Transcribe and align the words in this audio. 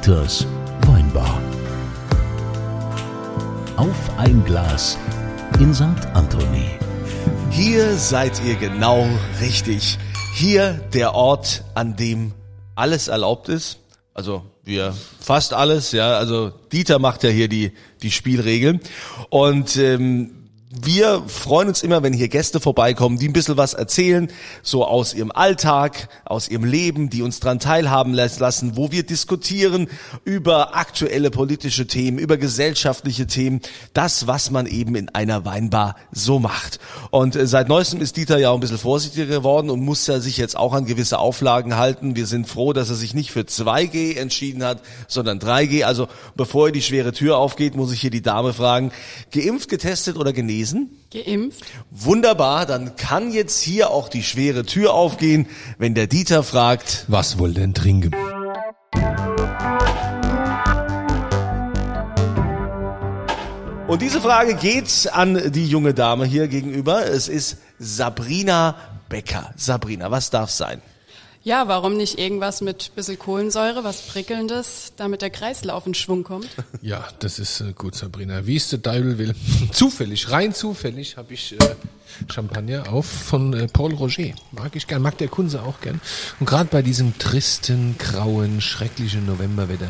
Dieters 0.00 0.46
Weinbar. 0.86 1.42
Auf 3.76 4.10
ein 4.16 4.42
Glas 4.46 4.96
in 5.58 5.74
St. 5.74 5.84
Anthony. 6.14 6.70
Hier 7.50 7.96
seid 7.96 8.42
ihr 8.46 8.54
genau 8.54 9.06
richtig. 9.42 9.98
Hier 10.34 10.72
der 10.94 11.14
Ort, 11.14 11.64
an 11.74 11.96
dem 11.96 12.32
alles 12.76 13.08
erlaubt 13.08 13.50
ist. 13.50 13.80
Also 14.14 14.42
wir 14.64 14.94
fast 15.20 15.52
alles, 15.52 15.92
ja. 15.92 16.16
Also 16.16 16.50
Dieter 16.72 16.98
macht 16.98 17.22
ja 17.22 17.28
hier 17.28 17.48
die 17.48 17.72
die 18.00 18.10
Spielregeln 18.10 18.80
und 19.28 19.76
ähm, 19.76 20.39
wir 20.72 21.24
freuen 21.26 21.66
uns 21.66 21.82
immer, 21.82 22.04
wenn 22.04 22.12
hier 22.12 22.28
Gäste 22.28 22.60
vorbeikommen, 22.60 23.18
die 23.18 23.28
ein 23.28 23.32
bisschen 23.32 23.56
was 23.56 23.74
erzählen, 23.74 24.30
so 24.62 24.84
aus 24.84 25.14
ihrem 25.14 25.32
Alltag, 25.32 26.08
aus 26.24 26.48
ihrem 26.48 26.62
Leben, 26.62 27.10
die 27.10 27.22
uns 27.22 27.40
dran 27.40 27.58
teilhaben 27.58 28.14
lassen, 28.14 28.76
wo 28.76 28.92
wir 28.92 29.02
diskutieren 29.02 29.88
über 30.22 30.76
aktuelle 30.76 31.32
politische 31.32 31.88
Themen, 31.88 32.20
über 32.20 32.36
gesellschaftliche 32.36 33.26
Themen, 33.26 33.62
das, 33.94 34.28
was 34.28 34.52
man 34.52 34.66
eben 34.66 34.94
in 34.94 35.08
einer 35.08 35.44
Weinbar 35.44 35.96
so 36.12 36.38
macht. 36.38 36.78
Und 37.10 37.34
äh, 37.34 37.48
seit 37.48 37.68
neuestem 37.68 38.00
ist 38.00 38.16
Dieter 38.16 38.38
ja 38.38 38.50
auch 38.50 38.54
ein 38.54 38.60
bisschen 38.60 38.78
vorsichtiger 38.78 39.26
geworden 39.26 39.70
und 39.70 39.80
muss 39.80 40.06
ja 40.06 40.20
sich 40.20 40.36
jetzt 40.36 40.56
auch 40.56 40.72
an 40.72 40.86
gewisse 40.86 41.18
Auflagen 41.18 41.78
halten. 41.78 42.14
Wir 42.14 42.26
sind 42.26 42.46
froh, 42.46 42.72
dass 42.72 42.90
er 42.90 42.94
sich 42.94 43.12
nicht 43.12 43.32
für 43.32 43.40
2G 43.40 44.16
entschieden 44.16 44.62
hat, 44.62 44.82
sondern 45.08 45.40
3G. 45.40 45.82
Also 45.82 46.06
bevor 46.36 46.70
die 46.70 46.82
schwere 46.82 47.10
Tür 47.10 47.38
aufgeht, 47.38 47.74
muss 47.74 47.92
ich 47.92 48.00
hier 48.00 48.10
die 48.10 48.22
Dame 48.22 48.52
fragen, 48.52 48.92
geimpft, 49.32 49.68
getestet 49.68 50.16
oder 50.16 50.32
genesen? 50.32 50.59
Geimpft. 51.12 51.64
Wunderbar, 51.90 52.66
dann 52.66 52.96
kann 52.96 53.32
jetzt 53.32 53.60
hier 53.60 53.90
auch 53.90 54.08
die 54.08 54.22
schwere 54.22 54.64
Tür 54.64 54.94
aufgehen, 54.94 55.46
wenn 55.78 55.94
der 55.94 56.06
Dieter 56.06 56.42
fragt, 56.42 57.04
Was 57.08 57.38
wohl 57.38 57.52
denn 57.54 57.74
trinken? 57.74 58.14
Und 63.90 64.02
diese 64.02 64.20
Frage 64.20 64.54
geht 64.54 65.10
an 65.12 65.50
die 65.50 65.66
junge 65.66 65.94
Dame 65.94 66.24
hier 66.24 66.46
gegenüber. 66.46 67.06
Es 67.06 67.28
ist 67.28 67.56
Sabrina 67.80 68.76
Becker. 69.08 69.52
Sabrina, 69.56 70.12
was 70.12 70.30
darf 70.30 70.50
sein? 70.50 70.80
Ja, 71.42 71.68
warum 71.68 71.96
nicht 71.96 72.18
irgendwas 72.18 72.60
mit 72.60 72.94
bisschen 72.94 73.18
Kohlensäure, 73.18 73.82
was 73.82 74.02
prickelndes, 74.02 74.92
damit 74.96 75.22
der 75.22 75.30
Kreislauf 75.30 75.86
in 75.86 75.94
Schwung 75.94 76.22
kommt? 76.22 76.48
Ja, 76.82 77.08
das 77.18 77.38
ist 77.38 77.60
äh, 77.60 77.72
gut, 77.72 77.94
Sabrina. 77.94 78.46
Wie 78.46 78.56
es 78.56 78.68
der 78.68 78.82
Teufel 78.82 79.18
will. 79.18 79.34
zufällig, 79.72 80.30
rein 80.30 80.54
zufällig 80.54 81.16
habe 81.16 81.34
ich 81.34 81.52
äh, 81.52 81.74
Champagner 82.32 82.92
auf 82.92 83.06
von 83.06 83.52
äh, 83.54 83.66
Paul 83.66 83.94
Roger. 83.94 84.30
Mag 84.52 84.74
ich 84.76 84.86
gern, 84.86 85.02
mag 85.02 85.18
der 85.18 85.28
Kunze 85.28 85.62
auch 85.62 85.80
gern. 85.80 86.00
Und 86.38 86.46
gerade 86.46 86.68
bei 86.70 86.82
diesem 86.82 87.18
tristen, 87.18 87.96
grauen, 87.98 88.60
schrecklichen 88.60 89.26
Novemberwetter 89.26 89.88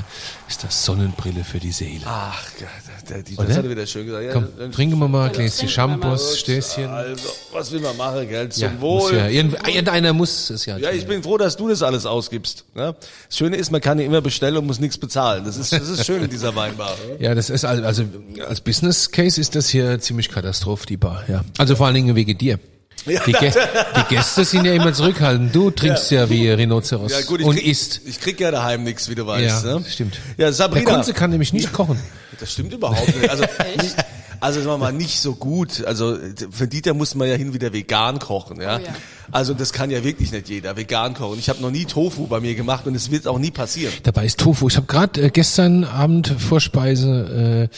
ist 0.49 0.65
das 0.65 0.85
Sonnenbrille 0.85 1.45
für 1.45 1.59
die 1.59 1.73
Seele. 1.73 2.03
Ach, 2.05 2.43
der, 2.61 2.69
der 3.09 3.23
Dieter 3.23 3.43
Oder? 3.43 3.55
hat 3.57 3.65
er 3.65 3.71
wieder 3.71 3.87
schön 3.87 4.07
gesagt. 4.07 4.25
Ja, 4.25 4.33
Komm, 4.33 4.49
dann- 4.59 4.73
trinken 4.73 4.99
wir 4.99 5.09
mal 5.09 5.31
Gläschen. 5.31 5.69
Shampoos, 5.69 6.39
Stößchen. 6.39 6.89
Also, 6.89 7.29
was 7.53 7.71
will 7.73 7.81
man 7.81 7.97
machen, 7.97 8.29
gell? 8.29 8.49
Zum 8.49 8.63
Ja, 8.63 8.81
Wohl. 8.81 9.15
ja, 9.15 9.29
irgend- 9.29 9.57
irgendeiner 9.67 10.13
muss 10.13 10.51
es 10.51 10.67
ja. 10.67 10.77
Ja, 10.79 10.91
ich 10.91 11.07
bin 11.07 11.23
froh, 11.23 11.39
dass 11.39 11.57
du 11.57 11.69
das 11.69 11.83
alles 11.83 12.07
ausgibst. 12.07 12.65
Ne? 12.75 12.95
Das 13.29 13.37
Schöne 13.39 13.57
ist, 13.57 13.71
man 13.71 13.81
kann 13.81 13.99
ja 13.99 14.05
immer 14.07 14.21
bestellen 14.21 14.57
und 14.57 14.67
muss 14.67 14.81
nichts 14.81 14.99
bezahlen. 14.99 15.45
Das 15.45 15.57
ist, 15.57 15.73
das 15.73 15.89
ist 15.89 16.05
schön 16.07 16.23
in 16.23 16.31
dieser 16.31 16.55
Weinbar. 16.55 16.97
Ja, 17.19 17.35
das 17.35 17.51
ist 17.51 17.65
al- 17.65 17.85
also 17.85 18.05
als 18.47 18.61
Business 18.61 19.11
Case 19.11 19.41
ist 19.41 19.55
das 19.57 19.69
hier 19.69 20.01
ziemlich 20.01 20.29
Katastroph, 20.29 20.87
die 20.87 20.97
Bar. 20.97 21.25
Ja. 21.29 21.45
Also 21.59 21.77
vor 21.77 21.87
allen 21.87 21.95
Dingen 21.95 22.09
wegen 22.15 22.37
dir. 22.37 22.59
Ja. 23.07 23.21
Die, 23.25 23.33
Gä 23.33 23.51
die 23.97 24.15
Gäste 24.15 24.45
sind 24.45 24.67
ja 24.67 24.75
immer 24.75 24.93
zurückhaltend. 24.93 25.55
Du 25.55 25.71
trinkst 25.71 26.11
ja, 26.11 26.29
wie 26.29 26.51
Rhinoceros 26.51 27.11
Ja, 27.11 27.23
gut, 27.23 27.41
ich 27.41 27.47
und 27.47 27.57
krieg, 27.57 27.67
isst. 27.67 28.01
Ich 28.05 28.21
krieg 28.21 28.39
ja 28.41 28.51
daheim 28.51 28.83
nichts, 28.85 29.09
wie 29.09 29.15
du 29.15 29.27
weißt. 29.27 29.65
Ja, 29.65 29.79
ne? 29.79 29.85
stimmt. 29.89 30.15
Ja, 30.37 30.47
Der 30.47 30.53
Sabrina. 30.53 30.93
Kunze 30.93 31.15
kann 31.15 31.31
nämlich 31.31 31.53
nicht 31.53 31.73
kochen. 31.73 31.99
Das 32.39 32.53
stimmt 32.53 32.73
überhaupt 32.73 33.17
nicht. 33.17 33.31
Also, 33.31 33.45
nicht, 33.83 33.97
also 34.41 34.61
sagen 34.61 34.73
wir 34.73 34.79
mal, 34.79 34.93
nicht 34.93 35.21
so 35.21 35.35
gut. 35.35 35.85
Also 35.85 36.17
für 36.51 36.67
Dieter 36.67 36.95
muss 36.95 37.15
man 37.15 37.29
ja 37.29 37.35
hin 37.35 37.53
wieder 37.53 37.73
vegan 37.73 38.19
kochen, 38.19 38.61
ja. 38.61 38.79
Oh 38.79 38.81
ja. 38.81 38.95
Also 39.33 39.55
das 39.55 39.73
kann 39.73 39.91
ja 39.91 40.03
wirklich 40.03 40.33
nicht 40.33 40.49
jeder 40.49 40.77
vegan 40.77 41.15
kochen. 41.15 41.39
Ich 41.39 41.49
habe 41.49 41.61
noch 41.61 41.71
nie 41.71 41.85
Tofu 41.85 42.27
bei 42.27 42.41
mir 42.41 42.55
gemacht 42.55 42.87
und 42.87 42.95
es 42.95 43.11
wird 43.11 43.27
auch 43.27 43.39
nie 43.39 43.51
passieren. 43.51 43.93
Dabei 44.03 44.27
ist 44.27 44.41
Tofu. 44.41 44.69
Ich 44.69 44.77
habe 44.77 44.87
gerade 44.87 45.23
äh, 45.23 45.31
gestern 45.31 45.85
Abend 45.85 46.29
Vorspeise 46.29 47.69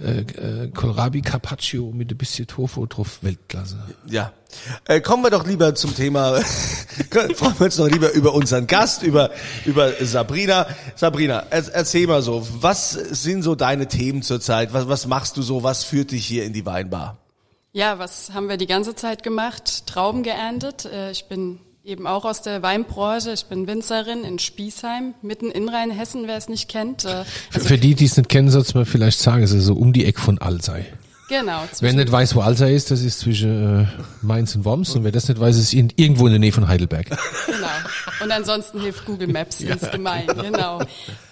äh, 0.00 0.04
äh, 0.04 0.20
äh, 0.20 0.68
Kohlrabi 0.68 1.22
Carpaccio 1.22 1.90
mit 1.92 2.10
ein 2.10 2.16
bisschen 2.16 2.46
Tofu 2.46 2.86
drauf. 2.86 3.18
Weltklasse. 3.22 3.82
Ja. 4.06 4.32
Äh, 4.86 5.00
kommen 5.00 5.22
wir 5.24 5.30
doch 5.30 5.46
lieber 5.46 5.74
zum 5.74 5.94
Thema. 5.94 6.40
freuen 7.10 7.58
wir 7.58 7.64
uns 7.66 7.76
doch 7.76 7.88
lieber 7.88 8.12
über 8.12 8.34
unseren 8.34 8.66
Gast, 8.66 9.02
über 9.02 9.30
über 9.64 9.92
Sabrina. 10.04 10.66
Sabrina, 10.96 11.44
er, 11.50 11.64
erzähl 11.72 12.06
mal 12.06 12.22
so, 12.22 12.46
was 12.60 12.90
sind 12.92 13.42
so 13.42 13.54
deine 13.54 13.88
Themen 13.88 14.22
zurzeit? 14.22 14.72
Was 14.72 14.88
was 14.88 15.06
machst 15.06 15.36
du 15.36 15.42
so? 15.42 15.62
Was 15.62 15.84
führt 15.84 16.10
dich 16.10 16.26
hier 16.26 16.44
in 16.44 16.52
die 16.52 16.66
Weinbar? 16.66 17.18
Ja, 17.72 17.98
was 17.98 18.32
haben 18.34 18.48
wir 18.48 18.58
die 18.58 18.66
ganze 18.66 18.94
Zeit 18.94 19.22
gemacht? 19.22 19.86
Trauben 19.86 20.22
geerntet. 20.22 20.84
Äh, 20.84 21.10
Ich 21.12 21.24
bin 21.24 21.58
eben 21.84 22.06
auch 22.06 22.24
aus 22.24 22.42
der 22.42 22.62
Weinbranche. 22.62 23.32
Ich 23.32 23.46
bin 23.46 23.66
Winzerin 23.66 24.24
in 24.24 24.38
Spießheim, 24.38 25.14
mitten 25.22 25.50
in 25.50 25.68
Rheinhessen, 25.68 26.26
wer 26.26 26.36
es 26.36 26.48
nicht 26.48 26.68
kennt. 26.68 27.04
Äh, 27.04 27.24
Für, 27.50 27.60
für 27.60 27.78
die, 27.78 27.94
die 27.94 28.04
es 28.04 28.16
nicht 28.16 28.28
kennen, 28.28 28.50
soll's 28.50 28.74
mal 28.74 28.84
vielleicht 28.84 29.18
sagen, 29.18 29.42
es 29.42 29.52
ist 29.52 29.64
so 29.64 29.74
um 29.74 29.92
die 29.92 30.04
Eck 30.04 30.20
von 30.20 30.38
Alzey. 30.38 30.84
Genau. 31.32 31.62
Wer 31.80 31.94
nicht 31.94 32.12
weiß, 32.12 32.34
wo 32.34 32.40
Alzey 32.40 32.76
ist, 32.76 32.90
das 32.90 33.00
ist 33.00 33.20
zwischen 33.20 33.84
äh, 33.84 33.86
Mainz 34.20 34.54
und 34.54 34.66
Worms. 34.66 34.94
Und 34.94 35.04
wer 35.04 35.12
das 35.12 35.28
nicht 35.28 35.40
weiß, 35.40 35.56
ist 35.56 35.72
in, 35.72 35.90
irgendwo 35.96 36.26
in 36.26 36.32
der 36.32 36.38
Nähe 36.38 36.52
von 36.52 36.68
Heidelberg. 36.68 37.08
Genau. 37.46 37.68
Und 38.22 38.30
ansonsten 38.30 38.80
hilft 38.80 39.06
Google 39.06 39.28
Maps 39.28 39.60
insgemein, 39.62 40.26
genau. 40.26 40.80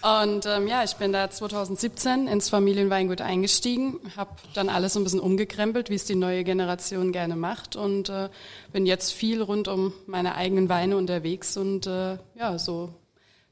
Und 0.00 0.46
ähm, 0.46 0.68
ja, 0.68 0.84
ich 0.84 0.94
bin 0.94 1.12
da 1.12 1.28
2017 1.28 2.28
ins 2.28 2.48
Familienweingut 2.48 3.20
eingestiegen, 3.20 3.98
habe 4.16 4.30
dann 4.54 4.70
alles 4.70 4.94
so 4.94 5.00
ein 5.00 5.04
bisschen 5.04 5.20
umgekrempelt, 5.20 5.90
wie 5.90 5.96
es 5.96 6.06
die 6.06 6.14
neue 6.14 6.44
Generation 6.44 7.12
gerne 7.12 7.36
macht 7.36 7.76
und 7.76 8.08
äh, 8.08 8.30
bin 8.72 8.86
jetzt 8.86 9.12
viel 9.12 9.42
rund 9.42 9.68
um 9.68 9.92
meine 10.06 10.34
eigenen 10.34 10.70
Weine 10.70 10.96
unterwegs 10.96 11.58
und 11.58 11.86
äh, 11.86 12.16
ja, 12.38 12.58
so 12.58 12.88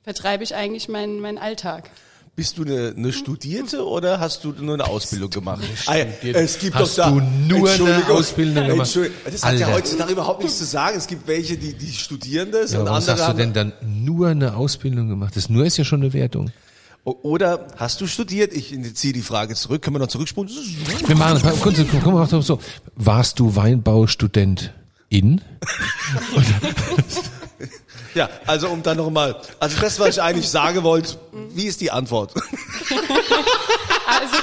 vertreibe 0.02 0.44
ich 0.44 0.54
eigentlich 0.54 0.88
meinen 0.88 1.20
meinen 1.20 1.36
Alltag. 1.36 1.90
Bist 2.38 2.56
du 2.56 2.62
eine, 2.62 2.94
eine 2.96 3.12
Studierte 3.12 3.84
oder 3.84 4.20
hast 4.20 4.44
du 4.44 4.52
nur 4.52 4.74
eine 4.74 4.86
Ausbildung 4.86 5.28
gemacht? 5.28 5.60
Ah, 5.86 5.96
ja, 5.96 6.04
es 6.22 6.60
gibt 6.60 6.76
Hast 6.76 6.96
doch 6.96 7.06
da, 7.06 7.10
du 7.10 7.20
nur 7.20 7.68
eine 7.68 8.08
Ausbildung 8.08 8.64
gemacht? 8.64 8.86
Entschuldigung, 8.86 9.18
das 9.24 9.42
hat 9.42 9.58
ja 9.58 9.66
Alter. 9.66 9.76
heutzutage 9.76 10.12
überhaupt 10.12 10.44
nichts 10.44 10.58
zu 10.58 10.64
sagen. 10.64 10.96
Es 10.96 11.08
gibt 11.08 11.26
welche, 11.26 11.56
die, 11.56 11.72
die 11.74 11.92
studieren 11.92 12.52
das 12.52 12.70
Ja, 12.70 12.78
und 12.78 12.86
andere 12.86 13.18
hast 13.18 13.28
du 13.28 13.36
denn 13.36 13.52
dann 13.54 13.72
nur 13.82 14.28
eine 14.28 14.54
Ausbildung 14.54 15.08
gemacht? 15.08 15.34
Das 15.34 15.48
nur 15.48 15.66
ist 15.66 15.78
ja 15.78 15.84
schon 15.84 16.00
eine 16.00 16.12
Wertung. 16.12 16.52
Oder 17.02 17.66
hast 17.76 18.00
du 18.00 18.06
studiert? 18.06 18.52
Ich 18.52 18.72
ziehe 18.94 19.12
die 19.12 19.22
Frage 19.22 19.56
zurück. 19.56 19.82
Können 19.82 19.96
wir 19.96 20.00
noch 20.00 20.06
zurückspulen? 20.06 20.48
Wir 21.08 21.16
machen 21.16 21.42
komm, 21.60 21.74
komm, 22.04 22.14
mach 22.14 22.28
doch 22.28 22.44
so. 22.44 22.60
Warst 22.94 23.40
du 23.40 23.56
Weinbaustudent 23.56 24.72
in? 25.08 25.40
Ja, 28.18 28.28
also 28.46 28.68
um 28.68 28.82
dann 28.82 28.96
nochmal, 28.96 29.36
also 29.60 29.76
das, 29.80 30.00
was 30.00 30.08
ich 30.16 30.20
eigentlich 30.20 30.48
sagen 30.48 30.82
wollte, 30.82 31.14
wie 31.50 31.66
ist 31.66 31.80
die 31.80 31.92
Antwort? 31.92 32.32
Also 34.10 34.36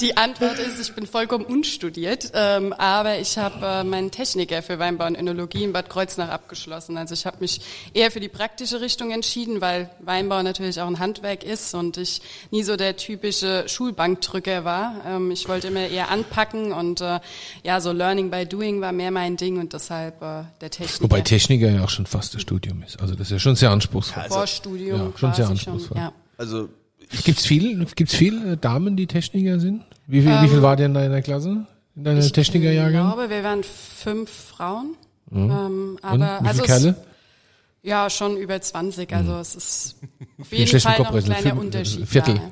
die 0.00 0.16
Antwort 0.16 0.58
ist, 0.58 0.80
ich 0.80 0.94
bin 0.94 1.06
vollkommen 1.06 1.44
unstudiert, 1.44 2.30
ähm, 2.34 2.72
aber 2.72 3.18
ich 3.18 3.38
habe 3.38 3.64
äh, 3.64 3.84
meinen 3.84 4.10
Techniker 4.10 4.62
für 4.62 4.78
Weinbau 4.78 5.06
und 5.06 5.16
Önologie 5.18 5.64
in 5.64 5.72
Bad 5.72 5.88
Kreuznach 5.90 6.28
abgeschlossen. 6.28 6.96
Also 6.96 7.14
ich 7.14 7.26
habe 7.26 7.38
mich 7.40 7.60
eher 7.94 8.10
für 8.10 8.20
die 8.20 8.28
praktische 8.28 8.80
Richtung 8.80 9.10
entschieden, 9.10 9.60
weil 9.60 9.90
Weinbau 10.00 10.42
natürlich 10.42 10.80
auch 10.80 10.86
ein 10.86 10.98
Handwerk 10.98 11.44
ist 11.44 11.74
und 11.74 11.96
ich 11.96 12.20
nie 12.50 12.62
so 12.62 12.76
der 12.76 12.96
typische 12.96 13.64
Schulbankdrücker 13.68 14.64
war. 14.64 14.94
Ähm, 15.06 15.30
ich 15.30 15.48
wollte 15.48 15.68
immer 15.68 15.86
eher 15.86 16.10
anpacken 16.10 16.72
und 16.72 17.00
äh, 17.00 17.20
ja, 17.62 17.80
so 17.80 17.92
Learning 17.92 18.30
by 18.30 18.46
Doing 18.46 18.80
war 18.80 18.92
mehr 18.92 19.10
mein 19.10 19.36
Ding 19.36 19.58
und 19.58 19.72
deshalb 19.72 20.22
äh, 20.22 20.44
der 20.60 20.70
Techniker. 20.70 21.02
Wobei 21.04 21.20
Techniker 21.20 21.70
ja 21.70 21.84
auch 21.84 21.90
schon 21.90 22.06
fast 22.06 22.34
das 22.34 22.42
Studium 22.42 22.82
ist. 22.82 23.00
Also 23.00 23.14
das 23.14 23.28
ist 23.28 23.32
ja 23.32 23.38
schon 23.38 23.56
sehr 23.56 23.70
anspruchsvoll. 23.70 24.24
Vorstudium 24.28 25.12
Ja, 25.12 25.18
schon 25.18 25.34
sehr 25.34 25.44
quasi 25.46 25.60
schon, 25.60 25.72
anspruchsvoll. 25.74 25.98
ja. 25.98 26.12
Also 26.36 26.68
Gibt's 27.24 27.46
viel, 27.46 27.84
gibt's 27.96 28.14
viel 28.14 28.52
äh, 28.52 28.56
Damen, 28.56 28.96
die 28.96 29.06
Techniker 29.06 29.58
sind? 29.58 29.82
Wie 30.06 30.22
viel, 30.22 30.42
wie 30.42 30.48
viel 30.48 30.62
war 30.62 30.76
der 30.76 30.86
in 30.86 30.94
deiner 30.94 31.22
Klasse? 31.22 31.66
In 31.96 32.04
deiner 32.04 32.20
Ähm, 32.20 32.26
Ich 32.26 32.32
Technikerjahrgang? 32.32 33.06
glaube, 33.14 33.30
wir 33.30 33.42
waren 33.44 33.62
fünf 33.64 34.30
Frauen. 34.30 34.94
Ähm, 35.32 35.38
Mhm. 35.38 35.50
Und 35.50 36.02
aber 36.02 36.18
wie 36.42 36.46
also 36.48 36.62
viele 36.62 36.66
Kerle? 36.66 36.96
Ja, 37.82 38.10
schon 38.10 38.36
über 38.36 38.60
20. 38.60 39.12
Also 39.14 39.34
es 39.38 39.54
ist 39.54 39.96
auf 40.40 40.52
jeden 40.52 40.80
Fall 40.80 40.98
noch 40.98 41.14
ein 41.14 41.22
kleiner 41.24 41.40
Viertel- 41.42 41.58
Unterschied. 41.58 42.08
Viertel. 42.08 42.34
Ja. 42.36 42.50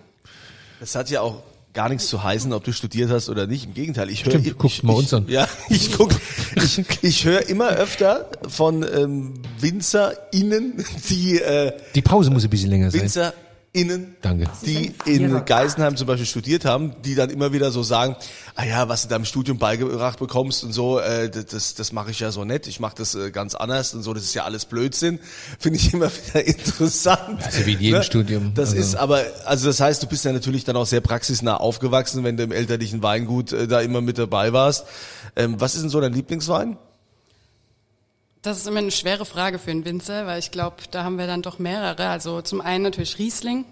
das 0.80 0.94
hat 0.94 1.10
ja 1.10 1.20
auch 1.20 1.42
gar 1.74 1.88
nichts 1.88 2.08
zu 2.08 2.22
heißen, 2.22 2.52
ob 2.52 2.64
du 2.64 2.72
studiert 2.72 3.10
hast 3.10 3.28
oder 3.28 3.46
nicht. 3.46 3.66
Im 3.66 3.74
Gegenteil, 3.74 4.10
ich 4.10 4.24
höre, 4.24 4.40
guck 4.56 4.70
ich, 4.70 4.82
mal 4.82 4.94
uns 4.94 5.12
an. 5.12 5.26
Ja, 5.28 5.46
ich 5.68 5.92
guck, 5.92 6.10
ich, 6.56 6.82
ich 7.02 7.24
höre 7.24 7.48
immer 7.48 7.68
öfter 7.68 8.28
von 8.48 8.82
ähm, 8.84 9.34
WinzerInnen, 9.60 10.84
die 11.10 11.40
äh, 11.40 11.72
Die 11.94 12.02
Pause 12.02 12.30
muss 12.30 12.44
ein 12.44 12.50
bisschen 12.50 12.70
länger 12.70 12.90
sein. 12.90 13.32
Innen, 13.72 14.16
Danke. 14.22 14.48
die 14.64 14.94
in 15.04 15.44
Geisenheim 15.44 15.94
zum 15.96 16.06
Beispiel 16.06 16.24
studiert 16.26 16.64
haben, 16.64 16.94
die 17.04 17.14
dann 17.14 17.28
immer 17.28 17.52
wieder 17.52 17.70
so 17.70 17.82
sagen, 17.82 18.16
ah 18.54 18.64
ja, 18.64 18.88
was 18.88 19.02
du 19.02 19.08
da 19.08 19.16
im 19.16 19.26
Studium 19.26 19.58
beigebracht 19.58 20.18
bekommst 20.18 20.64
und 20.64 20.72
so, 20.72 20.98
äh, 20.98 21.28
das, 21.28 21.74
das 21.74 21.92
mache 21.92 22.10
ich 22.10 22.18
ja 22.20 22.30
so 22.30 22.44
nett, 22.46 22.66
ich 22.66 22.80
mache 22.80 22.94
das 22.96 23.14
äh, 23.14 23.30
ganz 23.30 23.54
anders 23.54 23.92
und 23.94 24.02
so, 24.02 24.14
das 24.14 24.24
ist 24.24 24.34
ja 24.34 24.44
alles 24.44 24.64
Blödsinn, 24.64 25.20
finde 25.58 25.78
ich 25.78 25.92
immer 25.92 26.10
wieder 26.10 26.44
interessant. 26.46 27.42
Also 27.44 27.66
wie 27.66 27.74
in 27.74 27.80
jedem 27.80 28.02
Studium, 28.02 28.54
Das 28.54 28.70
also- 28.70 28.80
ist 28.80 28.94
aber, 28.96 29.22
also 29.44 29.66
das 29.66 29.80
heißt, 29.80 30.02
du 30.02 30.06
bist 30.06 30.24
ja 30.24 30.32
natürlich 30.32 30.64
dann 30.64 30.76
auch 30.76 30.86
sehr 30.86 31.02
praxisnah 31.02 31.56
aufgewachsen, 31.58 32.24
wenn 32.24 32.38
du 32.38 32.44
im 32.44 32.52
elterlichen 32.52 33.02
Weingut 33.02 33.52
äh, 33.52 33.68
da 33.68 33.80
immer 33.82 34.00
mit 34.00 34.16
dabei 34.16 34.54
warst. 34.54 34.86
Ähm, 35.36 35.60
was 35.60 35.74
ist 35.74 35.82
denn 35.82 35.90
so 35.90 36.00
dein 36.00 36.14
Lieblingswein? 36.14 36.78
Das 38.42 38.58
ist 38.58 38.66
immer 38.66 38.78
eine 38.78 38.90
schwere 38.90 39.24
Frage 39.24 39.58
für 39.58 39.70
einen 39.70 39.84
Winzer, 39.84 40.26
weil 40.26 40.38
ich 40.38 40.50
glaube, 40.50 40.76
da 40.90 41.04
haben 41.04 41.18
wir 41.18 41.26
dann 41.26 41.42
doch 41.42 41.58
mehrere. 41.58 42.08
Also 42.08 42.40
zum 42.42 42.60
einen 42.60 42.84
natürlich 42.84 43.18
Riesling, 43.18 43.64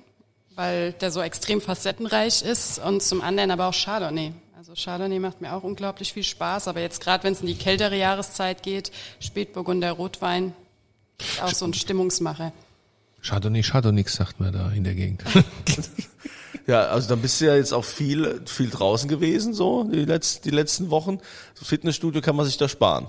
weil 0.54 0.92
der 0.94 1.10
so 1.10 1.20
extrem 1.20 1.60
facettenreich 1.60 2.42
ist 2.42 2.78
und 2.78 3.02
zum 3.02 3.22
anderen 3.22 3.50
aber 3.50 3.68
auch 3.68 3.74
Chardonnay. 3.74 4.32
Also 4.56 4.72
Chardonnay 4.74 5.20
macht 5.20 5.40
mir 5.40 5.52
auch 5.52 5.62
unglaublich 5.62 6.12
viel 6.12 6.24
Spaß, 6.24 6.66
aber 6.66 6.80
jetzt 6.80 7.00
gerade 7.00 7.22
wenn 7.24 7.32
es 7.32 7.40
in 7.40 7.46
die 7.46 7.54
kältere 7.54 7.96
Jahreszeit 7.96 8.62
geht, 8.62 8.90
Spätburgunder 9.20 9.92
Rotwein, 9.92 10.52
ist 11.20 11.42
auch 11.42 11.52
so 11.52 11.64
ein 11.64 11.74
Stimmungsmacher. 11.74 12.52
Chardonnay, 13.22 13.62
Chardonnay 13.62 14.04
sagt 14.08 14.40
man 14.40 14.52
da 14.52 14.70
in 14.70 14.84
der 14.84 14.94
Gegend. 14.94 15.22
Ja, 16.66 16.86
also 16.86 17.08
dann 17.08 17.22
bist 17.22 17.40
du 17.40 17.44
ja 17.46 17.54
jetzt 17.54 17.72
auch 17.72 17.84
viel, 17.84 18.42
viel 18.44 18.70
draußen 18.70 19.08
gewesen, 19.08 19.54
so 19.54 19.84
die, 19.84 20.04
letzten 20.04 20.48
die 20.48 20.54
letzten 20.54 20.90
Wochen. 20.90 21.20
So 21.54 21.64
Fitnessstudio 21.64 22.20
kann 22.20 22.34
man 22.34 22.44
sich 22.44 22.56
da 22.56 22.68
sparen. 22.68 23.06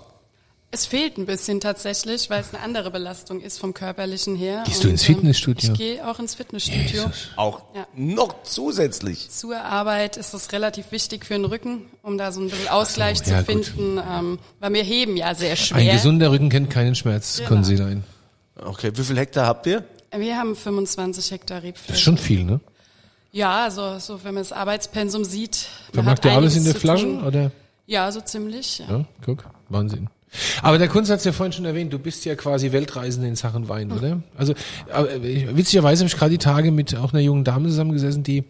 Es 0.69 0.85
fehlt 0.85 1.17
ein 1.17 1.25
bisschen 1.25 1.61
tatsächlich, 1.61 2.29
weil 2.29 2.41
es 2.41 2.53
eine 2.53 2.61
andere 2.61 2.91
Belastung 2.91 3.39
ist 3.39 3.57
vom 3.57 3.73
körperlichen 3.73 4.35
her. 4.35 4.63
Gehst 4.65 4.83
du 4.83 4.89
ins 4.89 5.07
ähm, 5.07 5.15
Fitnessstudio? 5.15 5.71
Ich 5.71 5.77
gehe 5.79 6.05
auch 6.07 6.19
ins 6.19 6.35
Fitnessstudio. 6.35 7.03
Jesus. 7.03 7.29
Auch 7.37 7.61
Ja. 7.73 7.87
noch 7.95 8.43
zusätzlich. 8.43 9.29
Zur 9.29 9.55
Arbeit 9.61 10.17
ist 10.17 10.33
es 10.33 10.51
relativ 10.51 10.91
wichtig 10.91 11.25
für 11.25 11.35
den 11.35 11.45
Rücken, 11.45 11.85
um 12.03 12.17
da 12.17 12.33
so 12.33 12.41
ein 12.41 12.49
bisschen 12.49 12.67
Ausgleich 12.67 13.19
so, 13.19 13.31
ja, 13.31 13.45
zu 13.45 13.53
gut. 13.53 13.65
finden, 13.65 13.97
ähm, 14.05 14.39
weil 14.59 14.73
wir 14.73 14.83
heben 14.83 15.15
ja 15.15 15.33
sehr 15.35 15.51
Ein 15.51 15.57
schwer. 15.57 15.93
gesunder 15.93 16.31
Rücken 16.31 16.49
kennt 16.49 16.69
keinen 16.69 16.95
Schmerz, 16.95 17.37
Genau. 17.37 17.47
können 17.47 17.63
Sie 17.63 17.77
sein. 17.77 18.03
Okay, 18.55 18.91
wie 18.93 19.03
viel 19.03 19.17
Hektar 19.17 19.45
habt 19.47 19.67
ihr? 19.67 19.85
wir 20.15 20.37
haben 20.37 20.55
25 20.55 21.31
Hektar 21.31 21.63
Rebfläche. 21.63 21.87
Das 21.91 21.97
ist 21.97 22.03
schon 22.03 22.17
viel, 22.17 22.43
ne? 22.43 22.59
Ja, 23.31 23.63
also 23.65 23.99
so 23.99 24.21
wenn 24.23 24.33
man 24.33 24.41
das 24.43 24.51
Arbeitspensum 24.51 25.23
sieht. 25.23 25.67
Vermarkt 25.93 26.25
ihr 26.25 26.31
alles 26.33 26.55
in 26.57 26.65
der 26.65 26.75
Flasche, 26.75 27.07
oder? 27.23 27.51
Ja, 27.85 28.11
so 28.11 28.19
ziemlich. 28.19 28.79
Ja. 28.79 28.85
Ja, 28.89 29.05
guck, 29.23 29.45
Wahnsinn. 29.69 30.09
Aber 30.61 30.77
der 30.77 30.87
Kunst 30.87 31.09
hat 31.09 31.19
es 31.19 31.25
ja 31.25 31.31
vorhin 31.31 31.53
schon 31.53 31.65
erwähnt, 31.65 31.93
du 31.93 31.99
bist 31.99 32.25
ja 32.25 32.35
quasi 32.35 32.71
Weltreisende 32.71 33.27
in 33.27 33.35
Sachen 33.35 33.69
Wein, 33.69 33.91
oder? 33.91 34.21
Also 34.35 34.53
äh, 34.53 35.55
witzigerweise 35.55 36.01
habe 36.01 36.07
ich 36.07 36.17
gerade 36.17 36.31
die 36.31 36.37
Tage 36.37 36.71
mit 36.71 36.95
auch 36.95 37.13
einer 37.13 37.21
jungen 37.21 37.43
Dame 37.43 37.69
zusammengesessen, 37.69 38.23
die 38.23 38.43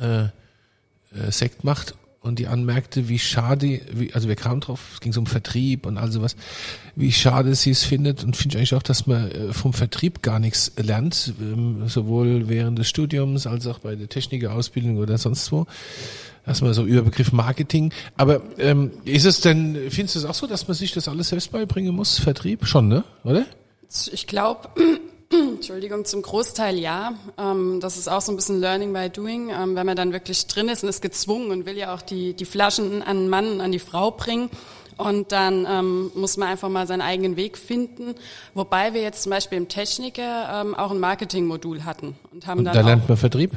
äh, 0.00 0.24
äh, 0.24 0.28
Sekt 1.30 1.64
macht 1.64 1.94
und 2.20 2.38
die 2.38 2.46
anmerkte, 2.46 3.08
wie 3.08 3.18
schade, 3.18 3.80
wie, 3.92 4.14
also 4.14 4.28
wir 4.28 4.36
kamen 4.36 4.60
drauf, 4.60 4.80
es 4.94 5.00
ging 5.00 5.12
so 5.12 5.20
um 5.20 5.26
Vertrieb 5.26 5.86
und 5.86 5.98
all 5.98 6.10
sowas, 6.10 6.36
wie 6.94 7.12
schade 7.12 7.54
sie 7.54 7.70
es 7.70 7.84
findet 7.84 8.22
und 8.22 8.36
finde 8.36 8.54
ich 8.54 8.58
eigentlich 8.58 8.74
auch, 8.74 8.82
dass 8.82 9.06
man 9.06 9.30
äh, 9.30 9.52
vom 9.52 9.72
Vertrieb 9.72 10.22
gar 10.22 10.38
nichts 10.38 10.72
lernt, 10.76 11.34
ähm, 11.40 11.88
sowohl 11.88 12.48
während 12.48 12.78
des 12.78 12.88
Studiums 12.88 13.46
als 13.46 13.66
auch 13.66 13.80
bei 13.80 13.96
der 13.96 14.08
Technikerausbildung 14.08 14.96
oder 14.98 15.18
sonst 15.18 15.50
wo. 15.52 15.66
Erstmal 16.46 16.74
so 16.74 16.84
Überbegriff 16.84 17.32
Marketing. 17.32 17.92
Aber 18.16 18.42
ähm, 18.58 18.90
ist 19.04 19.26
es 19.26 19.40
denn, 19.40 19.90
findest 19.90 20.16
du 20.16 20.18
es 20.20 20.24
auch 20.24 20.34
so, 20.34 20.46
dass 20.46 20.66
man 20.66 20.74
sich 20.74 20.92
das 20.92 21.06
alles 21.08 21.28
selbst 21.28 21.52
beibringen 21.52 21.94
muss? 21.94 22.18
Vertrieb? 22.18 22.66
Schon, 22.66 22.88
ne? 22.88 23.04
Oder? 23.24 23.46
Ich 24.10 24.26
glaube, 24.26 24.68
Entschuldigung, 25.30 26.04
zum 26.04 26.22
Großteil 26.22 26.78
ja. 26.78 27.14
Ähm, 27.38 27.78
das 27.80 27.96
ist 27.96 28.08
auch 28.08 28.20
so 28.20 28.32
ein 28.32 28.36
bisschen 28.36 28.60
Learning 28.60 28.92
by 28.92 29.08
Doing. 29.08 29.50
Ähm, 29.50 29.76
wenn 29.76 29.86
man 29.86 29.94
dann 29.94 30.12
wirklich 30.12 30.46
drin 30.48 30.68
ist 30.68 30.82
und 30.82 30.88
ist 30.88 31.00
gezwungen 31.00 31.50
und 31.52 31.64
will 31.64 31.76
ja 31.76 31.94
auch 31.94 32.02
die, 32.02 32.34
die 32.34 32.44
Flaschen 32.44 33.02
an 33.02 33.18
den 33.18 33.28
Mann 33.28 33.52
und 33.52 33.60
an 33.60 33.70
die 33.70 33.78
Frau 33.78 34.10
bringen. 34.10 34.50
Und 34.96 35.32
dann 35.32 35.66
ähm, 35.68 36.10
muss 36.14 36.36
man 36.36 36.48
einfach 36.48 36.68
mal 36.68 36.86
seinen 36.86 37.00
eigenen 37.00 37.36
Weg 37.36 37.56
finden. 37.56 38.14
Wobei 38.54 38.94
wir 38.94 39.02
jetzt 39.02 39.22
zum 39.22 39.30
Beispiel 39.30 39.58
im 39.58 39.68
Techniker 39.68 40.60
ähm, 40.60 40.74
auch 40.74 40.90
ein 40.90 41.00
Marketingmodul 41.00 41.84
hatten 41.84 42.14
und 42.32 42.46
haben 42.46 42.64
dann 42.64 42.74
Da 42.74 42.80
lernt 42.80 43.08
man 43.08 43.16
Vertrieb? 43.16 43.52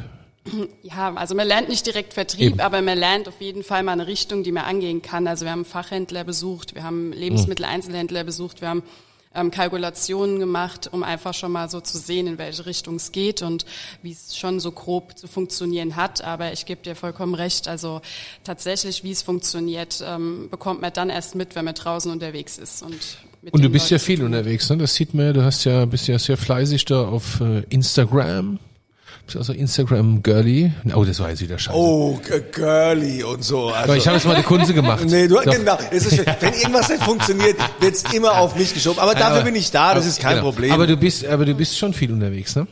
ja, 0.83 1.13
also 1.15 1.35
man 1.35 1.47
lernt 1.47 1.69
nicht 1.69 1.85
direkt 1.85 2.13
Vertrieb, 2.13 2.53
Eben. 2.53 2.59
aber 2.59 2.81
man 2.81 2.97
lernt 2.97 3.27
auf 3.27 3.41
jeden 3.41 3.63
Fall 3.63 3.83
mal 3.83 3.93
eine 3.93 4.07
Richtung, 4.07 4.43
die 4.43 4.51
man 4.51 4.65
angehen 4.65 5.01
kann. 5.01 5.27
Also 5.27 5.45
wir 5.45 5.51
haben 5.51 5.65
Fachhändler 5.65 6.23
besucht, 6.23 6.75
wir 6.75 6.83
haben 6.83 7.11
Lebensmitteleinzelhändler 7.11 8.23
besucht, 8.23 8.61
wir 8.61 8.69
haben 8.69 8.83
ähm, 9.35 9.51
Kalkulationen 9.51 10.39
gemacht, 10.39 10.89
um 10.91 11.03
einfach 11.03 11.33
schon 11.33 11.51
mal 11.51 11.69
so 11.69 11.81
zu 11.81 11.97
sehen, 11.97 12.27
in 12.27 12.37
welche 12.37 12.65
Richtung 12.65 12.95
es 12.95 13.11
geht 13.11 13.41
und 13.41 13.65
wie 14.01 14.11
es 14.11 14.37
schon 14.37 14.59
so 14.59 14.71
grob 14.71 15.17
zu 15.17 15.27
funktionieren 15.27 15.95
hat. 15.95 16.23
Aber 16.23 16.53
ich 16.53 16.65
gebe 16.65 16.81
dir 16.81 16.95
vollkommen 16.95 17.35
recht, 17.35 17.67
also 17.67 18.01
tatsächlich, 18.43 19.03
wie 19.03 19.11
es 19.11 19.21
funktioniert, 19.21 20.03
ähm, 20.05 20.47
bekommt 20.49 20.81
man 20.81 20.93
dann 20.93 21.09
erst 21.09 21.35
mit, 21.35 21.55
wenn 21.55 21.65
man 21.65 21.75
draußen 21.75 22.11
unterwegs 22.11 22.57
ist. 22.57 22.81
Und, 22.81 22.95
Und 23.51 23.63
du 23.63 23.69
bist 23.69 23.89
ja 23.89 23.95
Leuten 23.95 24.05
viel 24.05 24.19
tun 24.19 24.25
hat. 24.25 24.39
unterwegs, 24.39 24.69
ne? 24.69 24.77
Das 24.77 24.95
sieht 24.95 25.13
man 25.13 25.25
ja, 25.27 25.33
du 25.33 25.43
hast 25.43 25.63
ja, 25.65 25.85
bist 25.85 26.07
ja 26.07 26.17
sehr 26.17 26.37
fleißig 26.37 26.85
da 26.85 27.07
auf 27.07 27.41
äh, 27.41 27.63
Instagram. 27.69 28.59
Bist 29.25 29.37
also 29.37 29.53
Instagram-Girly. 29.53 30.71
Oh, 30.93 31.03
das 31.03 31.19
war 31.19 31.29
jetzt 31.29 31.41
wieder 31.41 31.57
scheiße. 31.57 31.75
Oh, 31.77 32.19
girly 32.51 33.23
und 33.23 33.43
so. 33.43 33.69
Also, 33.69 33.83
Aber 33.83 33.97
ich 33.97 34.05
habe 34.07 34.17
jetzt 34.17 34.27
mal 34.27 34.35
die 34.35 34.43
Kunze 34.43 34.73
gemacht. 34.73 35.03
Nee, 35.09 35.27
du, 35.27 35.35
Doch. 35.35 35.43
genau. 35.45 35.77
Es 35.91 36.05
ist, 36.05 36.15
schön. 36.15 36.25
wenn 36.39 36.53
irgendwas 36.53 36.89
nicht 36.89 37.03
funktioniert, 37.03 37.57
wird's 37.79 38.03
immer 38.13 38.37
auf 38.39 38.55
mich 38.55 38.73
geschoben. 38.73 38.99
Aber 38.99 39.13
dafür 39.15 39.37
aber- 39.37 39.43
bin 39.45 39.55
ich 39.55 39.71
da, 39.71 39.95
das 39.95 40.05
ist 40.05 40.19
kein 40.19 40.35
Genau. 40.37 40.45
Problem. 40.51 40.71
Aber 40.71 40.85
du 40.87 40.95
bist, 40.97 41.25
aber 41.25 41.45
du 41.45 41.53
bist 41.55 41.77
schon 41.77 41.93
viel 41.93 42.11
unterwegs, 42.11 42.55
ne? 42.55 42.67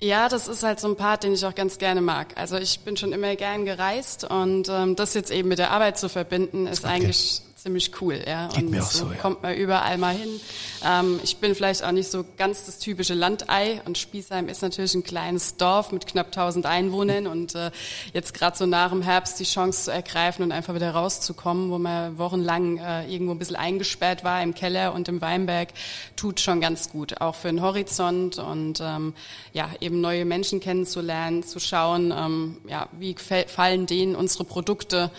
Ja, 0.00 0.28
das 0.28 0.46
ist 0.48 0.62
halt 0.62 0.78
so 0.80 0.88
ein 0.88 0.96
Part, 0.96 1.24
den 1.24 1.32
ich 1.34 1.44
auch 1.44 1.54
ganz 1.54 1.76
gerne 1.78 2.00
mag. 2.00 2.28
Also 2.36 2.56
ich 2.56 2.80
bin 2.80 2.96
schon 2.96 3.12
immer 3.12 3.34
gern 3.36 3.64
gereist 3.64 4.24
und 4.24 4.68
ähm, 4.70 4.94
das 4.96 5.12
jetzt 5.14 5.30
eben 5.32 5.48
mit 5.48 5.58
der 5.58 5.72
Arbeit 5.72 5.98
zu 5.98 6.08
verbinden, 6.08 6.66
ist 6.68 6.84
eigentlich 6.84 7.42
ziemlich 7.58 7.90
cool. 8.00 8.22
Ja. 8.26 8.48
Geht 8.48 8.64
und 8.64 8.70
mir 8.70 8.82
auch 8.82 8.90
so, 8.90 9.06
ja. 9.10 9.18
kommt 9.18 9.42
man 9.42 9.54
überall 9.54 9.98
mal 9.98 10.14
hin. 10.14 10.40
Ähm, 10.84 11.18
ich 11.24 11.38
bin 11.38 11.54
vielleicht 11.54 11.82
auch 11.84 11.90
nicht 11.90 12.10
so 12.10 12.24
ganz 12.36 12.66
das 12.66 12.78
typische 12.78 13.14
Landei 13.14 13.82
und 13.84 13.98
Spießheim 13.98 14.48
ist 14.48 14.62
natürlich 14.62 14.94
ein 14.94 15.02
kleines 15.02 15.56
Dorf 15.56 15.90
mit 15.90 16.06
knapp 16.06 16.26
1000 16.26 16.66
Einwohnern 16.66 17.26
und 17.26 17.54
äh, 17.56 17.70
jetzt 18.12 18.32
gerade 18.32 18.56
so 18.56 18.66
nach 18.66 18.90
dem 18.90 19.02
Herbst 19.02 19.40
die 19.40 19.44
Chance 19.44 19.84
zu 19.84 19.92
ergreifen 19.92 20.44
und 20.44 20.52
einfach 20.52 20.74
wieder 20.74 20.92
rauszukommen, 20.92 21.70
wo 21.70 21.78
man 21.78 22.16
wochenlang 22.16 22.78
äh, 22.78 23.06
irgendwo 23.12 23.32
ein 23.32 23.38
bisschen 23.38 23.56
eingesperrt 23.56 24.22
war 24.22 24.40
im 24.42 24.54
Keller 24.54 24.94
und 24.94 25.08
im 25.08 25.20
Weinberg, 25.20 25.70
tut 26.14 26.40
schon 26.40 26.60
ganz 26.60 26.90
gut, 26.90 27.20
auch 27.20 27.34
für 27.34 27.48
den 27.48 27.60
Horizont 27.60 28.38
und 28.38 28.80
ähm, 28.80 29.14
ja 29.52 29.68
eben 29.80 30.00
neue 30.00 30.24
Menschen 30.24 30.60
kennenzulernen, 30.60 31.42
zu 31.42 31.58
schauen, 31.58 32.14
ähm, 32.16 32.58
ja 32.68 32.88
wie 32.98 33.16
fallen 33.16 33.86
denen 33.86 34.14
unsere 34.14 34.44
Produkte 34.44 35.10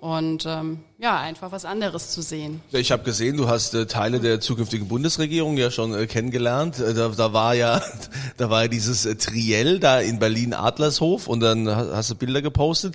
und 0.00 0.44
ähm, 0.46 0.80
ja 0.98 1.18
einfach 1.18 1.52
was 1.52 1.64
anderes 1.64 2.10
zu 2.10 2.22
sehen. 2.22 2.60
Ich 2.72 2.90
habe 2.90 3.02
gesehen, 3.04 3.36
du 3.36 3.48
hast 3.48 3.74
äh, 3.74 3.86
Teile 3.86 4.18
der 4.20 4.40
zukünftigen 4.40 4.88
Bundesregierung 4.88 5.56
ja 5.56 5.70
schon 5.70 5.94
äh, 5.94 6.06
kennengelernt. 6.06 6.78
Äh, 6.78 6.94
da, 6.94 7.08
da 7.08 7.32
war 7.32 7.54
ja, 7.54 7.80
da 8.36 8.50
war 8.50 8.62
ja 8.62 8.68
dieses 8.68 9.06
äh, 9.06 9.16
Triell 9.16 9.78
da 9.78 10.00
in 10.00 10.18
Berlin 10.18 10.54
Adlershof 10.54 11.26
und 11.28 11.40
dann 11.40 11.68
ha- 11.68 11.90
hast 11.94 12.10
du 12.10 12.14
Bilder 12.14 12.42
gepostet. 12.42 12.94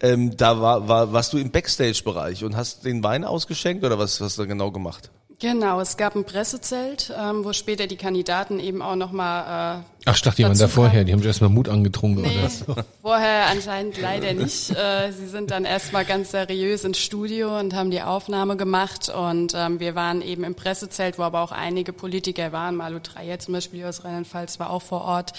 Ähm, 0.00 0.36
da 0.36 0.60
war, 0.60 0.88
war, 0.88 1.12
warst 1.12 1.32
du 1.32 1.38
im 1.38 1.50
Backstage-Bereich 1.50 2.44
und 2.44 2.56
hast 2.56 2.84
den 2.84 3.02
Wein 3.02 3.24
ausgeschenkt 3.24 3.84
oder 3.84 3.98
was 3.98 4.20
hast 4.20 4.38
du 4.38 4.42
da 4.42 4.46
genau 4.46 4.70
gemacht? 4.70 5.10
Genau, 5.44 5.78
es 5.78 5.98
gab 5.98 6.16
ein 6.16 6.24
Pressezelt, 6.24 7.12
ähm, 7.14 7.44
wo 7.44 7.52
später 7.52 7.86
die 7.86 7.98
Kandidaten 7.98 8.58
eben 8.58 8.80
auch 8.80 8.96
nochmal 8.96 9.80
äh, 9.80 9.82
Ach, 10.06 10.16
ich 10.16 10.22
dachte, 10.22 10.36
die 10.36 10.44
waren 10.44 10.56
da 10.56 10.68
vorher, 10.68 10.92
kamen. 11.00 11.06
die 11.06 11.12
haben 11.12 11.18
sich 11.18 11.26
erstmal 11.26 11.50
Mut 11.50 11.68
angetrunken 11.68 12.22
Nee, 12.22 12.38
oder 12.38 12.48
so. 12.48 12.74
vorher 13.02 13.48
anscheinend 13.50 14.00
leider 14.00 14.32
nicht. 14.32 14.70
Äh, 14.70 15.12
Sie 15.12 15.26
sind 15.26 15.50
dann 15.50 15.66
erstmal 15.66 16.06
ganz 16.06 16.30
seriös 16.30 16.84
ins 16.84 16.96
Studio 16.96 17.58
und 17.58 17.74
haben 17.74 17.90
die 17.90 18.00
Aufnahme 18.00 18.56
gemacht. 18.56 19.10
Und 19.10 19.52
ähm, 19.54 19.80
wir 19.80 19.94
waren 19.94 20.22
eben 20.22 20.44
im 20.44 20.54
Pressezelt, 20.54 21.18
wo 21.18 21.24
aber 21.24 21.42
auch 21.42 21.52
einige 21.52 21.92
Politiker 21.92 22.52
waren. 22.52 22.74
Malu 22.74 23.00
Dreyer 23.02 23.38
zum 23.38 23.52
Beispiel 23.52 23.84
aus 23.84 24.02
Rheinland-Pfalz 24.02 24.58
war 24.58 24.70
auch 24.70 24.80
vor 24.80 25.02
Ort. 25.02 25.34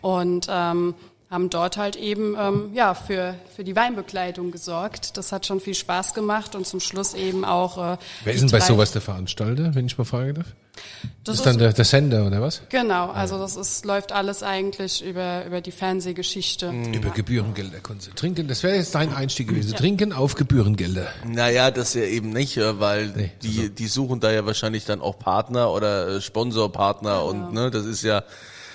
Und 0.00 0.48
ähm, 0.50 0.94
haben 1.30 1.50
dort 1.50 1.76
halt 1.76 1.96
eben 1.96 2.36
ähm, 2.38 2.70
ja 2.74 2.94
für 2.94 3.34
für 3.54 3.64
die 3.64 3.74
Weinbegleitung 3.74 4.50
gesorgt. 4.50 5.16
Das 5.16 5.32
hat 5.32 5.46
schon 5.46 5.60
viel 5.60 5.74
Spaß 5.74 6.14
gemacht 6.14 6.54
und 6.54 6.66
zum 6.66 6.80
Schluss 6.80 7.14
eben 7.14 7.44
auch. 7.44 7.94
Äh, 7.94 7.96
Wer 8.24 8.34
ist 8.34 8.42
denn 8.42 8.50
bei 8.50 8.60
sowas 8.60 8.92
der 8.92 9.00
Veranstalter, 9.02 9.74
wenn 9.74 9.86
ich 9.86 9.98
mal 9.98 10.04
fragen 10.04 10.34
darf? 10.34 10.46
Das 10.76 10.82
Das 11.24 11.36
ist 11.36 11.46
dann 11.46 11.58
der, 11.58 11.72
der 11.72 11.84
Sender 11.84 12.26
oder 12.26 12.40
was? 12.42 12.62
Genau, 12.68 13.08
also 13.10 13.38
das 13.38 13.54
ist, 13.54 13.84
läuft 13.84 14.10
alles 14.10 14.42
eigentlich 14.42 15.04
über, 15.04 15.46
über 15.46 15.60
die 15.60 15.70
Fernsehgeschichte. 15.70 16.72
Über 16.92 17.10
Gebührengelder 17.10 17.78
Kunze. 17.78 18.12
Trinken, 18.14 18.48
das 18.48 18.64
wäre 18.64 18.74
jetzt 18.74 18.94
dein 18.94 19.14
Einstieg 19.14 19.48
gewesen. 19.48 19.74
Trinken 19.76 20.12
auf 20.12 20.34
Gebührengelder. 20.34 21.06
Naja, 21.26 21.70
das 21.70 21.94
ja 21.94 22.02
eben 22.02 22.30
nicht, 22.30 22.56
äh, 22.56 22.80
weil 22.80 23.06
Nee, 23.14 23.30
die, 23.42 23.70
die 23.70 23.86
suchen 23.86 24.18
da 24.18 24.32
ja 24.32 24.44
wahrscheinlich 24.46 24.84
dann 24.84 25.00
auch 25.00 25.18
Partner 25.18 25.70
oder 25.70 26.08
äh, 26.16 26.20
Sponsorpartner 26.20 27.24
und 27.24 27.52
ne, 27.52 27.70
das 27.70 27.86
ist 27.86 28.02
ja 28.02 28.24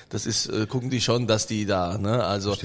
Das 0.09 0.25
ist, 0.25 0.47
äh, 0.47 0.65
gucken 0.65 0.89
die 0.89 1.01
schon, 1.01 1.27
dass 1.27 1.45
die 1.45 1.65
da, 1.67 1.97
ne? 1.99 2.23
Also 2.23 2.55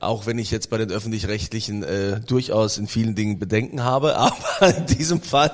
auch 0.00 0.24
wenn 0.26 0.38
ich 0.38 0.50
jetzt 0.50 0.70
bei 0.70 0.78
den 0.78 0.90
öffentlich-rechtlichen 0.90 1.82
äh, 1.82 2.20
durchaus 2.20 2.78
in 2.78 2.86
vielen 2.86 3.14
Dingen 3.14 3.38
Bedenken 3.38 3.84
habe, 3.84 4.16
aber 4.18 4.74
in 4.76 4.86
diesem 4.86 5.20
Fall 5.20 5.50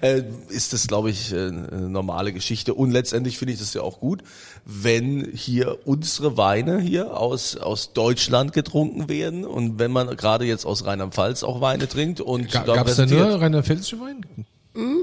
äh, 0.00 0.22
ist 0.48 0.72
das, 0.72 0.86
glaube 0.86 1.10
ich, 1.10 1.32
äh, 1.32 1.36
eine 1.48 1.88
normale 1.88 2.32
Geschichte. 2.32 2.74
Und 2.74 2.92
letztendlich 2.92 3.36
finde 3.38 3.54
ich 3.54 3.58
das 3.58 3.74
ja 3.74 3.82
auch 3.82 3.98
gut, 3.98 4.22
wenn 4.64 5.28
hier 5.34 5.78
unsere 5.86 6.36
Weine 6.36 6.78
hier 6.80 7.16
aus 7.16 7.56
aus 7.56 7.92
Deutschland 7.94 8.52
getrunken 8.52 9.08
werden 9.08 9.44
und 9.44 9.80
wenn 9.80 9.90
man 9.90 10.16
gerade 10.16 10.44
jetzt 10.44 10.64
aus 10.64 10.86
Rheinland-Pfalz 10.86 11.42
auch 11.42 11.60
Weine 11.60 11.88
trinkt 11.88 12.20
und 12.20 12.50
Ga- 12.50 12.60
da 12.60 12.74
Gab's 12.76 12.94
da 12.96 13.02
präsentiert. 13.02 13.28
nur 13.28 13.40
rheinland-pfälzische 13.40 13.98
Wein? 14.00 14.24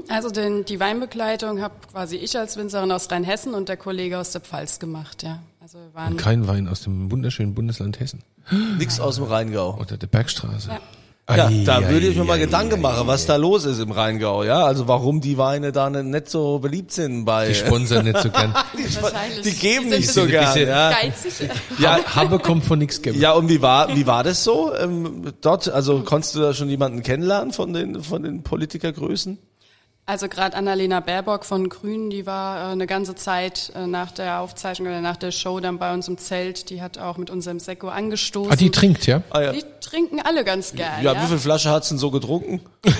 Also 0.08 0.30
den, 0.30 0.64
die 0.64 0.80
Weinbegleitung 0.80 1.60
habe 1.60 1.74
quasi 1.92 2.16
ich 2.16 2.36
als 2.36 2.56
Winzerin 2.56 2.90
aus 2.90 3.10
Rheinhessen 3.10 3.54
und 3.54 3.68
der 3.68 3.76
Kollege 3.76 4.18
aus 4.18 4.32
der 4.32 4.40
Pfalz 4.40 4.78
gemacht, 4.80 5.22
ja. 5.22 5.40
Also 5.60 5.78
wir 5.78 5.94
waren 5.94 6.16
Kein 6.16 6.48
Wein 6.48 6.68
aus 6.68 6.80
dem 6.82 7.10
wunderschönen 7.10 7.54
Bundesland 7.54 8.00
Hessen. 8.00 8.22
Nix 8.78 8.98
aus 8.98 9.16
dem 9.16 9.24
Rheingau. 9.24 9.76
Oder 9.78 9.96
der 9.96 10.06
Bergstraße. 10.06 10.70
Ja. 10.70 10.80
Ja, 11.36 11.48
da 11.64 11.88
würde 11.88 12.08
ich 12.08 12.16
mir 12.16 12.24
mal 12.24 12.40
Gedanken 12.40 12.80
machen, 12.80 13.06
was 13.06 13.24
da 13.24 13.36
los 13.36 13.64
ist 13.64 13.78
im 13.78 13.92
Rheingau, 13.92 14.42
ja? 14.42 14.64
Also 14.64 14.88
warum 14.88 15.20
die 15.20 15.38
Weine 15.38 15.70
da 15.70 15.88
ne- 15.88 16.02
nicht 16.02 16.28
so 16.28 16.58
beliebt 16.58 16.90
sind 16.90 17.24
bei 17.24 17.46
Die 17.48 17.54
sponsern 17.54 18.04
nicht 18.06 18.18
so 18.18 18.30
gern. 18.30 18.52
wahrscheinlich. 19.00 19.42
die 19.42 19.52
geben 19.52 19.90
nicht 19.90 20.10
so 20.10 20.26
gern, 20.26 20.58
ja. 20.58 20.90
geizig. 20.90 21.48
Ja, 21.78 22.00
Habe 22.16 22.40
kommt 22.40 22.64
von 22.64 22.80
nichts 22.80 23.00
geben. 23.00 23.20
ja, 23.20 23.30
und 23.32 23.48
wie 23.48 23.62
war 23.62 23.94
wie 23.94 24.08
war 24.08 24.24
das 24.24 24.42
so 24.42 24.74
ähm, 24.74 25.32
dort? 25.40 25.68
Also 25.68 26.00
konntest 26.02 26.34
du 26.34 26.40
da 26.40 26.52
schon 26.52 26.68
jemanden 26.68 27.04
kennenlernen 27.04 27.52
von 27.52 27.72
den 27.74 28.02
von 28.02 28.24
den 28.24 28.42
Politikergrößen? 28.42 29.38
Also 30.06 30.28
gerade 30.28 30.56
Annalena 30.56 30.98
Baerbock 31.00 31.44
von 31.44 31.68
Grünen, 31.68 32.10
die 32.10 32.26
war 32.26 32.70
äh, 32.70 32.72
eine 32.72 32.86
ganze 32.86 33.14
Zeit 33.14 33.72
äh, 33.76 33.86
nach 33.86 34.10
der 34.10 34.40
Aufzeichnung 34.40 34.88
oder 34.88 35.00
nach 35.00 35.16
der 35.16 35.30
Show 35.30 35.60
dann 35.60 35.78
bei 35.78 35.94
uns 35.94 36.08
im 36.08 36.18
Zelt. 36.18 36.68
Die 36.70 36.82
hat 36.82 36.98
auch 36.98 37.16
mit 37.16 37.30
unserem 37.30 37.60
Sekko 37.60 37.88
angestoßen. 37.88 38.52
Ah, 38.52 38.56
die 38.56 38.70
trinkt, 38.70 39.06
ja? 39.06 39.22
Ah, 39.30 39.40
ja. 39.40 39.52
Die 39.52 39.64
trinken 39.80 40.20
alle 40.20 40.42
ganz 40.44 40.72
gern. 40.74 41.02
Ja, 41.04 41.12
Ja, 41.12 41.22
wie 41.22 41.26
viel 41.28 41.38
Flasche 41.38 41.70
hat's 41.70 41.90
denn 41.90 41.98
so 41.98 42.10
getrunken? 42.10 42.60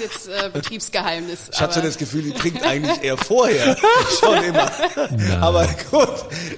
Ist 0.00 0.26
jetzt 0.26 0.28
äh, 0.28 0.48
Betriebsgeheimnis. 0.48 1.50
Ich 1.52 1.60
hatte 1.60 1.74
so 1.74 1.80
das 1.82 1.98
Gefühl, 1.98 2.22
die 2.22 2.32
trinkt 2.32 2.62
eigentlich 2.62 3.02
eher 3.02 3.18
vorher. 3.18 3.76
Schon 4.20 4.42
immer. 4.44 4.70
Aber 5.42 5.66
gut, 5.90 6.08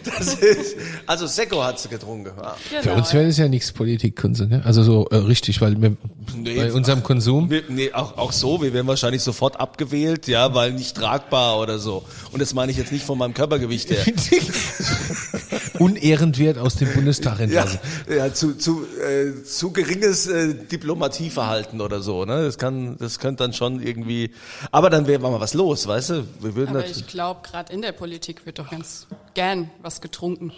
das 0.04 0.34
ist, 0.34 0.76
also 1.06 1.26
Sekko 1.26 1.64
hat 1.64 1.80
sie 1.80 1.88
getrunken. 1.88 2.30
Ja. 2.36 2.56
Genau, 2.70 2.82
Für 2.82 2.92
uns 2.94 3.12
wäre 3.12 3.26
das 3.26 3.38
ja 3.38 3.48
nichts 3.48 3.72
Politikkonsum, 3.72 4.48
ne? 4.48 4.62
Also 4.64 4.84
so 4.84 5.08
äh, 5.10 5.16
richtig, 5.16 5.60
weil 5.60 5.80
wir 5.80 5.96
Nee, 6.36 6.54
bei 6.54 6.72
unserem 6.72 7.02
Konsum 7.02 7.50
Wir, 7.50 7.64
nee, 7.68 7.92
auch, 7.92 8.16
auch 8.16 8.32
so, 8.32 8.62
wir 8.62 8.72
werden 8.72 8.86
wahrscheinlich 8.86 9.22
sofort 9.22 9.58
abgewählt, 9.58 10.28
ja, 10.28 10.54
weil 10.54 10.72
nicht 10.72 10.96
tragbar 10.96 11.58
oder 11.58 11.78
so. 11.78 12.04
Und 12.30 12.40
das 12.40 12.54
meine 12.54 12.70
ich 12.70 12.78
jetzt 12.78 12.92
nicht 12.92 13.04
von 13.04 13.18
meinem 13.18 13.34
Körpergewicht 13.34 13.90
her. 13.90 14.04
unehrenwert 15.82 16.58
aus 16.58 16.76
dem 16.76 16.92
Bundestag 16.92 17.38
Ja, 17.38 17.44
entlassen. 17.44 17.78
ja 18.08 18.32
zu, 18.32 18.54
zu, 18.56 18.84
äh, 19.00 19.42
zu 19.44 19.72
geringes 19.72 20.26
äh, 20.26 20.54
Diplomatieverhalten 20.54 21.80
oder 21.80 22.00
so, 22.02 22.24
ne? 22.24 22.44
Das 22.44 22.58
kann, 22.58 22.96
das 22.98 23.18
könnte 23.18 23.44
dann 23.44 23.52
schon 23.52 23.82
irgendwie. 23.82 24.30
Aber 24.70 24.90
dann 24.90 25.06
wäre 25.06 25.20
mal 25.20 25.40
was 25.40 25.54
los, 25.54 25.86
weißt 25.86 26.10
du? 26.10 26.14
Wir 26.40 26.54
würden 26.54 26.70
Aber 26.70 26.78
natürlich. 26.80 26.98
ich 27.02 27.06
glaube, 27.06 27.40
gerade 27.42 27.72
in 27.72 27.82
der 27.82 27.92
Politik 27.92 28.46
wird 28.46 28.58
doch 28.58 28.70
ganz 28.70 29.06
gern 29.34 29.70
was 29.82 30.00
getrunken. 30.00 30.52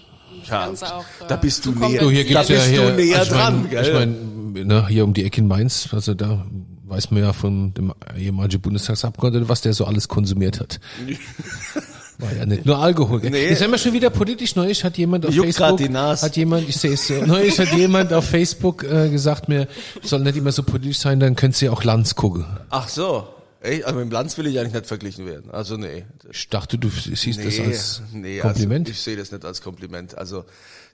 Ja, 0.48 0.68
auch, 0.68 0.74
äh, 0.74 1.26
da 1.28 1.36
bist 1.36 1.64
du 1.64 1.70
näher- 1.72 2.00
Du, 2.00 2.10
hier. 2.10 2.24
Da 2.24 2.42
gibt's 2.42 2.48
ja 2.48 2.54
bist 2.56 2.68
hier, 2.68 2.90
du 2.90 2.96
näher 2.96 3.18
also 3.20 3.32
ich 3.34 3.38
dran, 3.40 3.60
mein, 3.62 3.70
gell? 3.70 3.84
Ich 3.86 3.92
meine, 3.92 4.64
ne, 4.66 4.88
hier 4.88 5.04
um 5.04 5.14
die 5.14 5.24
Ecke 5.24 5.40
in 5.40 5.46
Mainz, 5.46 5.88
also 5.92 6.14
da 6.14 6.44
weiß 6.86 7.10
man 7.12 7.22
ja 7.22 7.32
von 7.32 7.72
dem 7.74 7.92
ehemaligen 8.16 8.60
Bundestagsabgeordneten, 8.60 9.48
was 9.48 9.60
der 9.60 9.72
so 9.74 9.84
alles 9.84 10.08
konsumiert 10.08 10.58
hat. 10.60 10.80
War 12.18 12.32
ja 12.32 12.46
nicht 12.46 12.64
nur 12.64 12.78
Alkohol. 12.78 13.20
Gell? 13.20 13.30
Nee. 13.30 13.48
Jetzt 13.48 13.58
sind 13.58 13.70
wir 13.70 13.78
schon 13.78 13.92
wieder 13.92 14.10
politisch. 14.10 14.54
Neulich 14.54 14.84
hat 14.84 14.96
jemand 14.96 15.26
auf 15.26 15.34
Juckt 15.34 15.54
Facebook, 15.54 15.78
die 15.78 15.88
Nase. 15.88 16.26
hat 16.26 16.36
jemand, 16.36 16.68
ich 16.68 16.76
sehe 16.76 16.92
es 16.92 17.10
neulich 17.10 17.58
hat 17.58 17.72
jemand 17.72 18.12
auf 18.12 18.24
Facebook 18.26 18.84
äh, 18.84 19.08
gesagt 19.08 19.48
mir, 19.48 19.66
soll 20.02 20.20
nicht 20.20 20.36
immer 20.36 20.52
so 20.52 20.62
politisch 20.62 20.98
sein, 20.98 21.18
dann 21.18 21.34
könnt 21.34 21.60
ihr 21.60 21.72
auch 21.72 21.82
Lanz 21.82 22.14
gucken. 22.14 22.44
Ach 22.70 22.88
so. 22.88 23.28
Ey, 23.60 23.82
also 23.82 23.96
mit 23.96 24.04
dem 24.04 24.10
Lanz 24.10 24.36
will 24.36 24.46
ich 24.46 24.58
eigentlich 24.58 24.74
nicht 24.74 24.86
verglichen 24.86 25.24
werden. 25.26 25.50
Also 25.50 25.78
nee. 25.78 26.04
Ich 26.30 26.50
dachte, 26.50 26.76
du 26.76 26.90
siehst 26.90 27.42
das 27.44 27.58
als 27.58 28.02
nee, 28.12 28.38
Kompliment. 28.38 28.88
Also 28.88 28.92
ich 28.92 29.02
sehe 29.02 29.16
das 29.16 29.32
nicht 29.32 29.44
als 29.44 29.62
Kompliment. 29.62 30.18
Also 30.18 30.44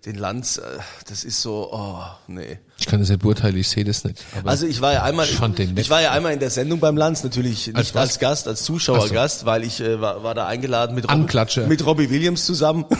den 0.07 0.17
Lanz, 0.17 0.57
äh, 0.59 0.63
das 1.09 1.25
ist 1.25 1.43
so, 1.43 1.69
oh, 1.73 1.99
nee. 2.27 2.59
ich 2.79 2.87
kann 2.87 3.01
das 3.01 3.11
nicht 3.11 3.21
beurteilen, 3.21 3.57
ich 3.57 3.69
sehe 3.69 3.85
das 3.85 4.03
nicht. 4.05 4.25
Also 4.45 4.67
ich 4.67 4.81
war 4.81 4.93
ja 4.95 5.03
einmal, 5.03 5.27
Ich 5.27 5.39
ich 5.77 5.91
war 5.91 6.01
ja 6.01 6.13
einmal 6.13 6.33
in 6.33 6.41
der 6.41 6.49
Sendung 6.51 6.81
beim 6.81 6.97
Lanz, 6.97 7.23
natürlich 7.23 7.67
nicht 7.67 7.77
Als 7.77 7.95
als? 7.95 8.19
Gast, 8.19 8.49
als 8.49 8.63
Zuschauergast, 8.65 9.45
weil 9.45 9.63
ich 9.63 9.81
äh, 9.81 10.01
war, 10.01 10.23
war 10.23 10.35
da 10.35 10.47
eingeladen 10.47 10.95
mit, 10.95 11.05
Rob- 11.05 11.11
Anklatscher. 11.13 11.67
mit 11.67 11.85
Robbie 11.85 12.09
Williams 12.11 12.47
zusammen. 12.47 12.87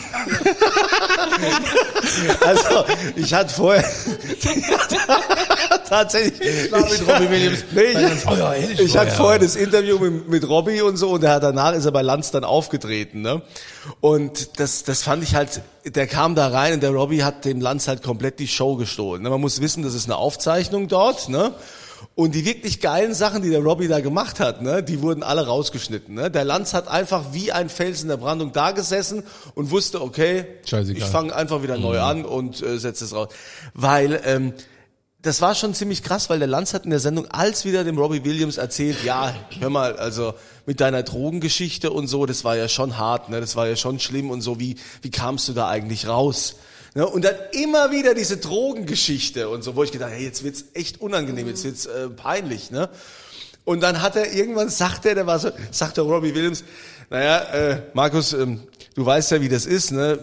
also 2.45 2.85
ich 3.15 3.33
hatte 3.33 3.53
vorher 3.53 3.83
tatsächlich 5.87 6.41
ich, 6.41 6.71
mit 6.71 7.07
Robbie 7.07 7.29
Williams. 7.29 7.63
Nee, 7.71 7.81
ich, 7.81 8.27
Oh 8.27 8.35
ja, 8.35 8.53
ich 8.55 8.95
Oh 8.95 8.99
hatte 8.99 9.11
vorher 9.11 9.39
das 9.39 9.55
Interview 9.55 9.99
mit, 9.99 10.27
mit 10.27 10.47
Robbie 10.47 10.81
und 10.81 10.97
so 10.97 11.11
und 11.11 11.23
er 11.23 11.33
hat 11.33 11.43
danach 11.43 11.73
ist 11.73 11.85
er 11.85 11.91
bei 11.91 12.01
Lanz 12.01 12.31
dann 12.31 12.43
aufgetreten, 12.43 13.21
ne? 13.21 13.41
Und 13.99 14.59
das 14.59 14.83
das 14.83 15.03
fand 15.03 15.23
ich 15.23 15.35
halt 15.35 15.61
der 15.85 16.07
kam 16.07 16.35
da 16.35 16.47
rein 16.47 16.73
und 16.73 16.83
der 16.83 16.91
Robbie 16.91 17.23
hat 17.23 17.45
dem 17.45 17.61
Lanz 17.61 17.87
halt 17.87 18.03
komplett 18.03 18.39
die 18.39 18.47
Show 18.47 18.75
gestohlen. 18.75 19.23
ne? 19.23 19.29
Man 19.29 19.41
muss 19.41 19.61
wissen, 19.61 19.83
das 19.83 19.93
ist 19.93 20.05
eine 20.05 20.17
Aufzeichnung 20.17 20.87
dort, 20.87 21.29
ne? 21.29 21.53
Und 22.15 22.35
die 22.35 22.45
wirklich 22.45 22.81
geilen 22.81 23.13
Sachen, 23.13 23.41
die 23.41 23.49
der 23.49 23.61
Robbie 23.61 23.87
da 23.87 23.99
gemacht 23.99 24.39
hat, 24.39 24.61
ne, 24.61 24.83
die 24.83 25.01
wurden 25.01 25.23
alle 25.23 25.45
rausgeschnitten. 25.47 26.15
Ne? 26.15 26.29
Der 26.29 26.43
Lanz 26.43 26.73
hat 26.73 26.87
einfach 26.87 27.33
wie 27.33 27.51
ein 27.51 27.69
Fels 27.69 28.01
in 28.01 28.09
der 28.09 28.17
Brandung 28.17 28.51
da 28.51 28.71
gesessen 28.71 29.23
und 29.55 29.71
wusste, 29.71 30.01
okay, 30.01 30.45
Scheißegal. 30.65 31.01
ich 31.01 31.09
fange 31.09 31.35
einfach 31.35 31.63
wieder 31.63 31.77
neu 31.77 31.99
an 31.99 32.25
und 32.25 32.61
äh, 32.61 32.77
setze 32.77 33.05
es 33.05 33.15
raus. 33.15 33.29
Weil 33.73 34.21
ähm, 34.25 34.53
das 35.21 35.41
war 35.41 35.53
schon 35.53 35.73
ziemlich 35.73 36.03
krass, 36.03 36.29
weil 36.29 36.39
der 36.39 36.47
Lanz 36.47 36.73
hat 36.73 36.85
in 36.85 36.89
der 36.89 36.99
Sendung 36.99 37.27
als 37.27 37.63
wieder 37.63 37.83
dem 37.83 37.97
Robbie 37.97 38.23
Williams 38.23 38.57
erzählt, 38.57 39.03
ja, 39.03 39.33
hör 39.59 39.69
mal, 39.69 39.95
also 39.97 40.33
mit 40.65 40.79
deiner 40.79 41.03
Drogengeschichte 41.03 41.91
und 41.91 42.07
so, 42.07 42.25
das 42.25 42.43
war 42.43 42.57
ja 42.57 42.67
schon 42.67 42.97
hart, 42.97 43.29
ne, 43.29 43.39
das 43.39 43.55
war 43.55 43.67
ja 43.67 43.75
schon 43.75 43.99
schlimm 43.99 44.31
und 44.31 44.41
so, 44.41 44.59
wie, 44.59 44.77
wie 45.01 45.11
kamst 45.11 45.47
du 45.47 45.53
da 45.53 45.67
eigentlich 45.67 46.07
raus? 46.07 46.55
Ne, 46.93 47.07
und 47.07 47.23
dann 47.23 47.35
immer 47.53 47.91
wieder 47.91 48.13
diese 48.13 48.35
Drogengeschichte 48.35 49.47
und 49.47 49.63
so, 49.63 49.77
wo 49.77 49.83
ich 49.83 49.93
gedacht, 49.93 50.11
hey, 50.11 50.25
jetzt 50.25 50.43
wird's 50.43 50.65
echt 50.73 50.99
unangenehm, 50.99 51.47
jetzt 51.47 51.63
wird's 51.63 51.85
äh, 51.85 52.09
peinlich, 52.09 52.69
ne? 52.69 52.89
Und 53.63 53.81
dann 53.81 54.01
hat 54.01 54.17
er 54.17 54.33
irgendwann, 54.33 54.69
sagt 54.69 55.05
er, 55.05 55.15
der 55.15 55.25
war 55.25 55.39
so, 55.39 55.51
sagt 55.71 55.95
der 55.95 56.03
Robbie 56.03 56.35
Williams, 56.35 56.65
naja, 57.09 57.39
äh, 57.53 57.81
Markus, 57.93 58.33
ähm, 58.33 58.61
du 58.95 59.05
weißt 59.05 59.31
ja, 59.31 59.41
wie 59.41 59.47
das 59.47 59.65
ist, 59.65 59.91
ne? 59.91 60.19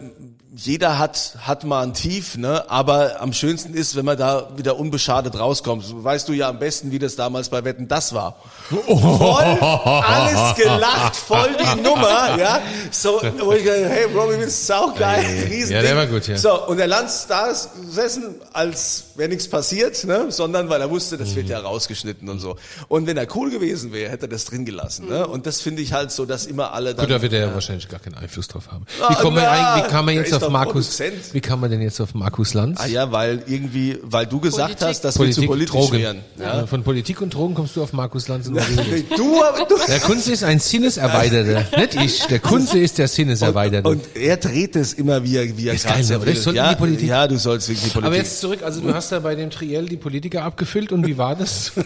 Jeder 0.57 0.99
hat, 0.99 1.37
hat 1.43 1.65
mal 1.65 1.83
ein 1.83 1.93
Tief, 1.93 2.39
ne? 2.39 2.71
Aber 2.71 3.21
am 3.21 3.35
schönsten 3.35 3.75
ist, 3.75 3.97
wenn 3.97 4.07
man 4.07 4.17
da 4.17 4.49
wieder 4.57 4.79
unbeschadet 4.79 5.39
rauskommt. 5.39 5.85
So 5.85 6.03
Weißt 6.03 6.27
du 6.27 6.33
ja 6.33 6.49
am 6.49 6.59
besten, 6.59 6.91
wie 6.91 6.99
das 6.99 7.17
damals 7.17 7.51
bei 7.51 7.65
Wetten 7.65 7.87
das 7.87 8.15
war. 8.15 8.37
Voll 8.71 9.45
alles 9.45 10.57
gelacht, 10.57 11.17
voll 11.17 11.51
die 11.61 11.83
Nummer, 11.83 12.39
ja? 12.39 12.63
So, 12.91 13.21
wo 13.41 13.53
ich 13.53 13.63
gedacht, 13.63 13.91
hey, 13.91 14.05
Robbie 14.05 14.37
Williams, 14.37 14.67
saugeil, 14.67 15.49
riesen 15.51 15.73
Ja, 15.73 15.83
der 15.83 15.97
war 15.97 16.07
gut, 16.07 16.27
ja. 16.27 16.39
So, 16.39 16.67
und 16.67 16.79
der 16.79 16.87
Lanz 16.87 17.27
da 17.27 17.49
ist 17.49 17.71
gesessen, 17.75 18.37
als 18.55 19.05
wäre 19.17 19.29
nichts 19.29 19.49
passiert, 19.49 20.03
ne? 20.05 20.27
sondern 20.31 20.71
weil 20.71 20.81
er 20.81 20.89
wusste, 20.89 21.19
das 21.19 21.35
wird 21.35 21.49
ja 21.49 21.59
rausgeschnitten 21.59 22.27
und 22.29 22.39
so. 22.39 22.57
Und 22.89 23.07
wenn 23.07 23.19
er 23.19 23.27
cool 23.37 23.51
gewesen 23.51 23.93
wäre, 23.93 24.11
hätte 24.11 24.27
er 24.27 24.31
das 24.31 24.47
drin 24.47 24.65
gelassen. 24.65 25.09
Ne? 25.09 25.27
Und 25.27 25.45
das 25.45 25.61
finde 25.61 25.83
ich 25.83 25.93
halt 25.93 26.11
so, 26.11 26.25
dass 26.25 26.47
immer 26.47 26.73
alle 26.73 26.95
dann... 26.95 27.07
Gut, 27.07 27.15
da 27.15 27.21
wird 27.21 27.33
er 27.35 27.49
ja 27.49 27.55
wahrscheinlich 27.55 27.89
gar 27.89 28.01
keinen 28.01 28.15
Einfluss 28.15 28.49
drauf 28.49 28.69
haben. 28.71 28.87
Ah, 29.03 29.11
Wie, 29.11 29.31
na, 29.31 29.51
eigentlich, 29.51 29.85
wie 29.85 29.91
kann 29.91 30.05
man 30.05 30.15
der 30.15 30.38
jetzt 30.39 30.47
auf 30.47 30.53
Markus, 30.53 30.97
Produzent. 30.97 31.35
wie 31.35 31.41
kann 31.41 31.61
man 31.61 31.71
denn 31.71 31.81
jetzt 31.81 32.01
auf 32.01 32.15
Markus 32.15 32.55
Lanz? 32.55 32.81
Ah 32.81 32.87
ja, 32.87 33.11
weil 33.13 33.43
irgendwie, 33.47 33.99
weil 34.03 34.27
du 34.27 34.41
gesagt 34.41 34.79
Politik. 34.79 34.89
hast, 34.89 35.01
dass 35.03 35.19
wir 35.19 35.31
zu 35.31 35.43
politisch 35.47 35.71
Drogen. 35.71 35.99
wären. 35.99 36.19
Ja. 36.39 36.67
Von 36.67 36.83
Politik 36.83 37.21
und 37.21 37.35
Drogen 37.35 37.55
kommst 37.55 37.77
du 37.77 37.83
auf 37.83 37.93
Markus 37.93 38.29
Lanz 38.29 38.49
und 38.49 38.57
du, 38.57 39.43
aber 39.45 39.65
du... 39.67 39.77
Der 39.87 40.01
Kunze 40.01 40.33
ist 40.33 40.45
ein 40.45 40.59
Sinneserweiterter, 40.59 41.65
nicht 41.77 41.95
ich. 41.95 42.27
Der 42.27 42.41
Kunze 42.41 42.79
ist 42.79 42.99
der 42.99 43.09
Sinneserweiterte. 43.09 43.89
Und 43.89 44.03
er 44.15 44.37
dreht 44.37 44.77
es 44.77 44.93
immer, 44.93 45.23
wie 45.25 45.37
er, 45.37 45.57
wie 45.57 45.69
er 45.69 45.77
gerade 45.77 45.95
geil, 45.95 46.05
so 46.05 46.17
oder? 46.17 46.31
Ich 46.31 46.41
soll 46.41 46.55
in 46.55 46.59
ja, 46.59 46.71
die 46.71 46.77
Politik. 46.77 47.09
Ja, 47.09 47.27
du 47.27 47.39
sollst 47.39 47.69
wirklich 47.69 47.85
die 47.85 47.91
Politik. 47.91 48.07
Aber 48.07 48.17
jetzt 48.17 48.41
zurück, 48.41 48.63
also 48.63 48.81
du 48.81 48.95
hast 48.95 49.13
da 49.13 49.21
bei 49.21 49.35
dem 49.35 49.51
Triell 49.51 49.87
die 49.87 49.97
Politiker 49.97 50.45
abgefüllt 50.45 50.93
und 50.93 51.07
wie 51.07 51.19
war 51.19 51.37
das? 51.37 51.73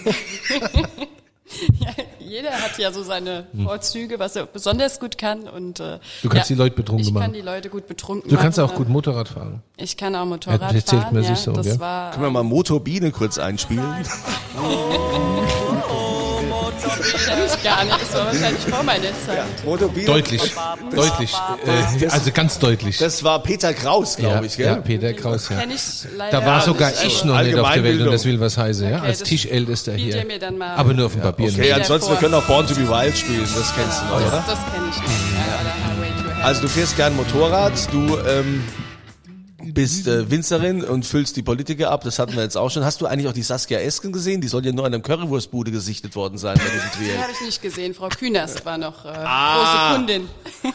Ja, 1.81 1.91
jeder 2.19 2.51
hat 2.53 2.79
ja 2.79 2.93
so 2.93 3.03
seine 3.03 3.47
Vorzüge, 3.63 4.19
was 4.19 4.37
er 4.37 4.47
besonders 4.47 4.99
gut 5.01 5.19
kann. 5.19 5.49
Und, 5.49 5.81
äh, 5.81 5.95
Hm. 5.95 6.01
Du 6.23 6.29
kannst 6.29 6.49
ja, 6.51 6.57
die 6.57 6.63
Leute 6.63 6.77
betrunken 6.77 7.07
Ich 7.07 7.13
machen. 7.13 7.23
kann 7.25 7.33
die 7.35 7.41
Leute 7.41 7.69
gut 7.69 7.87
betrunken 7.87 8.31
Du 8.31 8.37
kannst 8.37 8.59
machen. 8.59 8.71
auch 8.71 8.75
gut 8.75 8.89
Motorrad 8.89 9.29
fahren. 9.29 9.63
Ich 9.77 9.97
kann 9.97 10.15
auch 10.17 10.25
Motorrad 10.25 10.61
Ja, 10.61 10.67
das 10.69 10.77
erzählt 10.77 11.03
fahren. 11.03 11.15
mir 11.15 11.21
ja, 11.23 11.29
sich 11.35 11.39
so, 11.39 11.53
das 11.53 11.67
gell? 11.67 11.81
war 11.81 12.11
Können 12.13 12.25
wir 12.25 12.31
mal 12.31 12.43
Motorbiene 12.45 13.11
kurz 13.11 13.39
einspielen? 13.39 13.85
kenn 17.01 17.39
ich 17.47 17.63
gar 17.63 17.85
nicht. 17.85 18.01
Das 18.01 18.15
war 18.15 18.27
wahrscheinlich 18.27 18.63
vor 18.65 18.83
meiner 18.83 19.03
Zeit. 19.05 19.65
Motorbiene. 19.65 20.07
Deutlich, 20.07 20.43
deutlich, 20.95 21.33
äh, 22.01 22.07
also 22.07 22.31
ganz 22.33 22.59
deutlich. 22.59 22.99
Das 22.99 23.23
war 23.25 23.43
Peter 23.43 23.73
Kraus, 23.75 24.17
glaube 24.17 24.35
ja, 24.37 24.43
ich, 24.43 24.57
gell? 24.57 24.67
ja, 24.67 24.75
Peter 24.77 25.13
Kraus, 25.13 25.49
ja. 25.49 25.63
Da 26.31 26.45
war 26.45 26.61
sogar 26.63 26.91
nicht. 26.91 27.05
ich 27.07 27.25
noch 27.25 27.41
nicht 27.43 27.57
auf 27.59 27.73
der 27.73 27.85
Welt 27.85 28.01
und 28.01 28.13
das 28.13 28.25
will 28.25 28.41
was 28.41 28.57
heißen, 28.59 28.89
ja, 28.91 28.99
Okay, 28.99 29.07
als 29.07 29.23
Tischältester 29.23 29.93
hier. 29.95 30.17
ihr 30.17 30.25
mir 30.27 30.39
dann 30.39 30.59
mal- 30.59 30.75
Aber 30.77 30.95
nur 30.95 31.07
auf 31.07 31.13
dem 31.13 31.23
Papier. 31.23 31.49
Okay, 31.49 31.59
nicht. 31.61 31.69
Ja, 31.71 31.77
ansonsten, 31.77 32.11
wir 32.11 32.17
können 32.19 32.35
auch 32.35 32.45
Born 32.45 32.67
to 32.67 32.75
be 32.75 32.89
Wild 32.89 33.17
spielen, 33.17 33.41
das 33.43 33.75
kennst 33.75 34.01
du 34.01 34.05
noch, 34.07 34.17
oder? 34.17 34.45
das 34.47 34.59
kenne 34.73 34.87
ich 34.91 35.01
nicht. 35.01 35.09
Ja, 35.35 36.35
Hell. 36.35 36.43
Also 36.43 36.63
du 36.63 36.69
fährst 36.69 36.97
gern 36.97 37.15
Motorrad, 37.17 37.73
du 37.93 38.19
ähm, 38.29 38.65
bist 39.75 40.07
äh, 40.07 40.31
Winzerin 40.31 40.83
und 40.85 41.05
füllst 41.07 41.37
die 41.37 41.43
Politiker 41.43 41.91
ab, 41.91 42.05
das 42.05 42.19
hatten 42.19 42.35
wir 42.35 42.43
jetzt 42.43 42.57
auch 42.57 42.71
schon. 42.71 42.85
Hast 42.85 43.01
du 43.01 43.07
eigentlich 43.07 43.29
auch 43.29 43.33
die 43.33 43.43
Saskia 43.43 43.79
Esken 43.81 44.13
gesehen? 44.13 44.41
Die 44.41 44.49
soll 44.49 44.65
ja 44.67 44.73
nur 44.73 44.85
an 44.87 44.95
einem 44.95 45.03
Currywurstbude 45.03 45.71
gesichtet 45.71 46.15
worden 46.17 46.39
sein 46.39 46.57
bei 46.59 46.65
diesem 46.65 46.89
Die 46.99 47.05
Triell. 47.07 47.19
habe 47.23 47.33
ich 47.33 47.41
nicht 47.47 47.63
gesehen. 47.63 47.95
Frau 47.95 48.09
Künast 48.09 48.65
war 48.65 48.79
noch 48.79 49.05
äh, 49.05 49.09
Ah. 49.09 49.95
große 49.95 49.97
Kundin. 49.97 50.29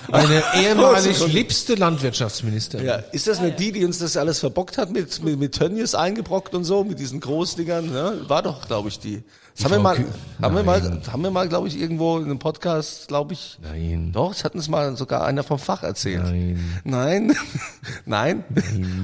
Meine 0.09 0.43
ehemalig 0.61 1.27
liebste 1.27 1.75
Landwirtschaftsministerin. 1.75 2.85
Ja, 2.85 2.95
ist 3.11 3.27
das 3.27 3.39
nicht 3.41 3.59
die, 3.59 3.71
die 3.71 3.85
uns 3.85 3.99
das 3.99 4.17
alles 4.17 4.39
verbockt 4.39 4.77
hat 4.77 4.91
mit, 4.91 5.23
mit, 5.23 5.39
mit 5.39 5.53
Tönnies 5.55 5.95
eingebrockt 5.95 6.53
und 6.55 6.63
so, 6.63 6.83
mit 6.83 6.99
diesen 6.99 7.19
Großdingern? 7.19 7.91
Ne? 7.91 8.21
War 8.27 8.41
doch, 8.43 8.67
glaube 8.67 8.89
ich, 8.89 8.99
die. 8.99 9.23
Das 9.57 9.65
haben 9.65 9.71
wir 9.71 9.79
mal, 9.79 9.95
Kü- 9.95 10.05
haben 10.39 10.55
wir 10.55 10.63
mal, 10.63 10.79
Nein. 10.81 11.01
haben 11.11 11.23
wir 11.23 11.31
mal, 11.31 11.49
glaube 11.49 11.67
ich, 11.67 11.79
irgendwo 11.81 12.19
in 12.19 12.25
einem 12.25 12.37
Podcast, 12.37 13.07
glaube 13.07 13.33
ich. 13.33 13.57
Nein. 13.63 14.11
Doch, 14.13 14.29
das 14.31 14.43
hat 14.43 14.53
uns 14.53 14.69
mal 14.69 14.95
sogar 14.95 15.25
einer 15.25 15.41
vom 15.41 15.57
Fach 15.57 15.81
erzählt. 15.81 16.23
Nein. 16.25 16.79
Nein? 16.83 17.35
Nein? 18.05 18.43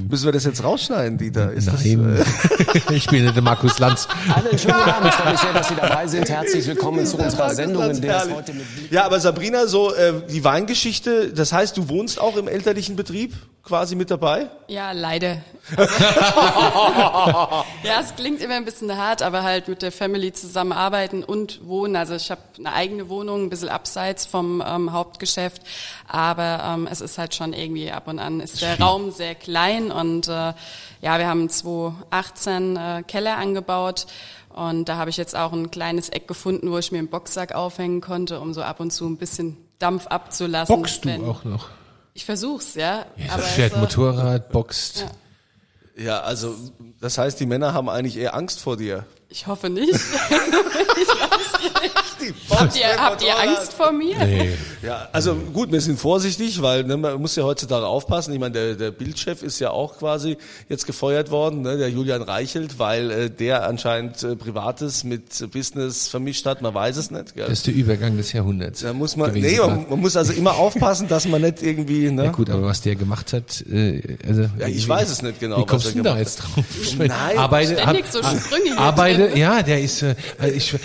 Müssen 0.08 0.26
wir 0.26 0.32
das 0.32 0.44
jetzt 0.44 0.62
rausschneiden, 0.62 1.18
Dieter? 1.18 1.50
Ist 1.50 1.66
Nein. 1.66 2.18
Das, 2.18 2.90
äh, 2.90 2.94
ich 2.94 3.06
bin 3.08 3.24
nicht 3.24 3.34
der 3.34 3.42
Markus 3.42 3.80
Lanz. 3.80 4.06
Einen 4.32 4.56
schönen 4.56 4.74
Abend. 4.74 5.08
Ich 5.08 5.14
freue 5.14 5.32
mich 5.32 5.40
sehr, 5.40 5.52
dass 5.52 5.68
Sie 5.68 5.74
dabei 5.74 6.06
sind. 6.06 6.28
Herzlich 6.30 6.64
willkommen 6.68 7.04
zu 7.04 7.16
unserer 7.18 7.50
Sendung, 7.52 7.90
in 7.90 8.00
der 8.00 8.24
es 8.24 8.30
heute 8.32 8.54
mit 8.54 8.64
ja, 8.92 9.04
aber 9.06 9.18
Sabrina, 9.18 9.66
so 9.66 9.92
äh, 9.92 10.12
die 10.30 10.44
Weingeschichte, 10.44 11.32
das 11.32 11.52
heißt, 11.52 11.76
du 11.76 11.88
wohnst 11.88 12.20
auch 12.20 12.36
im 12.36 12.46
elterlichen 12.46 12.94
Betrieb 12.94 13.34
quasi 13.64 13.96
mit 13.96 14.10
dabei? 14.10 14.50
Ja, 14.68 14.92
leider. 14.92 15.38
ja, 17.82 18.00
es 18.00 18.14
klingt 18.14 18.42
immer 18.42 18.54
ein 18.54 18.64
bisschen 18.66 18.94
hart, 18.96 19.22
aber 19.22 19.42
halt 19.42 19.68
mit 19.68 19.80
der 19.82 19.90
Family 19.90 20.32
zusammenarbeiten 20.32 21.24
und 21.24 21.66
wohnen. 21.66 21.96
Also 21.96 22.14
ich 22.14 22.30
habe 22.30 22.42
eine 22.58 22.72
eigene 22.72 23.08
Wohnung, 23.08 23.44
ein 23.44 23.50
bisschen 23.50 23.70
abseits 23.70 24.26
vom 24.26 24.62
ähm, 24.66 24.92
Hauptgeschäft, 24.92 25.62
aber 26.06 26.62
ähm, 26.74 26.88
es 26.90 27.00
ist 27.00 27.16
halt 27.16 27.34
schon 27.34 27.54
irgendwie 27.54 27.90
ab 27.90 28.06
und 28.06 28.18
an 28.18 28.40
ist 28.40 28.60
der 28.60 28.78
Raum 28.78 29.10
sehr 29.10 29.34
klein 29.34 29.90
und 29.90 30.28
äh, 30.28 30.52
ja, 31.00 31.18
wir 31.18 31.26
haben 31.26 31.48
2018 31.48 32.76
äh, 32.76 33.02
Keller 33.06 33.38
angebaut. 33.38 34.06
Und 34.50 34.88
da 34.88 34.96
habe 34.96 35.10
ich 35.10 35.16
jetzt 35.16 35.34
auch 35.34 35.52
ein 35.52 35.72
kleines 35.72 36.10
Eck 36.10 36.28
gefunden, 36.28 36.70
wo 36.70 36.78
ich 36.78 36.92
mir 36.92 36.98
einen 36.98 37.08
Boxsack 37.08 37.52
aufhängen 37.56 38.00
konnte, 38.00 38.38
um 38.38 38.54
so 38.54 38.62
ab 38.62 38.78
und 38.78 38.92
zu 38.92 39.04
ein 39.04 39.16
bisschen 39.16 39.56
Dampf 39.80 40.06
abzulassen. 40.06 40.76
Boxst 40.76 41.04
du 41.04 41.10
auch 41.28 41.42
noch? 41.42 41.70
Ich 42.14 42.24
versuch's, 42.24 42.74
ja. 42.76 43.06
Ja, 43.16 43.32
aber 43.32 43.42
fährt 43.42 43.74
äh, 43.74 43.78
Motorrad, 43.78 44.50
boxt. 44.50 45.04
Ja, 45.96 46.20
also 46.22 46.54
das 47.00 47.18
heißt, 47.18 47.38
die 47.40 47.46
Männer 47.46 47.74
haben 47.74 47.88
eigentlich 47.88 48.16
eher 48.16 48.34
Angst 48.34 48.60
vor 48.60 48.76
dir. 48.76 49.04
Ich 49.28 49.46
hoffe 49.46 49.68
nicht. 49.68 49.92
habt, 52.50 52.76
ihr, 52.76 52.96
habt 52.96 53.22
ihr 53.22 53.38
Angst 53.38 53.72
vor 53.72 53.92
mir? 53.92 54.16
Nee. 54.24 54.50
Ja, 54.82 55.08
also 55.12 55.34
gut, 55.34 55.72
wir 55.72 55.80
sind 55.80 55.98
vorsichtig, 55.98 56.60
weil 56.62 56.84
ne, 56.84 56.96
man 56.96 57.20
muss 57.20 57.36
ja 57.36 57.42
heutzutage 57.44 57.86
aufpassen. 57.86 58.32
Ich 58.32 58.40
meine, 58.40 58.52
der, 58.52 58.74
der 58.74 58.90
Bildchef 58.90 59.42
ist 59.42 59.58
ja 59.60 59.70
auch 59.70 59.98
quasi 59.98 60.36
jetzt 60.68 60.86
gefeuert 60.86 61.30
worden, 61.30 61.62
ne, 61.62 61.76
der 61.76 61.90
Julian 61.90 62.22
Reichelt, 62.22 62.78
weil 62.78 63.10
äh, 63.10 63.30
der 63.30 63.66
anscheinend 63.66 64.22
äh, 64.22 64.36
Privates 64.36 65.04
mit 65.04 65.50
Business 65.52 66.08
vermischt 66.08 66.46
hat. 66.46 66.62
Man 66.62 66.74
weiß 66.74 66.96
es 66.96 67.10
nicht. 67.10 67.34
Gell? 67.34 67.44
Das 67.46 67.58
ist 67.58 67.66
der 67.66 67.74
Übergang 67.74 68.16
des 68.16 68.32
Jahrhunderts. 68.32 68.80
Da 68.80 68.92
muss 68.92 69.16
man, 69.16 69.32
nee, 69.32 69.58
man, 69.58 69.86
man 69.88 70.00
muss 70.00 70.16
also 70.16 70.32
immer 70.32 70.54
aufpassen, 70.56 71.08
dass 71.08 71.26
man 71.26 71.42
nicht 71.42 71.62
irgendwie, 71.62 72.10
ne? 72.10 72.26
Ja 72.26 72.30
gut, 72.30 72.50
aber 72.50 72.62
was 72.62 72.82
der 72.82 72.96
gemacht 72.96 73.32
hat, 73.32 73.62
äh, 73.70 74.16
also 74.26 74.42
Ja, 74.58 74.68
ich 74.68 74.84
wie- 74.84 74.88
weiß 74.88 75.10
es 75.10 75.22
nicht 75.22 75.40
genau, 75.40 75.56
Wie 75.58 75.62
was 75.62 75.68
kommst 75.68 75.86
er 75.86 75.92
du 75.92 76.02
da 76.02 76.10
gemacht 76.14 76.18
jetzt 76.20 76.36
drauf? 76.36 76.64
Nein, 76.98 77.38
arbeite, 77.38 77.76
ständig 77.78 78.04
so 78.10 78.22
Sprünge 78.22 78.64
hier 78.64 78.78
arbeite, 79.14 79.38
ja, 79.38 79.62
der 79.62 79.80
ist. 79.80 80.02
Äh, 80.02 80.14
ich, 80.54 80.74
äh, 80.74 80.78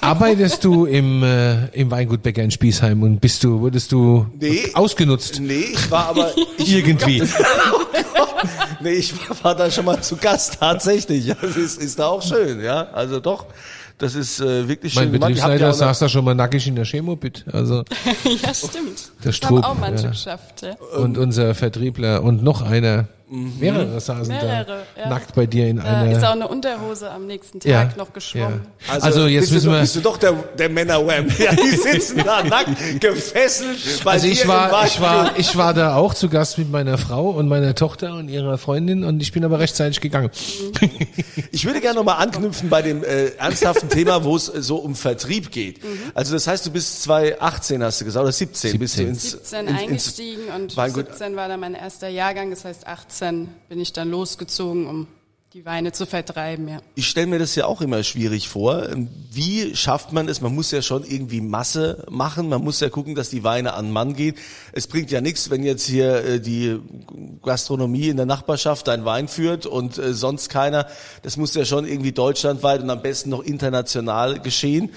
arbeitest 0.00 0.64
du 0.64 0.86
im 0.86 1.22
äh, 1.22 1.66
im 1.68 1.90
Weingut 1.90 2.22
Bäcker 2.22 2.42
in 2.42 2.50
Spiesheim 2.50 3.02
und 3.02 3.20
bist 3.20 3.44
du 3.44 3.60
wurdest 3.60 3.92
du 3.92 4.26
Nee. 4.38 4.70
ausgenutzt 4.74 5.40
Nee, 5.40 5.72
ich 5.72 5.90
war 5.90 6.08
aber, 6.08 6.32
ich, 6.58 6.72
irgendwie? 6.76 7.22
nee, 8.80 8.90
ich 8.90 9.14
war 9.42 9.54
da 9.54 9.70
schon 9.70 9.84
mal 9.84 10.00
zu 10.00 10.16
Gast, 10.16 10.58
tatsächlich. 10.60 11.32
Das 11.40 11.56
ist, 11.56 11.80
ist 11.80 11.98
da 11.98 12.06
auch 12.06 12.22
schön, 12.22 12.62
ja. 12.62 12.88
Also 12.92 13.20
doch, 13.20 13.46
das 13.98 14.14
ist 14.14 14.40
äh, 14.40 14.68
wirklich 14.68 14.94
mein 14.94 15.04
schön 15.04 15.12
habt 15.12 15.20
Betriebsleiter 15.20 15.66
ja 15.66 15.72
saß 15.72 16.00
da 16.00 16.08
schon 16.08 16.24
mal 16.24 16.34
nackig 16.34 16.66
in 16.66 16.74
der 16.74 16.84
Chemobit. 16.84 17.44
Also 17.52 17.84
ja, 18.42 18.54
stimmt. 18.54 19.12
Der 19.22 19.26
das 19.26 19.36
Strub, 19.36 19.62
haben 19.62 19.76
auch 19.76 19.80
manche 19.80 20.04
ja. 20.04 20.10
geschafft. 20.10 20.62
Ja. 20.62 20.98
und 20.98 21.18
unser 21.18 21.54
Vertriebler 21.54 22.22
und 22.22 22.42
noch 22.42 22.62
einer. 22.62 23.06
Mehrere 23.32 23.98
saßen 24.00 24.28
Mehrere, 24.28 24.82
da 24.94 25.00
ja. 25.02 25.08
nackt 25.08 25.34
bei 25.34 25.46
dir 25.46 25.66
in 25.68 25.78
Da 25.78 26.04
ist 26.04 26.18
auch 26.18 26.32
einer. 26.32 26.32
eine 26.32 26.48
Unterhose 26.48 27.10
am 27.10 27.26
nächsten 27.26 27.60
Tag 27.60 27.70
Ja, 27.70 27.88
noch 27.96 28.12
geschwommen. 28.12 28.66
ja. 28.86 28.98
Also, 29.00 29.26
jetzt 29.26 29.42
bist 29.42 29.52
müssen 29.52 29.66
du, 29.66 29.72
wir. 29.72 29.80
Bist 29.80 29.96
du 29.96 30.00
doch 30.00 30.18
der, 30.18 30.32
der 30.58 30.68
Männerwham. 30.68 31.26
Ja, 31.38 31.52
die 31.54 31.70
sitzen 31.76 32.18
da 32.24 32.42
nackt, 32.42 33.00
gefesselt. 33.00 33.78
bei 34.04 34.12
Also 34.12 34.26
dir 34.26 34.32
ich 34.32 34.42
im 34.42 34.48
war, 34.48 34.86
ich 34.86 35.00
war, 35.00 35.38
ich 35.38 35.56
war 35.56 35.72
da 35.74 35.96
auch 35.96 36.12
zu 36.14 36.28
Gast 36.28 36.58
mit 36.58 36.70
meiner 36.70 36.98
Frau 36.98 37.30
und 37.30 37.48
meiner 37.48 37.74
Tochter 37.74 38.14
und 38.16 38.28
ihrer 38.28 38.58
Freundin 38.58 39.02
und 39.02 39.20
ich 39.22 39.32
bin 39.32 39.44
aber 39.44 39.58
rechtzeitig 39.58 40.00
gegangen. 40.00 40.30
Ich 41.50 41.64
würde 41.64 41.80
gerne 41.80 41.96
nochmal 41.96 42.16
anknüpfen 42.22 42.68
bei 42.68 42.82
dem 42.82 43.02
äh, 43.02 43.28
ernsthaften 43.36 43.88
Thema, 43.88 44.24
wo 44.24 44.36
es 44.36 44.48
äh, 44.48 44.62
so 44.62 44.76
um 44.76 44.94
Vertrieb 44.94 45.50
geht. 45.50 45.82
Mhm. 45.82 45.88
Also 46.14 46.34
das 46.34 46.46
heißt, 46.46 46.66
du 46.66 46.70
bist 46.70 47.02
2018, 47.04 47.82
hast 47.82 48.00
du 48.00 48.04
gesagt, 48.04 48.22
oder 48.22 48.32
17, 48.32 48.78
bist 48.78 48.94
du 48.98 49.04
17. 49.06 49.08
ins, 49.08 49.22
17 49.32 49.60
ins, 49.60 49.70
ins 49.70 49.80
eingestiegen 49.80 50.42
und 50.54 50.76
Weingut. 50.76 51.06
17 51.08 51.36
war 51.36 51.48
dann 51.48 51.60
mein 51.60 51.74
erster 51.74 52.08
Jahrgang. 52.08 52.50
Das 52.50 52.64
heißt, 52.64 52.86
18 52.86 53.21
bin 53.30 53.80
ich 53.80 53.92
dann 53.92 54.10
losgezogen, 54.10 54.86
um 54.86 55.06
die 55.52 55.66
Weine 55.66 55.92
zu 55.92 56.06
vertreiben. 56.06 56.66
Ja. 56.66 56.80
Ich 56.94 57.06
stelle 57.06 57.26
mir 57.26 57.38
das 57.38 57.54
ja 57.56 57.66
auch 57.66 57.82
immer 57.82 58.02
schwierig 58.02 58.48
vor. 58.48 58.88
Wie 59.30 59.76
schafft 59.76 60.10
man 60.10 60.26
es? 60.28 60.40
Man 60.40 60.54
muss 60.54 60.70
ja 60.70 60.80
schon 60.80 61.04
irgendwie 61.04 61.42
Masse 61.42 62.06
machen. 62.10 62.48
Man 62.48 62.64
muss 62.64 62.80
ja 62.80 62.88
gucken, 62.88 63.14
dass 63.14 63.28
die 63.28 63.44
Weine 63.44 63.74
an 63.74 63.90
Mann 63.90 64.14
gehen. 64.14 64.34
Es 64.72 64.86
bringt 64.86 65.10
ja 65.10 65.20
nichts, 65.20 65.50
wenn 65.50 65.62
jetzt 65.62 65.86
hier 65.86 66.24
äh, 66.24 66.40
die 66.40 66.80
Gastronomie 67.42 68.08
in 68.08 68.16
der 68.16 68.24
Nachbarschaft 68.24 68.88
einen 68.88 69.04
Wein 69.04 69.28
führt 69.28 69.66
und 69.66 69.98
äh, 69.98 70.14
sonst 70.14 70.48
keiner. 70.48 70.86
Das 71.20 71.36
muss 71.36 71.54
ja 71.54 71.66
schon 71.66 71.86
irgendwie 71.86 72.12
deutschlandweit 72.12 72.82
und 72.82 72.88
am 72.88 73.02
besten 73.02 73.28
noch 73.28 73.42
international 73.42 74.40
geschehen. 74.40 74.90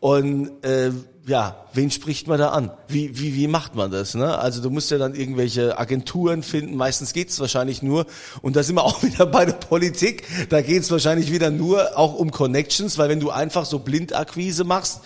Und 0.00 0.50
äh, 0.64 0.90
ja, 1.26 1.64
wen 1.74 1.90
spricht 1.90 2.26
man 2.26 2.38
da 2.38 2.48
an? 2.48 2.70
Wie, 2.88 3.18
wie, 3.18 3.34
wie 3.36 3.46
macht 3.46 3.74
man 3.74 3.90
das? 3.90 4.14
Ne? 4.14 4.38
Also 4.38 4.62
du 4.62 4.70
musst 4.70 4.90
ja 4.90 4.96
dann 4.98 5.14
irgendwelche 5.14 5.78
Agenturen 5.78 6.42
finden. 6.42 6.74
Meistens 6.74 7.12
geht's 7.12 7.38
wahrscheinlich 7.38 7.82
nur, 7.82 8.06
und 8.40 8.56
da 8.56 8.62
sind 8.62 8.76
wir 8.76 8.84
auch 8.84 9.02
wieder 9.02 9.26
bei 9.26 9.44
der 9.44 9.52
Politik, 9.52 10.24
da 10.48 10.62
geht's 10.62 10.90
wahrscheinlich 10.90 11.30
wieder 11.30 11.50
nur 11.50 11.98
auch 11.98 12.14
um 12.14 12.30
Connections, 12.30 12.96
weil 12.98 13.08
wenn 13.10 13.20
du 13.20 13.30
einfach 13.30 13.66
so 13.66 13.78
Blindakquise 13.78 14.64
machst, 14.64 15.00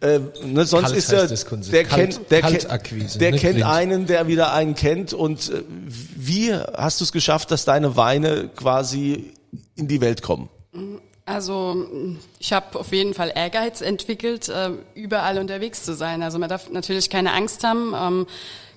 äh, 0.00 0.18
ne, 0.44 0.64
sonst 0.66 0.92
Kalt 1.08 1.30
ist 1.30 1.46
Konzept. 1.46 1.72
der 1.72 1.84
Kalt- 1.84 2.10
kennt, 2.16 2.30
der, 2.32 2.40
kennt, 2.42 2.58
Kaltakquise, 2.62 3.18
der 3.20 3.30
kennt 3.32 3.54
blind. 3.54 3.64
einen, 3.70 4.06
der 4.06 4.26
wieder 4.26 4.52
einen 4.52 4.74
kennt. 4.74 5.12
Und 5.12 5.50
äh, 5.50 5.62
wie 6.16 6.52
hast 6.52 7.00
du 7.00 7.04
es 7.04 7.12
geschafft, 7.12 7.52
dass 7.52 7.64
deine 7.64 7.94
Weine 7.96 8.50
quasi 8.56 9.32
in 9.76 9.86
die 9.86 10.00
Welt 10.00 10.20
kommen? 10.20 10.48
Also 11.24 11.86
ich 12.40 12.52
habe 12.52 12.78
auf 12.78 12.92
jeden 12.92 13.14
Fall 13.14 13.32
Ehrgeiz 13.34 13.80
entwickelt, 13.80 14.48
äh, 14.48 14.70
überall 14.94 15.38
unterwegs 15.38 15.84
zu 15.84 15.94
sein. 15.94 16.22
Also 16.22 16.38
man 16.38 16.48
darf 16.48 16.68
natürlich 16.70 17.10
keine 17.10 17.32
Angst 17.32 17.62
haben, 17.62 17.94
ähm, 17.96 18.26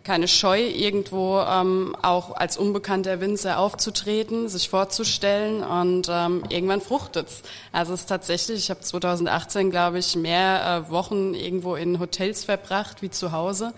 keine 0.03 0.27
Scheu, 0.27 0.61
irgendwo 0.61 1.39
ähm, 1.39 1.95
auch 2.03 2.35
als 2.35 2.57
unbekannter 2.57 3.19
Winzer 3.19 3.57
aufzutreten, 3.57 4.47
sich 4.47 4.69
vorzustellen 4.69 5.63
und 5.63 6.07
ähm, 6.11 6.43
irgendwann 6.49 6.81
fruchtet's. 6.81 7.41
Also 7.71 7.93
es 7.93 8.01
ist 8.01 8.05
tatsächlich, 8.09 8.59
ich 8.59 8.69
habe 8.69 8.81
2018, 8.81 9.71
glaube 9.71 9.97
ich, 9.97 10.15
mehr 10.15 10.85
äh, 10.87 10.91
Wochen 10.91 11.33
irgendwo 11.33 11.75
in 11.75 11.99
Hotels 11.99 12.43
verbracht 12.43 13.01
wie 13.01 13.09
zu 13.09 13.31
Hause 13.31 13.73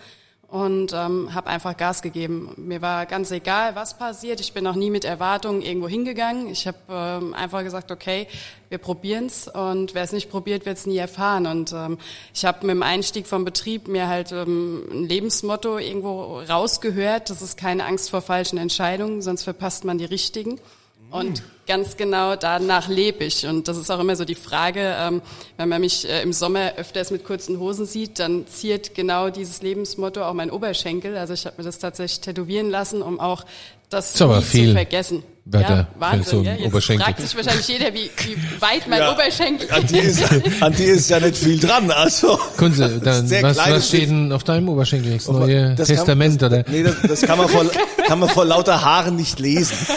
und 0.50 0.94
ähm, 0.94 1.34
habe 1.34 1.48
einfach 1.50 1.76
Gas 1.76 2.02
gegeben. 2.02 2.54
Mir 2.56 2.82
war 2.82 3.06
ganz 3.06 3.32
egal, 3.32 3.76
was 3.76 3.98
passiert. 3.98 4.40
Ich 4.40 4.54
bin 4.54 4.64
noch 4.64 4.76
nie 4.76 4.90
mit 4.90 5.04
Erwartungen 5.04 5.62
irgendwo 5.62 5.90
hingegangen. 5.90 6.48
Ich 6.48 6.68
habe 6.68 6.78
ähm, 6.90 7.34
einfach 7.34 7.64
gesagt, 7.64 7.92
okay, 7.92 8.28
wir 8.70 8.78
probieren's 8.78 9.50
und 9.50 9.94
wer 9.94 10.04
es 10.04 10.14
nicht 10.14 10.30
probiert, 10.30 10.66
wird 10.66 10.78
es 10.78 10.86
nie 10.86 10.98
erfahren. 10.98 11.48
Und 11.48 11.74
ähm, 11.74 11.98
ich 12.34 12.46
habe 12.46 12.66
mit 12.66 12.76
dem 12.76 12.84
Einstieg 12.84 13.28
vom 13.28 13.44
Betrieb 13.44 13.90
mir 13.90 14.08
halt 14.08 14.32
ähm, 14.32 14.84
ein 14.90 15.04
Lebensmotto 15.04 15.80
irgendwo 15.80 16.40
rausgehört. 16.40 17.30
Das 17.30 17.42
ist 17.42 17.58
keine 17.58 17.84
Angst 17.84 18.10
vor 18.10 18.22
falschen 18.22 18.58
Entscheidungen, 18.58 19.22
sonst 19.22 19.44
verpasst 19.44 19.84
man 19.84 19.98
die 19.98 20.06
richtigen. 20.06 20.62
Und 21.10 21.42
ganz 21.68 21.96
genau 21.96 22.36
danach 22.36 22.90
lebe 22.90 23.24
ich. 23.24 23.46
Und 23.46 23.68
das 23.68 23.78
ist 23.78 23.90
auch 23.90 24.00
immer 24.00 24.16
so 24.16 24.26
die 24.26 24.36
Frage, 24.36 24.96
ähm, 24.98 25.22
wenn 25.56 25.70
man 25.70 25.80
mich 25.80 26.08
äh, 26.08 26.22
im 26.22 26.34
Sommer 26.34 26.74
öfters 26.76 27.12
mit 27.12 27.24
kurzen 27.24 27.60
Hosen 27.60 27.86
sieht, 27.86 28.20
dann 28.20 28.46
ziert 28.48 28.94
genau 28.94 29.30
dieses 29.30 29.62
Lebensmotto 29.62 30.24
auch 30.24 30.34
mein 30.34 30.52
Oberschenkel. 30.52 31.18
Also 31.18 31.34
ich 31.34 31.46
habe 31.46 31.56
mir 31.58 31.64
das 31.64 31.80
tatsächlich 31.80 32.22
tätowieren 32.22 32.70
lassen, 32.70 33.02
um 33.02 33.20
auch 33.20 33.46
das 33.90 34.14
Ist 34.16 34.22
aber 34.22 34.38
nie 34.38 34.44
viel 34.44 34.68
zu 34.70 34.74
vergessen. 34.74 35.24
Wörter 35.50 35.76
ja, 35.76 35.88
für 35.94 36.00
Wahnsinn, 36.02 36.24
so 36.40 36.42
ja? 36.44 36.54
Jetzt 36.56 36.66
Oberschenkel. 36.66 37.06
fragt 37.06 37.22
sich 37.22 37.36
wahrscheinlich 37.38 37.68
jeder, 37.70 37.94
wie, 37.94 38.12
wie 38.18 38.62
weit 38.62 38.86
mein 38.90 39.00
Ja. 39.00 39.14
Oberschenkel 39.14 39.72
An 39.72 39.88
die 39.88 39.98
ist, 40.00 40.24
an 40.62 40.74
die 40.74 40.84
ist 40.84 41.10
ja 41.10 41.22
nicht 41.22 41.38
viel 41.38 41.58
dran. 41.58 41.90
Also 41.90 42.38
Kunze, 42.58 43.00
dann, 43.02 43.32
was, 43.44 43.58
was 43.58 43.88
steht 43.88 44.10
denn 44.10 44.34
auf 44.34 44.44
deinem 44.44 44.68
Oberschenkel? 44.68 45.14
Das 45.14 45.28
neue 45.30 45.74
Das 45.76 45.88
kann- 45.88 45.96
Testament, 45.96 46.42
das, 46.42 46.52
oder? 46.52 46.66
Nee, 46.68 46.84
das, 46.84 46.96
das 47.08 47.22
kann 47.22 47.38
man 47.38 47.48
vor, 47.48 47.64
kann 48.06 48.20
man 48.20 48.28
vor 48.28 48.44
lauter 48.44 48.82
Haaren 48.84 49.16
nicht 49.16 49.40
lesen. 49.40 49.78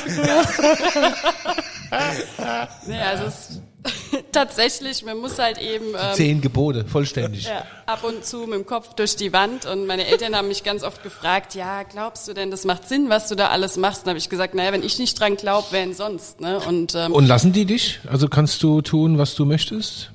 Ja, 1.91 2.69
also 3.11 3.25
es, 3.25 3.61
tatsächlich, 4.33 5.05
man 5.05 5.19
muss 5.19 5.39
halt 5.39 5.59
eben 5.59 5.87
ähm, 5.95 6.15
Zehn 6.15 6.41
Gebote, 6.41 6.85
vollständig. 6.85 7.45
ja, 7.45 7.65
ab 7.87 8.05
und 8.05 8.25
zu 8.25 8.41
mit 8.41 8.55
dem 8.55 8.67
Kopf 8.67 8.95
durch 8.95 9.17
die 9.17 9.33
Wand. 9.33 9.67
Und 9.67 9.87
meine 9.87 10.07
Eltern 10.07 10.37
haben 10.37 10.49
mich 10.49 10.65
ganz 10.65 10.83
oft 10.83 11.03
gefragt, 11.03 11.55
ja, 11.55 11.83
glaubst 11.83 12.29
du 12.29 12.35
denn, 12.35 12.51
das 12.51 12.65
macht 12.65 12.89
Sinn, 12.89 13.09
was 13.09 13.29
du 13.29 13.37
da 13.37 13.49
alles 13.49 13.77
machst? 13.77 14.03
Dann 14.03 14.11
habe 14.11 14.19
ich 14.19 14.29
gesagt, 14.29 14.55
naja, 14.55 14.73
wenn 14.73 14.83
ich 14.83 14.99
nicht 14.99 15.19
dran 15.19 15.37
glaube, 15.37 15.69
wer 15.71 15.85
denn 15.85 15.95
sonst? 15.95 16.41
Ne? 16.41 16.61
Und 16.61 16.95
ähm, 16.95 17.13
Und 17.13 17.27
lassen 17.27 17.53
die 17.53 17.65
dich? 17.65 18.01
Also 18.11 18.29
kannst 18.29 18.63
du 18.63 18.83
tun, 18.83 19.19
was 19.19 19.35
du 19.35 19.45
möchtest? 19.45 20.11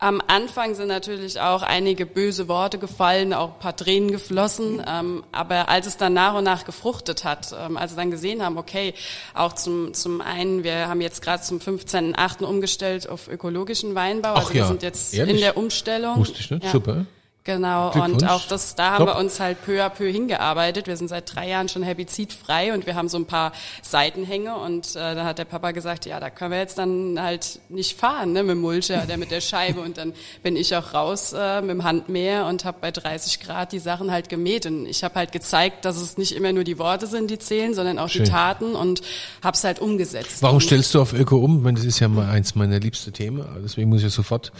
Am 0.00 0.22
Anfang 0.28 0.76
sind 0.76 0.86
natürlich 0.86 1.40
auch 1.40 1.62
einige 1.62 2.06
böse 2.06 2.46
Worte 2.46 2.78
gefallen, 2.78 3.34
auch 3.34 3.54
ein 3.54 3.58
paar 3.58 3.74
Tränen 3.74 4.12
geflossen. 4.12 4.80
Ähm, 4.86 5.24
aber 5.32 5.68
als 5.68 5.88
es 5.88 5.96
dann 5.96 6.12
nach 6.12 6.34
und 6.34 6.44
nach 6.44 6.64
gefruchtet 6.64 7.24
hat, 7.24 7.52
ähm, 7.52 7.76
als 7.76 7.92
wir 7.92 7.96
dann 7.96 8.12
gesehen 8.12 8.44
haben, 8.44 8.58
okay, 8.58 8.94
auch 9.34 9.54
zum, 9.54 9.94
zum 9.94 10.20
einen, 10.20 10.62
wir 10.62 10.86
haben 10.86 11.00
jetzt 11.00 11.20
gerade 11.20 11.42
zum 11.42 11.58
15.8. 11.58 12.44
umgestellt 12.44 13.08
auf 13.08 13.26
ökologischen 13.26 13.96
Weinbau. 13.96 14.34
Ach 14.34 14.42
also 14.42 14.54
wir 14.54 14.60
ja, 14.60 14.68
sind 14.68 14.82
jetzt 14.84 15.14
ehrlich? 15.14 15.34
in 15.34 15.40
der 15.40 15.56
Umstellung. 15.56 16.18
Wusste 16.18 16.38
ich 16.38 16.50
nicht. 16.52 16.62
Ja. 16.62 16.70
Super. 16.70 17.06
Genau, 17.48 17.90
und 17.92 18.28
auch 18.28 18.46
das, 18.46 18.74
da 18.74 18.90
haben 18.90 19.06
Top. 19.06 19.14
wir 19.14 19.18
uns 19.18 19.40
halt 19.40 19.64
peu 19.64 19.82
à 19.82 19.88
peu 19.88 20.12
hingearbeitet. 20.12 20.86
Wir 20.86 20.98
sind 20.98 21.08
seit 21.08 21.34
drei 21.34 21.48
Jahren 21.48 21.70
schon 21.70 21.82
herbizidfrei 21.82 22.74
und 22.74 22.84
wir 22.84 22.94
haben 22.94 23.08
so 23.08 23.16
ein 23.16 23.24
paar 23.24 23.52
Seitenhänge 23.80 24.54
und 24.54 24.94
äh, 24.96 25.14
da 25.14 25.24
hat 25.24 25.38
der 25.38 25.46
Papa 25.46 25.70
gesagt, 25.70 26.04
ja, 26.04 26.20
da 26.20 26.28
können 26.28 26.50
wir 26.50 26.58
jetzt 26.58 26.76
dann 26.76 27.18
halt 27.18 27.60
nicht 27.70 27.98
fahren, 27.98 28.32
ne, 28.32 28.42
mit 28.42 28.50
dem 28.50 28.60
Mulcher 28.60 29.02
oder 29.02 29.16
mit 29.16 29.30
der 29.30 29.40
Scheibe 29.40 29.80
und 29.80 29.96
dann 29.96 30.12
bin 30.42 30.56
ich 30.56 30.76
auch 30.76 30.92
raus 30.92 31.32
äh, 31.34 31.62
mit 31.62 31.70
dem 31.70 31.84
Handmäher 31.84 32.44
und 32.44 32.66
habe 32.66 32.76
bei 32.82 32.90
30 32.90 33.40
Grad 33.40 33.72
die 33.72 33.78
Sachen 33.78 34.10
halt 34.10 34.28
gemäht 34.28 34.66
und 34.66 34.84
ich 34.84 35.02
habe 35.02 35.14
halt 35.14 35.32
gezeigt, 35.32 35.86
dass 35.86 35.96
es 35.96 36.18
nicht 36.18 36.32
immer 36.36 36.52
nur 36.52 36.64
die 36.64 36.78
Worte 36.78 37.06
sind, 37.06 37.30
die 37.30 37.38
zählen, 37.38 37.72
sondern 37.72 37.98
auch 37.98 38.10
Schön. 38.10 38.24
die 38.24 38.30
Taten 38.30 38.74
und 38.74 39.00
habe 39.42 39.54
es 39.54 39.64
halt 39.64 39.78
umgesetzt. 39.78 40.42
Warum 40.42 40.60
stellst 40.60 40.92
du 40.92 41.00
auf 41.00 41.14
Öko 41.14 41.38
um? 41.38 41.56
Ich 41.56 41.62
meine, 41.62 41.78
Das 41.78 41.86
ist 41.86 41.98
ja 41.98 42.08
mal 42.08 42.28
eins 42.28 42.54
meiner 42.54 42.78
liebsten 42.78 43.14
Themen. 43.14 43.42
Deswegen 43.64 43.88
muss 43.88 44.02
ich 44.02 44.12
sofort, 44.12 44.52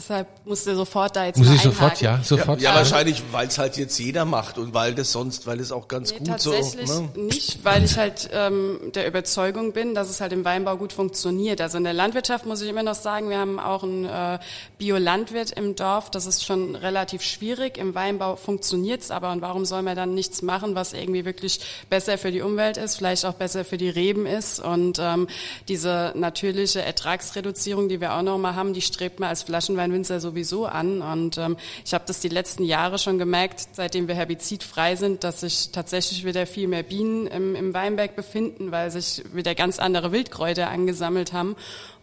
Deshalb 0.00 0.28
musst 0.46 0.66
du 0.66 0.74
sofort 0.74 1.14
da 1.14 1.26
jetzt 1.26 1.36
muss 1.36 1.50
ich 1.50 1.60
sofort, 1.60 2.00
ja, 2.00 2.20
sofort. 2.24 2.58
Ja, 2.62 2.74
wahrscheinlich, 2.74 3.22
weil 3.32 3.48
es 3.48 3.58
halt 3.58 3.76
jetzt 3.76 3.98
jeder 3.98 4.24
macht 4.24 4.56
und 4.56 4.72
weil 4.72 4.94
das 4.94 5.12
sonst, 5.12 5.46
weil 5.46 5.60
es 5.60 5.72
auch 5.72 5.88
ganz 5.88 6.10
Nee, 6.12 6.20
gut 6.20 6.40
so. 6.40 6.52
tatsächlich 6.52 6.88
Ne? 6.88 7.08
nicht, 7.16 7.62
weil 7.64 7.84
ich 7.84 7.98
halt 7.98 8.30
ähm, 8.32 8.78
der 8.94 9.06
Überzeugung 9.06 9.74
bin, 9.74 9.94
dass 9.94 10.08
es 10.08 10.22
halt 10.22 10.32
im 10.32 10.42
Weinbau 10.46 10.78
gut 10.78 10.94
funktioniert. 10.94 11.60
Also 11.60 11.76
in 11.76 11.84
der 11.84 11.92
Landwirtschaft 11.92 12.46
muss 12.46 12.62
ich 12.62 12.70
immer 12.70 12.82
noch 12.82 12.94
sagen, 12.94 13.28
wir 13.28 13.36
haben 13.36 13.60
auch 13.60 13.82
einen 13.82 14.06
äh, 14.06 14.38
Biolandwirt 14.78 15.50
im 15.50 15.76
Dorf. 15.76 16.10
Das 16.10 16.24
ist 16.24 16.46
schon 16.46 16.76
relativ 16.76 17.20
schwierig. 17.20 17.76
Im 17.76 17.94
Weinbau 17.94 18.36
funktioniert's 18.36 19.10
aber. 19.10 19.30
Und 19.32 19.42
warum 19.42 19.66
soll 19.66 19.82
man 19.82 19.96
dann 19.96 20.14
nichts 20.14 20.40
machen, 20.40 20.74
was 20.74 20.94
irgendwie 20.94 21.26
wirklich 21.26 21.60
besser 21.90 22.16
für 22.16 22.32
die 22.32 22.40
Umwelt 22.40 22.78
ist, 22.78 22.96
vielleicht 22.96 23.26
auch 23.26 23.34
besser 23.34 23.66
für 23.66 23.76
die 23.76 23.90
Reben 23.90 24.24
ist? 24.24 24.60
Und 24.60 24.98
ähm, 24.98 25.28
diese 25.68 26.14
natürliche 26.16 26.80
Ertragsreduzierung, 26.80 27.90
die 27.90 28.00
wir 28.00 28.14
auch 28.14 28.22
noch 28.22 28.38
mal 28.38 28.54
haben, 28.54 28.72
die 28.72 28.80
strebt 28.80 29.20
man 29.20 29.28
als 29.28 29.42
Flaschenweinwinzer 29.90 30.20
sowieso 30.20 30.66
an. 30.66 31.02
Und 31.02 31.38
ähm, 31.38 31.56
ich 31.84 31.94
habe 31.94 32.04
das 32.06 32.20
die 32.20 32.28
letzten 32.28 32.64
Jahre 32.64 32.98
schon 32.98 33.18
gemerkt, 33.18 33.68
seitdem 33.72 34.08
wir 34.08 34.14
herbizidfrei 34.14 34.96
sind, 34.96 35.24
dass 35.24 35.40
sich 35.40 35.70
tatsächlich 35.72 36.24
wieder 36.24 36.46
viel 36.46 36.68
mehr 36.68 36.82
Bienen 36.82 37.26
im, 37.26 37.54
im 37.54 37.74
Weinberg 37.74 38.16
befinden, 38.16 38.70
weil 38.70 38.90
sich 38.90 39.22
wieder 39.32 39.54
ganz 39.54 39.78
andere 39.78 40.12
Wildkräuter 40.12 40.68
angesammelt 40.68 41.32
haben. 41.32 41.56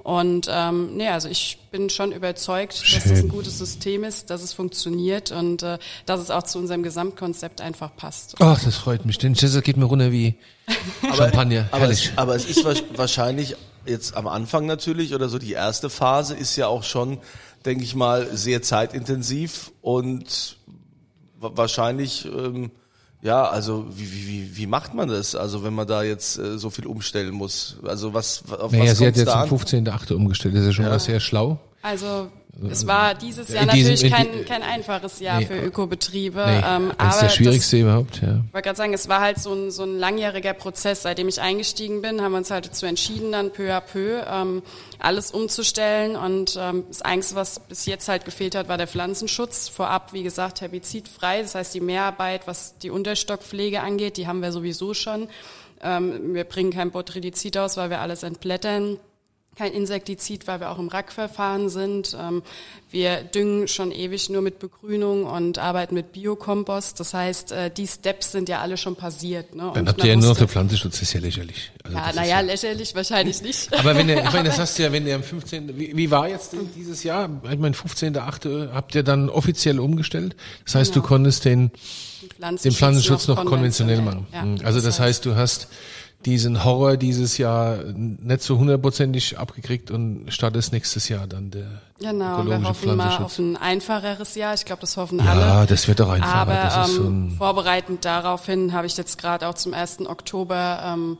Und 0.03 0.47
ähm, 0.49 0.95
nee, 0.95 1.09
also 1.09 1.27
ich 1.27 1.57
bin 1.71 1.89
schon 1.89 2.11
überzeugt, 2.13 2.81
dass 2.81 3.03
das 3.03 3.11
ein 3.11 3.17
Schön. 3.17 3.29
gutes 3.29 3.57
System 3.57 4.03
ist, 4.03 4.29
dass 4.29 4.41
es 4.41 4.53
funktioniert 4.53 5.31
und 5.31 5.63
äh, 5.63 5.79
dass 6.05 6.21
es 6.21 6.31
auch 6.31 6.43
zu 6.43 6.59
unserem 6.59 6.83
Gesamtkonzept 6.83 7.59
einfach 7.59 7.93
passt. 7.95 8.35
Ach, 8.39 8.63
das 8.63 8.75
freut 8.77 9.05
mich. 9.05 9.17
Denn 9.17 9.33
das 9.33 9.61
geht 9.63 9.75
mir 9.75 9.85
runter 9.85 10.11
wie 10.11 10.35
Champagner. 11.15 11.67
Aber 11.71 11.89
es, 11.89 12.11
aber 12.15 12.35
es 12.35 12.45
ist 12.45 12.63
wa- 12.63 12.73
wahrscheinlich 12.95 13.55
jetzt 13.85 14.15
am 14.15 14.27
Anfang 14.27 14.65
natürlich 14.65 15.13
oder 15.13 15.27
so 15.29 15.39
die 15.39 15.53
erste 15.53 15.89
Phase 15.89 16.35
ist 16.35 16.55
ja 16.55 16.67
auch 16.67 16.83
schon, 16.83 17.17
denke 17.67 17.83
ich 17.83 17.93
mal, 17.93 18.35
sehr 18.35 18.61
zeitintensiv 18.63 19.71
und 19.81 20.57
wa- 21.39 21.51
wahrscheinlich 21.53 22.25
ähm, 22.25 22.71
ja, 23.21 23.43
also 23.49 23.85
wie, 23.95 24.11
wie, 24.13 24.27
wie, 24.27 24.57
wie 24.57 24.67
macht 24.67 24.93
man 24.93 25.09
das? 25.09 25.35
Also 25.35 25.63
wenn 25.63 25.73
man 25.73 25.87
da 25.87 26.03
jetzt 26.03 26.37
äh, 26.37 26.57
so 26.57 26.69
viel 26.69 26.85
umstellen 26.85 27.33
muss, 27.33 27.77
also 27.85 28.13
was 28.13 28.43
auf 28.51 28.71
Naja, 28.71 28.91
was 28.91 28.97
sie 28.99 29.07
hat 29.07 29.17
jetzt 29.17 29.27
am 29.27 29.41
an? 29.43 29.49
15.8. 29.49 30.13
umgestellt. 30.13 30.53
Das 30.55 30.61
ist 30.61 30.67
ja 30.67 30.73
schon 30.73 30.85
mal 30.85 30.99
sehr 30.99 31.19
schlau. 31.19 31.59
Also 31.81 32.29
es 32.71 32.87
war 32.87 33.13
dieses 33.15 33.49
Jahr 33.49 33.65
diesem- 33.67 33.91
natürlich 33.93 34.03
in 34.03 34.11
kein, 34.11 34.45
kein 34.45 34.63
einfaches 34.63 35.19
Jahr 35.19 35.39
Nee. 35.39 35.45
für 35.45 35.59
Ökobetriebe. 35.59 36.37
Nee, 36.45 36.57
ähm, 36.65 36.91
eines 36.97 37.13
aber 37.15 37.21
der 37.21 37.29
schwierigste 37.29 37.77
überhaupt, 37.79 38.21
ja. 38.21 38.41
Ich 38.47 38.53
wollte 38.53 38.65
gerade 38.65 38.77
sagen, 38.77 38.93
es 38.93 39.07
war 39.07 39.21
halt 39.21 39.39
so 39.39 39.53
ein, 39.53 39.71
so 39.71 39.83
ein 39.83 39.97
langjähriger 39.97 40.53
Prozess. 40.53 41.03
Seitdem 41.03 41.27
ich 41.27 41.39
eingestiegen 41.41 42.01
bin, 42.01 42.21
haben 42.21 42.31
wir 42.31 42.37
uns 42.39 42.51
halt 42.51 42.65
dazu 42.67 42.85
entschieden, 42.85 43.31
dann 43.31 43.51
peu 43.51 43.71
à 43.71 43.81
peu 43.81 44.23
ähm, 44.29 44.63
alles 44.99 45.31
umzustellen. 45.31 46.15
Und 46.15 46.57
ähm, 46.59 46.83
das 46.87 47.01
Einzige, 47.01 47.35
was 47.39 47.59
bis 47.59 47.85
jetzt 47.85 48.07
halt 48.07 48.25
gefehlt 48.25 48.55
hat, 48.55 48.67
war 48.67 48.77
der 48.77 48.87
Pflanzenschutz. 48.87 49.67
Vorab, 49.69 50.13
wie 50.13 50.23
gesagt, 50.23 50.61
herbizidfrei. 50.61 51.41
Das 51.43 51.55
heißt, 51.55 51.73
die 51.73 51.81
Mehrarbeit, 51.81 52.47
was 52.47 52.77
die 52.79 52.89
Unterstockpflege 52.89 53.81
angeht, 53.81 54.17
die 54.17 54.27
haben 54.27 54.41
wir 54.41 54.51
sowieso 54.51 54.93
schon. 54.93 55.27
Ähm, 55.81 56.33
wir 56.33 56.43
bringen 56.43 56.71
kein 56.71 56.89
Botrytizid 56.89 57.55
aus, 57.57 57.77
weil 57.77 57.91
wir 57.91 57.99
alles 57.99 58.23
entblättern 58.23 58.97
kein 59.57 59.73
Insektizid, 59.73 60.47
weil 60.47 60.59
wir 60.59 60.69
auch 60.69 60.77
im 60.77 60.87
Rackverfahren 60.87 61.69
sind. 61.69 62.15
Ähm, 62.19 62.43
Wir 62.89 63.17
düngen 63.23 63.67
schon 63.67 63.91
ewig 63.91 64.29
nur 64.29 64.41
mit 64.41 64.59
Begrünung 64.59 65.25
und 65.25 65.57
arbeiten 65.57 65.93
mit 65.93 66.13
Biokompost. 66.13 66.97
Das 67.01 67.13
heißt, 67.13 67.51
äh, 67.51 67.69
die 67.69 67.85
Steps 67.85 68.31
sind 68.31 68.47
ja 68.47 68.61
alle 68.61 68.77
schon 68.77 68.95
passiert. 68.95 69.55
Ne? 69.55 69.71
Dann 69.73 69.89
habt 69.89 70.01
ihr 70.03 70.11
ja 70.11 70.15
nur 70.15 70.29
noch 70.29 70.37
den 70.37 70.47
Pflanzenschutz, 70.47 70.93
das 70.93 71.01
ist 71.01 71.13
ja 71.13 71.19
lächerlich. 71.19 71.71
Also 71.83 71.97
Ja, 71.97 72.05
das 72.05 72.15
naja, 72.15 72.39
lächerlich 72.39 72.95
wahrscheinlich 72.95 73.41
nicht. 73.41 73.73
Aber 73.77 73.95
wenn 73.95 74.07
ihr, 74.07 74.23
ich 74.23 74.31
meine, 74.31 74.47
das 74.47 74.57
hast 74.63 74.77
du 74.79 74.83
ja, 74.83 74.91
wenn 74.93 75.05
ihr 75.05 75.15
am 75.15 75.23
15. 75.23 75.77
Wie, 75.77 75.97
wie 75.97 76.11
war 76.11 76.29
jetzt 76.29 76.55
dieses 76.77 77.03
Jahr? 77.03 77.29
Ich 77.51 77.59
meine, 77.59 77.75
15.8. 77.75 78.71
habt 78.71 78.95
ihr 78.95 79.03
dann 79.03 79.29
offiziell 79.29 79.79
umgestellt. 79.79 80.35
Das 80.63 80.75
heißt, 80.75 80.95
du 80.95 81.01
konntest 81.01 81.43
den, 81.43 81.71
den 82.63 82.71
Pflanzenschutz 82.71 83.27
noch 83.27 83.43
konventionell 83.43 84.01
machen. 84.01 84.27
Ja, 84.31 84.65
also 84.65 84.79
das 84.79 84.99
heißt, 84.99 85.25
du 85.25 85.35
hast 85.35 85.67
diesen 86.25 86.63
Horror 86.63 86.97
dieses 86.97 87.37
Jahr 87.37 87.77
nicht 87.93 88.41
so 88.41 88.57
hundertprozentig 88.57 89.37
abgekriegt 89.37 89.91
und 89.91 90.25
startest 90.31 90.73
nächstes 90.73 91.09
Jahr 91.09 91.27
dann 91.27 91.51
der 91.51 91.81
Genau, 91.99 92.45
wir 92.45 92.61
hoffen 92.63 92.95
mal 92.95 93.17
auf 93.17 93.39
ein 93.39 93.57
einfacheres 93.57 94.35
Jahr. 94.35 94.53
Ich 94.53 94.65
glaube, 94.65 94.81
das 94.81 94.97
hoffen 94.97 95.19
Ja, 95.19 95.31
alle. 95.31 95.65
das 95.65 95.87
wird 95.87 95.99
doch 95.99 96.09
einfacher. 96.09 96.35
Aber 96.35 96.53
das 96.53 96.89
ist 96.89 96.95
so 96.95 97.05
ähm, 97.05 97.27
ein, 97.27 97.31
vorbereitend 97.31 98.05
daraufhin 98.05 98.73
habe 98.73 98.87
ich 98.87 98.95
jetzt 98.97 99.17
gerade 99.17 99.47
auch 99.47 99.55
zum 99.55 99.73
1. 99.73 100.05
Oktober 100.07 100.79
ähm, 100.83 101.17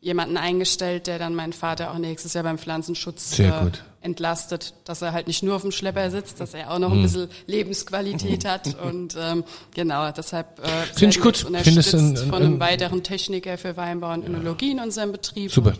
jemanden 0.00 0.36
eingestellt, 0.36 1.06
der 1.06 1.18
dann 1.18 1.34
meinen 1.34 1.52
Vater 1.52 1.90
auch 1.90 1.98
nächstes 1.98 2.34
Jahr 2.34 2.44
beim 2.44 2.58
Pflanzenschutz 2.58 3.32
Sehr 3.32 3.56
äh, 3.60 3.64
gut. 3.64 3.84
Entlastet, 4.02 4.74
dass 4.84 5.02
er 5.02 5.12
halt 5.12 5.26
nicht 5.26 5.42
nur 5.42 5.56
auf 5.56 5.62
dem 5.62 5.72
Schlepper 5.72 6.10
sitzt, 6.10 6.40
dass 6.40 6.54
er 6.54 6.70
auch 6.70 6.78
noch 6.78 6.90
Hm. 6.90 6.98
ein 6.98 7.02
bisschen 7.02 7.28
Lebensqualität 7.46 8.44
hat 8.44 8.76
und 8.82 9.16
ähm, 9.20 9.44
genau, 9.74 10.10
deshalb 10.12 10.58
äh, 10.60 10.68
Find 10.96 11.14
ich 11.16 11.20
gut. 11.22 11.36
es 11.36 11.44
unterstützt 11.44 11.94
ein- 11.94 12.16
ein- 12.16 12.28
von 12.28 12.34
einem 12.42 12.54
ein- 12.54 12.60
weiteren 12.60 13.02
Techniker 13.02 13.58
für 13.58 13.76
Weinbau 13.76 14.12
und 14.12 14.26
Önologie 14.26 14.72
in 14.72 14.80
unserem 14.80 15.12
Betrieb. 15.12 15.52
Super. 15.52 15.74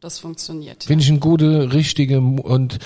Das 0.00 0.18
funktioniert. 0.18 0.84
Finde 0.84 1.02
ich 1.02 1.10
ein 1.10 1.20
guter, 1.20 1.72
richtiger 1.72 2.18
und 2.18 2.78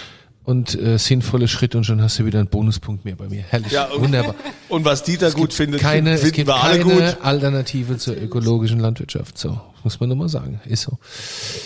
und 0.43 0.75
äh, 0.75 0.99
sinnvoller 0.99 1.47
Schritt 1.47 1.75
und 1.75 1.85
schon 1.85 2.01
hast 2.03 2.19
du 2.19 2.25
wieder 2.25 2.39
einen 2.39 2.49
Bonuspunkt 2.49 3.05
mehr 3.05 3.15
bei 3.15 3.29
mir. 3.29 3.43
Herrlich, 3.43 3.71
Ja, 3.73 3.85
und- 3.91 4.03
wunderbar. 4.05 4.35
Und 4.71 4.85
was 4.85 5.03
Dieter 5.03 5.31
gut 5.33 5.53
findet, 5.53 5.81
Keine, 5.81 6.13
es 6.13 6.21
finden 6.21 6.37
gibt 6.37 6.49
wir 6.49 6.55
alle 6.63 6.79
keine 6.79 6.95
gut. 7.13 7.17
Alternative 7.23 7.99
zur 7.99 8.17
ökologischen 8.17 8.79
Landwirtschaft. 8.81 9.37
So 9.37 9.61
muss 9.85 10.01
man 10.01 10.09
nochmal 10.09 10.29
sagen, 10.29 10.61
ist 10.65 10.83
so. 10.83 10.99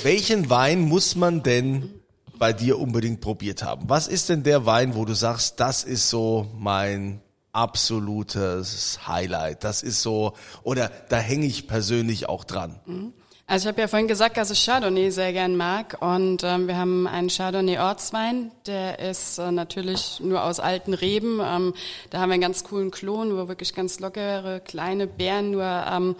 Welchen 0.02 0.50
Wein 0.50 0.80
muss 0.82 1.14
man 1.14 1.42
denn 1.42 1.90
bei 2.38 2.52
dir 2.52 2.78
unbedingt 2.78 3.20
probiert 3.20 3.62
haben? 3.62 3.88
Was 3.88 4.08
ist 4.08 4.28
denn 4.28 4.42
der 4.42 4.66
Wein, 4.66 4.94
wo 4.94 5.04
du 5.04 5.14
sagst, 5.14 5.60
das 5.60 5.84
ist 5.84 6.10
so 6.10 6.46
mein 6.56 7.20
absolutes 7.52 9.00
Highlight? 9.06 9.64
Das 9.64 9.82
ist 9.82 10.02
so, 10.02 10.34
oder 10.62 10.90
da 11.08 11.18
hänge 11.18 11.46
ich 11.46 11.66
persönlich 11.68 12.28
auch 12.28 12.44
dran. 12.44 12.80
Also 13.46 13.64
ich 13.64 13.72
habe 13.74 13.82
ja 13.82 13.88
vorhin 13.88 14.08
gesagt, 14.08 14.38
dass 14.38 14.50
ich 14.50 14.64
Chardonnay 14.64 15.10
sehr 15.10 15.34
gern 15.34 15.56
mag 15.56 15.98
und 16.00 16.42
ähm, 16.44 16.66
wir 16.66 16.78
haben 16.78 17.06
einen 17.06 17.28
Chardonnay 17.28 17.78
Ortswein, 17.78 18.50
der 18.66 18.98
ist 19.00 19.38
äh, 19.38 19.52
natürlich 19.52 20.18
nur 20.20 20.42
aus 20.42 20.60
alten 20.60 20.94
Reben. 20.94 21.40
Ähm, 21.44 21.74
da 22.08 22.20
haben 22.20 22.30
wir 22.30 22.34
einen 22.34 22.42
ganz 22.42 22.64
coolen 22.64 22.90
Klon, 22.90 23.36
wo 23.36 23.46
wirklich 23.46 23.74
ganz 23.74 24.00
lockere 24.00 24.60
kleine 24.60 25.06
Beeren 25.06 25.50
nur 25.50 25.62
ähm, 25.62 26.16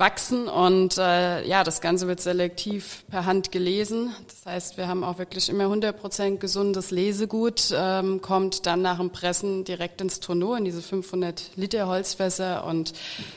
wachsen 0.00 0.48
und 0.48 0.98
äh, 0.98 1.46
ja, 1.46 1.62
das 1.62 1.80
Ganze 1.80 2.08
wird 2.08 2.20
selektiv 2.20 3.04
per 3.08 3.26
Hand 3.26 3.52
gelesen. 3.52 4.12
Das 4.26 4.52
heißt, 4.52 4.76
wir 4.78 4.88
haben 4.88 5.04
auch 5.04 5.18
wirklich 5.18 5.48
immer 5.48 5.66
100% 5.66 6.38
gesundes 6.38 6.90
Lesegut, 6.90 7.72
ähm, 7.72 8.20
kommt 8.20 8.66
dann 8.66 8.82
nach 8.82 8.98
dem 8.98 9.10
Pressen 9.10 9.62
direkt 9.62 10.00
ins 10.00 10.18
Tonneau, 10.18 10.54
in 10.54 10.64
diese 10.64 10.82
500 10.82 11.50
Liter 11.54 11.86
Holzfässer 11.86 12.64
und 12.64 12.94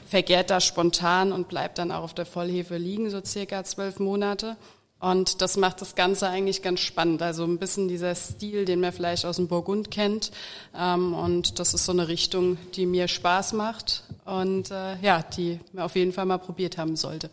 vergärt 0.07 0.49
da 0.49 0.59
spontan 0.59 1.31
und 1.31 1.49
bleibt 1.49 1.77
dann 1.77 1.91
auch 1.91 2.03
auf 2.03 2.13
der 2.15 2.25
Vollhefe 2.25 2.77
liegen, 2.77 3.11
so 3.11 3.21
circa 3.23 3.63
zwölf 3.63 3.99
Monate. 3.99 4.57
Und 4.99 5.41
das 5.41 5.57
macht 5.57 5.81
das 5.81 5.95
Ganze 5.95 6.29
eigentlich 6.29 6.61
ganz 6.61 6.79
spannend. 6.79 7.21
Also 7.21 7.43
ein 7.43 7.57
bisschen 7.57 7.89
dieser 7.89 8.15
Stil, 8.15 8.63
den 8.63 8.79
man 8.79 8.93
vielleicht 8.93 9.25
aus 9.25 9.35
dem 9.35 9.49
Burgund 9.49 9.91
kennt. 9.91 10.31
Ähm, 10.73 11.13
und 11.13 11.59
das 11.59 11.73
ist 11.73 11.85
so 11.85 11.91
eine 11.91 12.07
Richtung, 12.07 12.57
die 12.75 12.85
mir 12.85 13.09
Spaß 13.09 13.51
macht 13.51 14.03
und 14.25 14.71
äh, 14.71 14.99
ja, 15.01 15.23
die 15.23 15.59
man 15.71 15.85
auf 15.85 15.95
jeden 15.95 16.11
Fall 16.11 16.25
mal 16.25 16.37
probiert 16.37 16.77
haben 16.77 16.95
sollte. 16.95 17.29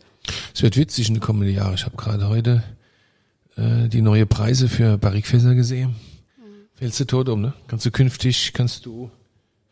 Es 0.55 0.63
wird 0.63 0.77
witzig 0.77 1.09
in 1.09 1.15
den 1.15 1.21
kommenden 1.21 1.55
Jahren. 1.55 1.75
Ich 1.75 1.85
habe 1.85 1.97
gerade 1.97 2.29
heute 2.29 2.63
äh, 3.57 3.89
die 3.89 4.03
neue 4.03 4.27
Preise 4.27 4.69
für 4.69 4.99
Barrikfässer 4.99 5.55
gesehen? 5.55 5.97
Fällst 6.75 6.99
du 7.01 7.05
tot 7.05 7.29
um, 7.29 7.41
ne? 7.41 7.53
Kannst 7.67 7.85
du 7.85 7.91
künftig, 7.91 8.53
kannst 8.53 8.87
du 8.87 9.11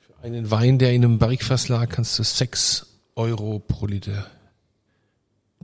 für 0.01 0.23
einen 0.23 0.51
Wein, 0.51 0.79
der 0.79 0.93
in 0.93 1.05
einem 1.05 1.19
Barrikfass 1.19 1.69
lag, 1.69 1.89
kannst 1.89 2.19
du 2.19 2.23
sechs 2.23 2.87
Euro 3.15 3.59
pro 3.61 3.87
Liter 3.87 4.27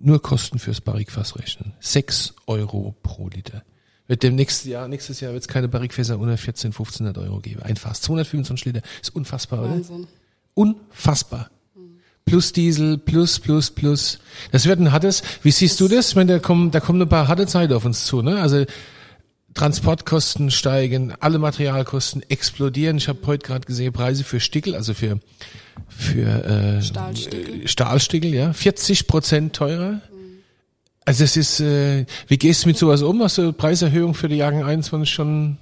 nur 0.01 0.21
Kosten 0.21 0.59
fürs 0.59 0.81
Barrikfass 0.81 1.38
rechnen. 1.38 1.73
Sechs 1.81 2.35
Euro 2.47 2.95
pro 3.03 3.29
Liter. 3.29 3.62
Wird 4.07 4.23
dem 4.23 4.35
nächsten 4.35 4.69
Jahr, 4.69 4.87
nächstes 4.87 5.21
Jahr 5.21 5.33
wird 5.33 5.43
es 5.43 5.49
keine 5.49 5.69
Barrikfässer 5.69 6.19
unter 6.19 6.37
14, 6.37 6.69
1500 6.69 7.17
Euro 7.19 7.40
geben. 7.40 7.62
Ein 7.62 7.77
Fass, 7.77 8.03
225 8.03 8.67
Liter. 8.67 8.83
Ist 9.01 9.14
unfassbar, 9.14 9.61
oder? 9.61 9.81
Unfassbar. 10.55 11.51
Plus 12.25 12.53
Diesel, 12.53 12.97
plus, 12.97 13.38
plus, 13.38 13.71
plus. 13.71 14.19
Das 14.51 14.67
wird 14.67 14.81
ein 14.81 14.93
hartes. 14.93 15.23
Wie 15.43 15.51
siehst 15.51 15.79
du 15.81 15.88
das? 15.88 16.14
Meine, 16.14 16.35
da 16.35 16.38
kommen, 16.38 16.71
da 16.71 16.81
kommen 16.81 17.03
ein 17.03 17.09
paar 17.09 17.29
harte 17.29 17.47
Zeit 17.47 17.73
auf 17.73 17.85
uns 17.85 18.07
zu, 18.07 18.23
ne? 18.23 18.40
Also, 18.40 18.64
Transportkosten 19.55 20.51
steigen, 20.51 21.14
alle 21.21 21.38
Materialkosten 21.38 22.29
explodieren. 22.29 22.97
Ich 22.97 23.09
habe 23.09 23.21
heute 23.27 23.47
gerade 23.47 23.64
gesehen, 23.67 23.93
Preise 23.93 24.25
für 24.25 24.40
Stickel, 24.40 24.75
also 24.75 24.95
für, 24.95 25.21
für 25.88 26.45
äh, 26.45 26.83
Stahlstickel. 26.83 27.69
Stahlstickel, 27.69 28.35
ja, 28.35 28.53
40 28.53 29.07
Prozent 29.07 29.55
teurer. 29.55 30.01
Also 31.05 31.23
das 31.23 31.37
ist, 31.37 31.61
äh, 31.61 32.05
wie 32.27 32.38
gehst 32.38 32.64
du 32.64 32.69
mit 32.69 32.79
sowas 32.79 33.03
um? 33.03 33.23
Hast 33.23 33.38
du 33.38 33.53
Preiserhöhung 33.53 34.14
für 34.14 34.29
die 34.29 34.37
Jahrgang 34.37 34.64
21 34.64 35.09
schon 35.09 35.59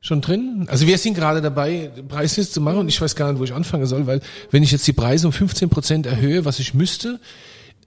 schon 0.00 0.20
drin? 0.20 0.66
Also 0.68 0.86
wir 0.86 0.98
sind 0.98 1.14
gerade 1.14 1.42
dabei, 1.42 1.90
Preisliste 2.08 2.54
zu 2.54 2.60
machen 2.60 2.78
und 2.78 2.88
ich 2.88 3.00
weiß 3.00 3.16
gar 3.16 3.30
nicht, 3.30 3.38
wo 3.38 3.44
ich 3.44 3.52
anfangen 3.52 3.86
soll, 3.86 4.06
weil 4.06 4.20
wenn 4.50 4.62
ich 4.62 4.72
jetzt 4.72 4.86
die 4.86 4.92
Preise 4.92 5.26
um 5.26 5.32
15 5.32 5.68
Prozent 5.68 6.06
erhöhe, 6.06 6.44
was 6.44 6.58
ich 6.58 6.74
müsste, 6.74 7.20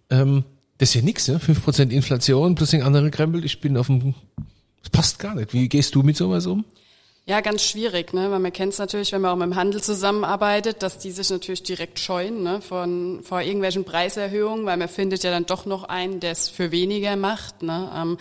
ähm, 0.10 0.44
das 0.78 0.90
ist 0.90 0.96
ja 0.96 1.02
nix, 1.02 1.28
ne? 1.28 1.40
5 1.40 1.64
Prozent 1.64 1.94
Inflation 1.94 2.56
plus 2.56 2.72
den 2.72 2.84
andere 2.84 3.10
Krempel, 3.10 3.44
ich 3.44 3.62
bin 3.62 3.78
auf 3.78 3.88
dem, 3.88 4.14
das 4.82 4.90
passt 4.90 5.20
gar 5.20 5.36
nicht. 5.36 5.54
Wie 5.54 5.68
gehst 5.70 5.96
du 5.96 6.04
mit 6.04 6.18
sowas 6.18 6.46
um? 6.46 6.66
Ja, 7.26 7.40
ganz 7.40 7.64
schwierig, 7.64 8.12
ne? 8.12 8.30
weil 8.32 8.40
man 8.40 8.52
kennt 8.52 8.74
es 8.74 8.80
natürlich, 8.80 9.14
wenn 9.14 9.22
man 9.22 9.32
auch 9.32 9.38
mit 9.38 9.46
dem 9.46 9.56
Handel 9.56 9.82
zusammenarbeitet, 9.82 10.84
dass 10.84 10.98
die 10.98 11.10
sich 11.12 11.30
natürlich 11.30 11.64
direkt 11.64 11.98
scheuen 11.98 12.44
ne? 12.44 12.60
von, 12.60 13.22
vor 13.24 13.40
irgendwelchen 13.40 13.86
Preiserhöhungen, 13.86 14.66
weil 14.66 14.76
man 14.76 14.90
findet 14.90 15.24
ja 15.24 15.32
dann 15.32 15.46
doch 15.46 15.66
noch 15.66 15.86
einen, 15.86 16.20
der 16.20 16.34
es 16.34 16.50
für 16.50 16.72
weniger 16.72 17.16
macht. 17.16 17.64
Ne? 17.64 17.90
Ähm, 17.96 18.18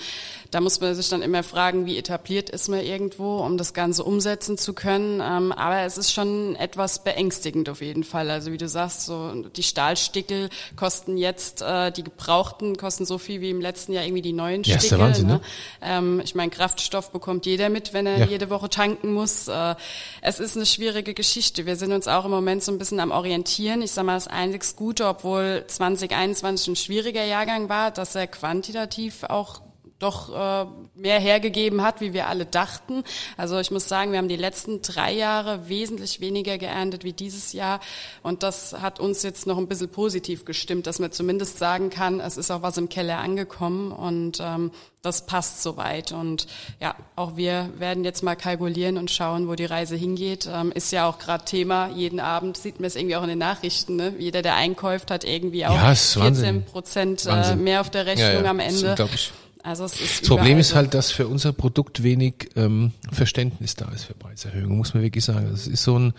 da 0.53 0.61
muss 0.61 0.81
man 0.81 0.95
sich 0.95 1.09
dann 1.09 1.21
immer 1.21 1.43
fragen, 1.43 1.85
wie 1.85 1.99
etabliert 1.99 2.49
ist 2.49 2.69
man 2.69 2.79
irgendwo, 2.79 3.38
um 3.38 3.59
das 3.59 3.75
Ganze 3.75 4.05
umsetzen 4.05 4.57
zu 4.57 4.73
können. 4.73 5.21
Ähm, 5.21 5.51
aber 5.51 5.81
es 5.81 5.99
ist 5.99 6.12
schon 6.12 6.55
etwas 6.55 7.03
beängstigend 7.03 7.69
auf 7.71 7.83
jeden 7.83 8.05
Fall. 8.05 8.31
Also 8.31 8.53
wie 8.53 8.59
du 8.59 8.69
sagst, 8.69 9.07
so 9.07 9.33
die 9.57 9.65
Stahlstickel 9.65 10.49
kosten 10.77 11.17
jetzt, 11.17 11.61
äh, 11.61 11.91
die 11.91 12.05
gebrauchten 12.05 12.77
kosten 12.77 13.05
so 13.05 13.19
viel 13.19 13.41
wie 13.41 13.51
im 13.51 13.61
letzten 13.61 13.95
Jahr 13.95 14.05
irgendwie 14.05 14.23
die 14.23 14.33
neuen 14.33 14.62
Ja, 14.62 14.77
ist 14.77 14.83
Stickel. 14.87 14.99
der 14.99 15.07
Wahnsinn, 15.09 15.27
ne? 15.27 15.41
Ähm, 15.83 16.21
ich 16.23 16.37
meine, 16.37 16.53
Kraftstoff 16.53 17.11
bekommt 17.11 17.47
jeder 17.47 17.69
mit, 17.69 17.93
wenn 17.93 18.07
er 18.07 18.19
Ja. 18.21 18.27
jede 18.27 18.49
Woche 18.49 18.69
tanken 18.92 19.12
muss. 19.12 19.48
Äh, 19.48 19.74
es 20.20 20.40
ist 20.40 20.57
eine 20.57 20.66
schwierige 20.66 21.14
Geschichte. 21.14 21.66
Wir 21.66 21.76
sind 21.76 21.92
uns 21.92 22.09
auch 22.09 22.24
im 22.24 22.31
Moment 22.31 22.62
so 22.62 22.72
ein 22.72 22.78
bisschen 22.78 23.00
am 23.00 23.11
Orientieren. 23.11 23.83
Ich 23.83 23.92
sage 23.92 24.07
mal, 24.07 24.14
das 24.14 24.28
einzig 24.28 24.76
Gute, 24.76 25.07
obwohl 25.07 25.64
2021 25.66 26.68
ein 26.68 26.76
schwieriger 26.76 27.24
Jahrgang 27.24 27.68
war, 27.68 27.90
dass 27.90 28.14
er 28.14 28.26
quantitativ 28.26 29.24
auch 29.24 29.61
doch 30.03 30.29
äh, 30.35 30.67
mehr 30.95 31.21
hergegeben 31.21 31.83
hat, 31.83 32.01
wie 32.01 32.12
wir 32.12 32.27
alle 32.29 32.45
dachten. 32.47 33.05
Also 33.37 33.59
ich 33.59 33.71
muss 33.71 33.88
sagen, 33.88 34.12
wir 34.12 34.19
haben 34.19 34.29
die 34.29 34.37
letzten 34.37 34.83
drei 34.83 35.12
Jahre 35.12 35.69
wesentlich 35.69 36.21
weniger 36.21 36.59
geerntet 36.59 37.05
wie 37.05 37.12
dieses 37.12 37.53
Jahr. 37.53 37.81
Und 38.23 38.43
das 38.43 38.75
hat 38.81 39.01
uns 39.01 39.23
jetzt 39.23 39.47
noch 39.47 39.59
ein 39.59 39.69
bisschen 39.69 39.88
positiv 39.88 40.45
gestimmt, 40.45 40.87
dass 40.87 40.99
man 40.99 41.12
zumindest 41.12 41.59
sagen 41.59 41.91
kann, 41.91 42.21
es 42.21 42.37
ist 42.37 42.51
auch 42.51 42.62
was 42.62 42.77
im 42.77 42.88
Keller 42.88 43.19
angekommen 43.19 43.93
und 43.93 44.38
ähm, 44.41 44.71
das 45.03 45.27
passt 45.27 45.62
soweit. 45.62 46.12
Und 46.12 46.47
ja, 46.81 46.95
auch 47.17 47.37
wir 47.37 47.71
werden 47.79 48.05
jetzt 48.05 48.23
mal 48.23 48.37
kalkulieren 48.37 48.99
und 48.99 49.11
schauen, 49.11 49.49
wo 49.49 49.55
die 49.57 49.65
Reise 49.65 49.97
hingeht. 49.97 50.49
Ähm, 50.53 50.71
ist 50.73 50.93
ja 50.93 51.09
auch 51.09 51.19
gerade 51.19 51.45
Thema. 51.45 51.88
Jeden 51.88 52.21
Abend 52.21 52.57
sieht 52.57 52.79
man 52.79 52.87
es 52.87 52.95
irgendwie 52.95 53.17
auch 53.17 53.23
in 53.25 53.29
den 53.29 53.38
Nachrichten. 53.38 53.97
Ne? 53.97 54.15
Jeder, 54.19 54.43
der 54.43 54.55
einkauft, 54.55 55.11
hat 55.11 55.25
irgendwie 55.25 55.67
auch 55.67 55.75
Ja, 55.75 55.91
ist 55.93 56.17
Wahnsinn. 56.19 56.62
14 56.62 56.65
Prozent 56.65 57.27
äh, 57.27 57.57
mehr 57.57 57.81
auf 57.81 57.91
der 57.91 58.07
Rechnung 58.07 58.47
am 58.47 58.59
Das 58.59 58.67
ist 58.69 58.75
Ende. 58.79 58.91
unglaublich. 58.91 59.33
Also 59.62 59.85
es 59.85 60.01
ist 60.01 60.22
Das 60.22 60.29
Problem 60.29 60.59
ist 60.59 60.75
halt, 60.75 60.92
dass 60.92 61.12
für 61.12 61.29
unser 61.29 61.53
Produkt 61.53 62.03
wenig 62.03 62.51
ähm, 62.57 62.92
Verständnis 63.12 63.77
da 63.77 63.88
ist 63.92 64.05
für 64.05 64.14
Preiserhöhungen, 64.14 64.77
muss 64.77 64.92
man 64.92 65.03
wirklich 65.03 65.25
sagen. 65.25 65.48
Das 65.51 65.66
ist 65.66 65.85
so 65.85 65.98
ein, 65.98 66.14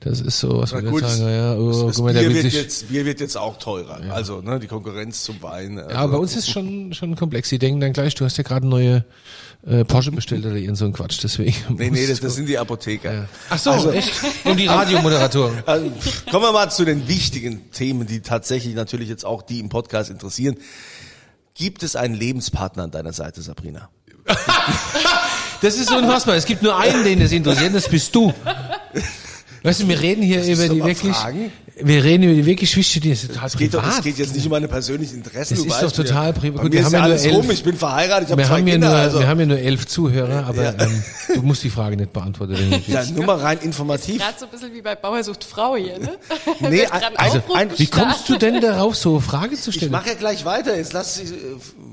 das 0.00 0.20
ist 0.20 0.40
so, 0.40 0.60
was 0.60 0.72
wir 0.72 0.82
gut, 0.82 1.02
jetzt 1.02 1.18
sagen, 1.18 1.32
ja, 1.32 1.56
oh, 1.56 1.86
das 1.86 1.96
guck 1.96 2.06
mal, 2.06 2.12
Bier, 2.12 2.34
wird 2.34 2.42
sich, 2.42 2.54
jetzt, 2.54 2.88
Bier 2.88 3.04
wird 3.04 3.20
jetzt 3.20 3.36
auch 3.36 3.58
teurer. 3.58 4.00
Also 4.10 4.40
ne, 4.40 4.58
die 4.58 4.66
Konkurrenz 4.66 5.22
zum 5.22 5.40
Wein. 5.42 5.78
Also, 5.78 5.90
ja, 5.90 6.06
bei 6.06 6.16
uns 6.16 6.34
ist 6.34 6.50
schon 6.50 6.92
schon 6.92 7.14
komplex. 7.14 7.48
Die 7.50 7.58
denken 7.58 7.80
dann 7.80 7.92
gleich, 7.92 8.14
du 8.16 8.24
hast 8.24 8.36
ja 8.36 8.42
gerade 8.42 8.66
neue 8.66 9.04
äh, 9.66 9.84
Porsche 9.84 10.12
bestellt 10.12 10.46
oder 10.46 10.54
irgend 10.54 10.78
so 10.78 10.84
ein 10.84 10.92
Quatsch, 10.92 11.18
deswegen. 11.22 11.54
Nee, 11.76 11.90
nee, 11.90 12.06
das, 12.06 12.20
das 12.20 12.34
sind 12.34 12.48
die 12.48 12.58
Apotheker. 12.58 13.28
Ach 13.50 13.58
so, 13.58 13.90
echt? 13.90 14.12
Und 14.44 14.58
die 14.58 14.66
Radiomoderatoren. 14.66 15.62
Also, 15.66 15.90
kommen 16.30 16.44
wir 16.44 16.52
mal 16.52 16.70
zu 16.70 16.84
den 16.84 17.08
wichtigen 17.08 17.70
Themen, 17.72 18.06
die 18.06 18.20
tatsächlich 18.20 18.74
natürlich 18.74 19.08
jetzt 19.08 19.24
auch 19.24 19.42
die 19.42 19.60
im 19.60 19.68
Podcast 19.68 20.10
interessieren. 20.10 20.56
Gibt 21.58 21.82
es 21.82 21.96
einen 21.96 22.14
Lebenspartner 22.14 22.84
an 22.84 22.92
deiner 22.92 23.12
Seite, 23.12 23.42
Sabrina? 23.42 23.90
Das 25.60 25.74
ist 25.74 25.90
unfassbar. 25.90 26.36
Es 26.36 26.44
gibt 26.44 26.62
nur 26.62 26.78
einen, 26.78 27.02
den 27.02 27.18
das 27.18 27.32
interessiert, 27.32 27.74
das 27.74 27.88
bist 27.88 28.14
du. 28.14 28.32
Weißt 29.62 29.82
du, 29.82 29.88
wir 29.88 30.00
reden 30.00 30.22
hier 30.22 30.42
über 30.44 30.68
die 30.68 30.82
wirklich, 30.84 31.14
fragen. 31.16 31.52
wir 31.80 32.04
reden 32.04 32.24
über 32.24 32.34
die 32.34 32.46
wirklich 32.46 32.76
wichtige, 32.76 33.00
die 33.08 33.10
ist 33.12 33.26
total 33.26 33.46
Es 33.46 33.56
geht, 33.56 33.74
doch, 33.74 33.80
privat. 33.82 33.98
es 33.98 34.04
geht 34.04 34.18
jetzt 34.18 34.34
nicht 34.34 34.44
um 34.46 34.50
meine 34.52 34.68
persönlichen 34.68 35.16
Interessen. 35.16 35.54
Das 35.54 35.62
du 35.64 35.68
ist 35.68 35.74
weißt, 35.82 35.98
doch 35.98 36.04
total 36.04 36.32
privat. 36.32 36.62
Gut, 36.62 36.72
wir 36.72 36.84
haben 36.84 36.92
ja 36.92 36.98
nur 37.00 37.04
alles 37.08 37.24
elf- 37.24 37.34
rum. 37.36 37.50
Ich 37.50 37.64
bin 37.64 37.76
verheiratet, 37.76 38.28
ich 38.28 38.32
habe 38.32 38.42
wir 38.42 38.46
zwei 38.46 38.58
haben, 38.58 38.66
ja 38.66 38.72
Kinder. 38.74 38.88
nur, 38.90 38.96
also, 38.98 39.18
wir 39.20 39.26
haben 39.28 39.40
ja 39.40 39.46
nur 39.46 39.58
elf 39.58 39.86
Zuhörer, 39.86 40.46
aber 40.46 40.62
Ja. 40.62 40.74
ähm, 40.78 41.02
du 41.34 41.42
musst 41.42 41.62
die 41.64 41.70
Frage 41.70 41.96
nicht 41.96 42.12
beantworten. 42.12 42.56
ja, 42.86 43.04
nur 43.06 43.24
mal 43.24 43.36
rein 43.38 43.58
informativ. 43.62 44.18
Gerade 44.22 44.34
so 44.38 44.44
ein 44.46 44.50
bisschen 44.50 44.74
wie 44.74 44.82
bei 44.82 44.94
Bauer 44.94 45.22
sucht 45.24 45.44
Frau 45.44 45.76
hier, 45.76 45.98
ne? 45.98 46.18
Nee, 46.60 46.86
also, 46.86 47.40
ein- 47.54 47.70
Wie 47.76 47.86
kommst 47.86 48.28
du 48.28 48.36
denn 48.38 48.60
darauf, 48.60 48.96
so 48.96 49.12
eine 49.12 49.20
Frage 49.20 49.56
zu 49.56 49.70
Ich 49.70 49.76
stellen? 49.76 49.92
mache 49.92 50.08
ja 50.10 50.14
gleich 50.14 50.44
weiter. 50.44 50.76
Jetzt 50.76 50.92
lass 50.92 51.18
äh, 51.18 51.24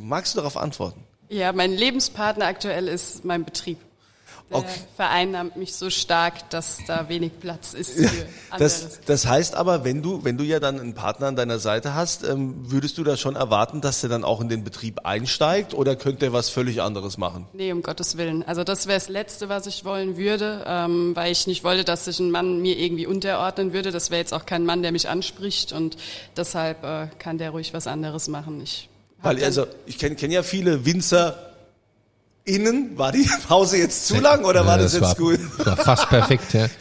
magst 0.03 0.33
du 0.33 0.37
darauf 0.37 0.57
antworten? 0.57 0.99
Ja, 1.29 1.51
mein 1.53 1.71
Lebenspartner 1.73 2.45
aktuell 2.45 2.87
ist 2.87 3.25
mein 3.25 3.43
Betrieb. 3.45 3.79
Der 4.51 4.57
Okay. 4.59 4.67
vereinnahmt 4.95 5.55
mich 5.55 5.73
so 5.73 5.89
stark, 5.89 6.51
dass 6.51 6.77
da 6.85 7.09
wenig 7.09 7.39
Platz 7.39 7.73
ist 7.73 7.93
für 7.93 8.03
anderes. 8.51 8.83
Das, 8.83 8.99
das 9.05 9.25
heißt 9.25 9.55
aber, 9.55 9.83
wenn 9.83 10.03
du, 10.03 10.23
wenn 10.23 10.37
du 10.37 10.43
ja 10.43 10.59
dann 10.59 10.79
einen 10.79 10.93
Partner 10.93 11.25
an 11.27 11.35
deiner 11.35 11.57
Seite 11.57 11.95
hast, 11.95 12.23
ähm, 12.23 12.53
würdest 12.69 12.99
du 12.99 13.03
da 13.03 13.17
schon 13.17 13.35
erwarten, 13.35 13.81
dass 13.81 14.01
der 14.01 14.11
dann 14.11 14.23
auch 14.23 14.41
in 14.41 14.49
den 14.49 14.63
Betrieb 14.63 14.99
einsteigt 15.03 15.73
oder 15.73 15.95
könnte 15.95 16.27
er 16.27 16.33
was 16.33 16.49
völlig 16.49 16.83
anderes 16.83 17.17
machen? 17.17 17.47
Nee, 17.53 17.71
um 17.71 17.81
Gottes 17.81 18.17
Willen. 18.17 18.43
Also 18.43 18.63
das 18.63 18.85
wäre 18.85 18.99
das 18.99 19.09
Letzte, 19.09 19.49
was 19.49 19.65
ich 19.65 19.83
wollen 19.83 20.15
würde, 20.15 20.63
ähm, 20.67 21.15
weil 21.15 21.31
ich 21.31 21.47
nicht 21.47 21.63
wollte, 21.63 21.83
dass 21.83 22.05
sich 22.05 22.19
ein 22.19 22.29
Mann 22.29 22.61
mir 22.61 22.77
irgendwie 22.77 23.07
unterordnen 23.07 23.73
würde. 23.73 23.91
Das 23.91 24.11
wäre 24.11 24.19
jetzt 24.19 24.33
auch 24.33 24.45
kein 24.45 24.63
Mann, 24.63 24.83
der 24.83 24.91
mich 24.91 25.09
anspricht 25.09 25.71
und 25.73 25.97
deshalb 26.37 26.83
äh, 26.83 27.07
kann 27.17 27.39
der 27.39 27.49
ruhig 27.49 27.73
was 27.73 27.87
anderes 27.87 28.27
machen. 28.27 28.61
Ich 28.61 28.89
Weil 29.23 29.43
also 29.43 29.65
ich 29.87 29.97
kenne 29.97 30.15
kenn 30.15 30.29
ja 30.29 30.43
viele 30.43 30.85
Winzer 30.85 31.54
innen. 32.45 32.97
War 32.97 33.11
die 33.11 33.27
Pause 33.47 33.77
jetzt 33.77 34.07
zu 34.07 34.19
lang 34.19 34.45
oder 34.45 34.65
war 34.65 34.77
das, 34.77 34.93
jetzt 34.93 35.01
war, 35.01 35.15
gut? 35.15 35.39
Das 35.57 35.65
war 35.65 35.77
fast 35.77 36.09
perfekt, 36.09 36.53
ja. 36.53 36.67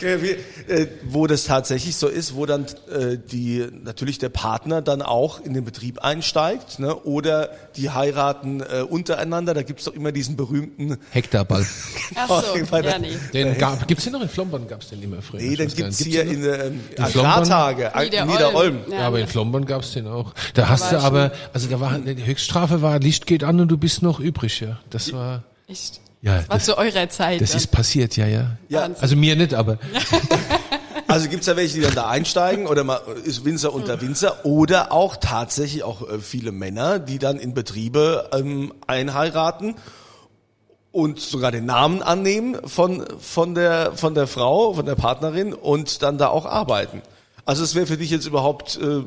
Äh, 0.67 0.87
wo 1.05 1.27
das 1.27 1.45
tatsächlich 1.45 1.95
so 1.95 2.09
ist, 2.09 2.37
wo 2.37 2.47
dann 2.47 2.65
äh, 2.91 3.19
die 3.19 3.67
natürlich 3.83 4.19
der 4.19 4.31
Partner 4.31 4.81
dann 4.81 5.03
auch 5.03 5.39
in 5.43 5.53
den 5.53 5.63
Betrieb 5.63 5.99
einsteigt, 5.99 6.79
ne? 6.79 6.97
oder 7.01 7.51
die 7.77 7.91
heiraten 7.91 8.61
äh, 8.61 8.81
untereinander. 8.81 9.53
Da 9.53 9.63
gibt's 9.63 9.85
doch 9.85 9.93
immer 9.93 10.11
diesen 10.11 10.37
berühmten. 10.37 10.97
Hektarball. 11.11 11.67
Ach 12.15 12.43
so, 12.43 12.59
meine, 12.71 12.89
ja, 12.89 12.99
nee. 12.99 13.13
Den 13.35 13.59
gab, 13.59 13.87
gibt's 13.87 14.05
den 14.05 14.15
noch 14.15 14.23
in 14.23 14.31
Flombern? 14.31 14.67
Gab's 14.67 14.89
den 14.89 15.03
immer 15.03 15.21
früher? 15.21 15.43
Nee, 15.43 15.57
den 15.57 15.69
gibt's 15.69 15.99
Gibt's 15.99 15.99
hier 15.99 16.23
in 16.23 16.43
ähm, 16.45 16.81
Flombern? 17.11 17.43
Agrartage, 17.43 17.93
äh, 17.95 18.05
Niederolm. 18.05 18.31
Niederolm. 18.31 18.79
Ja, 18.89 18.97
Ja, 19.01 19.07
aber 19.07 19.21
in. 19.21 19.27
Flombern 19.27 19.67
gab's 19.67 19.93
den 19.93 20.07
auch. 20.07 20.33
Da 20.55 20.71
hast 20.71 20.93
du 20.93 20.99
aber, 20.99 21.33
also 21.53 21.69
da 21.69 21.79
war, 21.79 21.99
die 21.99 22.25
Höchststrafe 22.25 22.81
war, 22.81 22.99
Licht 23.01 23.27
geht 23.27 23.45
an 23.45 23.61
und 23.61 23.69
du 23.69 23.77
bist 23.77 24.03
noch 24.03 24.19
übrig, 24.19 24.61
ja. 24.61 24.79
Das 24.89 25.13
war, 25.13 25.43
Echt? 25.67 26.01
ja, 26.23 26.39
Das 26.39 26.49
war 26.49 26.57
das, 26.57 26.65
zu 26.65 26.79
eurer 26.79 27.09
Zeit. 27.09 27.41
das 27.41 27.51
dann. 27.51 27.59
ist 27.59 27.67
passiert, 27.69 28.17
ja, 28.17 28.27
ja. 28.27 28.57
Ja, 28.69 28.89
Also 29.01 29.17
mir 29.17 29.37
nicht, 29.37 29.55
aber 29.55 29.79
Also 31.07 31.29
gibt's 31.29 31.47
da 31.47 31.57
welche, 31.57 31.75
die 31.77 31.81
dann 31.83 31.95
da 31.95 32.09
einsteigen 32.09 32.67
oder 32.67 32.83
mal 32.83 33.01
ist 33.25 33.45
Winzer 33.45 33.73
unter 33.73 34.01
Winzer 34.01 34.45
oder 34.45 34.91
auch 34.91 35.17
tatsächlich 35.17 35.83
auch 35.83 36.09
äh, 36.09 36.19
viele 36.19 36.51
Männer, 36.51 36.99
die 36.99 37.19
dann 37.19 37.39
in 37.39 37.55
Betriebe 37.55 38.31
ähm, 38.33 38.73
einheiraten 38.87 39.75
und 40.93 41.21
sogar 41.21 41.53
den 41.53 41.67
Namen 41.67 42.03
annehmen 42.03 42.57
von 42.67 43.05
von 43.19 43.55
der 43.55 43.93
von 43.95 44.15
der 44.15 44.27
Frau, 44.27 44.75
von 44.75 44.87
der 44.87 44.95
Partnerin 44.95 45.53
und 45.53 46.03
dann 46.03 46.19
da 46.19 46.29
auch 46.29 46.47
arbeiten. 46.47 47.03
Also 47.45 47.63
es 47.63 47.75
wäre 47.75 47.87
für 47.87 47.97
dich 47.99 48.11
jetzt 48.11 48.27
überhaupt 48.27 48.77
äh, 48.83 49.03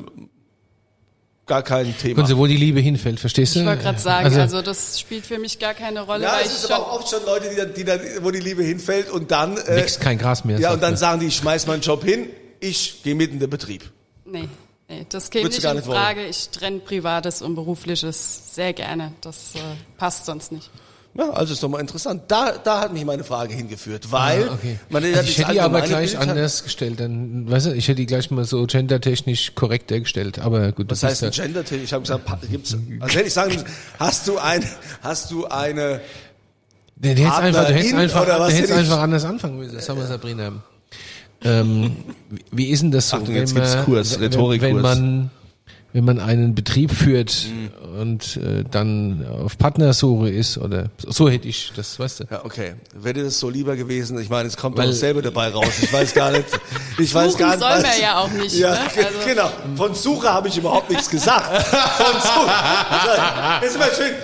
gar 1.48 1.62
kein 1.62 1.96
Thema. 1.98 2.14
können 2.14 2.26
Sie 2.26 2.36
wohl 2.36 2.48
die 2.48 2.56
Liebe 2.56 2.80
hinfällt, 2.80 3.18
verstehst 3.18 3.56
du? 3.56 3.60
ich 3.60 3.66
wollte 3.66 3.82
gerade 3.82 3.98
sagen, 3.98 4.32
also, 4.38 4.62
das 4.62 5.00
spielt 5.00 5.26
für 5.26 5.38
mich 5.38 5.58
gar 5.58 5.74
keine 5.74 6.02
Rolle, 6.02 6.24
ja, 6.24 6.32
weil 6.32 6.42
es 6.42 6.46
ich 6.46 6.52
ist 6.52 6.62
schon 6.68 6.76
aber 6.76 6.92
auch 6.92 7.00
oft 7.00 7.08
schon 7.08 7.24
Leute, 7.24 7.48
die 7.50 7.56
dann, 7.56 7.74
die 7.74 7.84
dann, 7.84 8.00
wo 8.24 8.30
die 8.30 8.40
Liebe 8.40 8.62
hinfällt 8.62 9.10
und 9.10 9.30
dann 9.30 9.56
äh, 9.56 9.76
wächst 9.76 10.00
kein 10.00 10.18
Gras 10.18 10.44
mehr. 10.44 10.60
ja 10.60 10.72
und 10.72 10.82
dann 10.82 10.92
man. 10.92 10.98
sagen 10.98 11.20
die, 11.20 11.26
ich 11.26 11.36
schmeiß 11.36 11.66
meinen 11.66 11.82
Job 11.82 12.04
hin, 12.04 12.28
ich 12.60 13.02
gehe 13.02 13.14
mit 13.14 13.32
in 13.32 13.40
den 13.40 13.50
Betrieb. 13.50 13.90
Nee, 14.24 14.48
nee 14.88 15.06
das 15.08 15.30
käme 15.30 15.48
nicht 15.48 15.62
gar 15.62 15.72
in 15.72 15.78
nicht 15.78 15.88
wollen? 15.88 15.98
Frage. 15.98 16.26
Ich 16.26 16.50
trenne 16.50 16.78
Privates 16.80 17.42
und 17.42 17.54
Berufliches 17.54 18.54
sehr 18.54 18.72
gerne. 18.72 19.12
Das 19.20 19.54
äh, 19.54 19.58
passt 19.96 20.26
sonst 20.26 20.52
nicht. 20.52 20.70
Ja, 21.16 21.30
also 21.30 21.52
ist 21.52 21.62
doch 21.62 21.68
mal 21.68 21.80
interessant. 21.80 22.22
Da, 22.28 22.52
da 22.62 22.80
hat 22.82 22.92
mich 22.92 23.04
meine 23.04 23.24
Frage 23.24 23.52
hingeführt, 23.52 24.12
weil 24.12 24.48
Ah, 24.48 24.52
okay. 24.54 24.78
man 24.88 25.02
also 25.04 25.20
ich 25.22 25.38
hätte 25.38 25.52
die 25.52 25.60
aber 25.60 25.80
gleich 25.80 26.10
Bild 26.10 26.22
hat. 26.22 26.28
anders 26.28 26.62
gestellt. 26.62 27.00
Dann, 27.00 27.50
weißt 27.50 27.66
du, 27.66 27.70
ich 27.74 27.88
hätte 27.88 27.96
die 27.96 28.06
gleich 28.06 28.30
mal 28.30 28.44
so 28.44 28.64
gendertechnisch 28.66 29.54
korrekter 29.56 29.98
gestellt. 29.98 30.38
Aber 30.38 30.70
gut, 30.72 30.90
Was 30.90 31.00
das 31.00 31.10
heißt 31.10 31.22
ist 31.24 31.40
ein 31.40 31.52
ja, 31.54 31.60
Gender? 31.62 31.82
Ich 31.82 31.92
habe 31.92 32.02
gesagt, 32.02 32.50
gibt's, 32.50 32.76
also 33.00 33.16
hätte 33.18 33.26
ich 33.26 33.32
sagen 33.34 33.52
müssen, 33.52 33.66
hast 33.98 34.28
du 34.28 34.38
eine, 34.38 34.64
hast 35.02 35.30
du 35.32 35.46
eine, 35.46 36.00
Du 37.00 37.08
hättest 37.08 37.26
einfach, 37.38 37.66
du 37.66 37.74
hättest 37.74 37.94
einfach, 37.94 38.24
du 38.26 38.44
hättest 38.54 38.72
einfach 38.72 38.98
anders 38.98 39.24
anfangen 39.24 39.58
müssen. 39.58 39.80
Sag 39.80 39.96
mal, 39.96 40.06
Sabrina. 40.06 40.52
Ähm, 41.44 41.96
wie- 42.50 42.66
ist 42.70 42.82
denn 42.82 42.90
das 42.90 43.08
so, 43.10 43.16
Achtung, 43.18 43.34
jetzt 43.34 43.54
gibt's 43.54 43.76
Kurs, 43.84 44.14
wenn, 44.14 44.22
Rhetorikkurs. 44.24 44.72
wenn 44.74 44.80
man 44.82 45.30
wenn 45.94 46.04
man 46.04 46.20
einen 46.20 46.54
Betrieb 46.54 46.92
führt 46.92 47.46
Mhm. 47.48 48.00
und 48.00 48.36
äh, 48.36 48.62
dann 48.70 49.26
auf 49.42 49.56
Partnersuche 49.56 50.28
ist 50.28 50.58
oder 50.58 50.90
so, 50.98 51.10
so 51.10 51.28
hätte 51.30 51.48
ich 51.48 51.72
das, 51.74 51.98
weißt 51.98 52.20
du? 52.20 52.24
ja, 52.30 52.44
okay. 52.44 52.74
Wäre 52.94 53.24
das 53.24 53.40
so 53.40 53.48
lieber 53.48 53.74
gewesen? 53.74 54.18
Ich 54.20 54.28
meine, 54.28 54.48
es 54.48 54.56
kommt 54.58 54.76
doch 54.76 54.82
Weil- 54.82 54.90
dasselbe 54.90 55.22
dabei 55.22 55.48
raus. 55.48 55.66
Ich 55.80 55.90
weiß 55.92 56.12
gar 56.12 56.30
nicht, 56.30 56.44
ich 56.98 57.14
weiß 57.14 57.36
gar 57.38 57.56
nicht. 57.56 57.60
soll 57.60 57.80
man 57.82 58.00
ja 58.00 58.18
auch 58.18 58.30
nicht, 58.30 58.54
Ja, 58.54 58.72
ne? 58.72 58.78
Also- 58.96 59.18
genau. 59.26 59.50
Von 59.76 59.94
Suche 59.94 60.28
habe 60.30 60.48
ich 60.48 60.58
überhaupt 60.58 60.90
nichts 60.90 61.08
gesagt. 61.08 61.66
Von 61.66 62.20
Suche. 62.20 62.52
Also, 63.60 63.66
ist 63.66 63.76
immer 63.76 63.84
schön. 63.86 64.14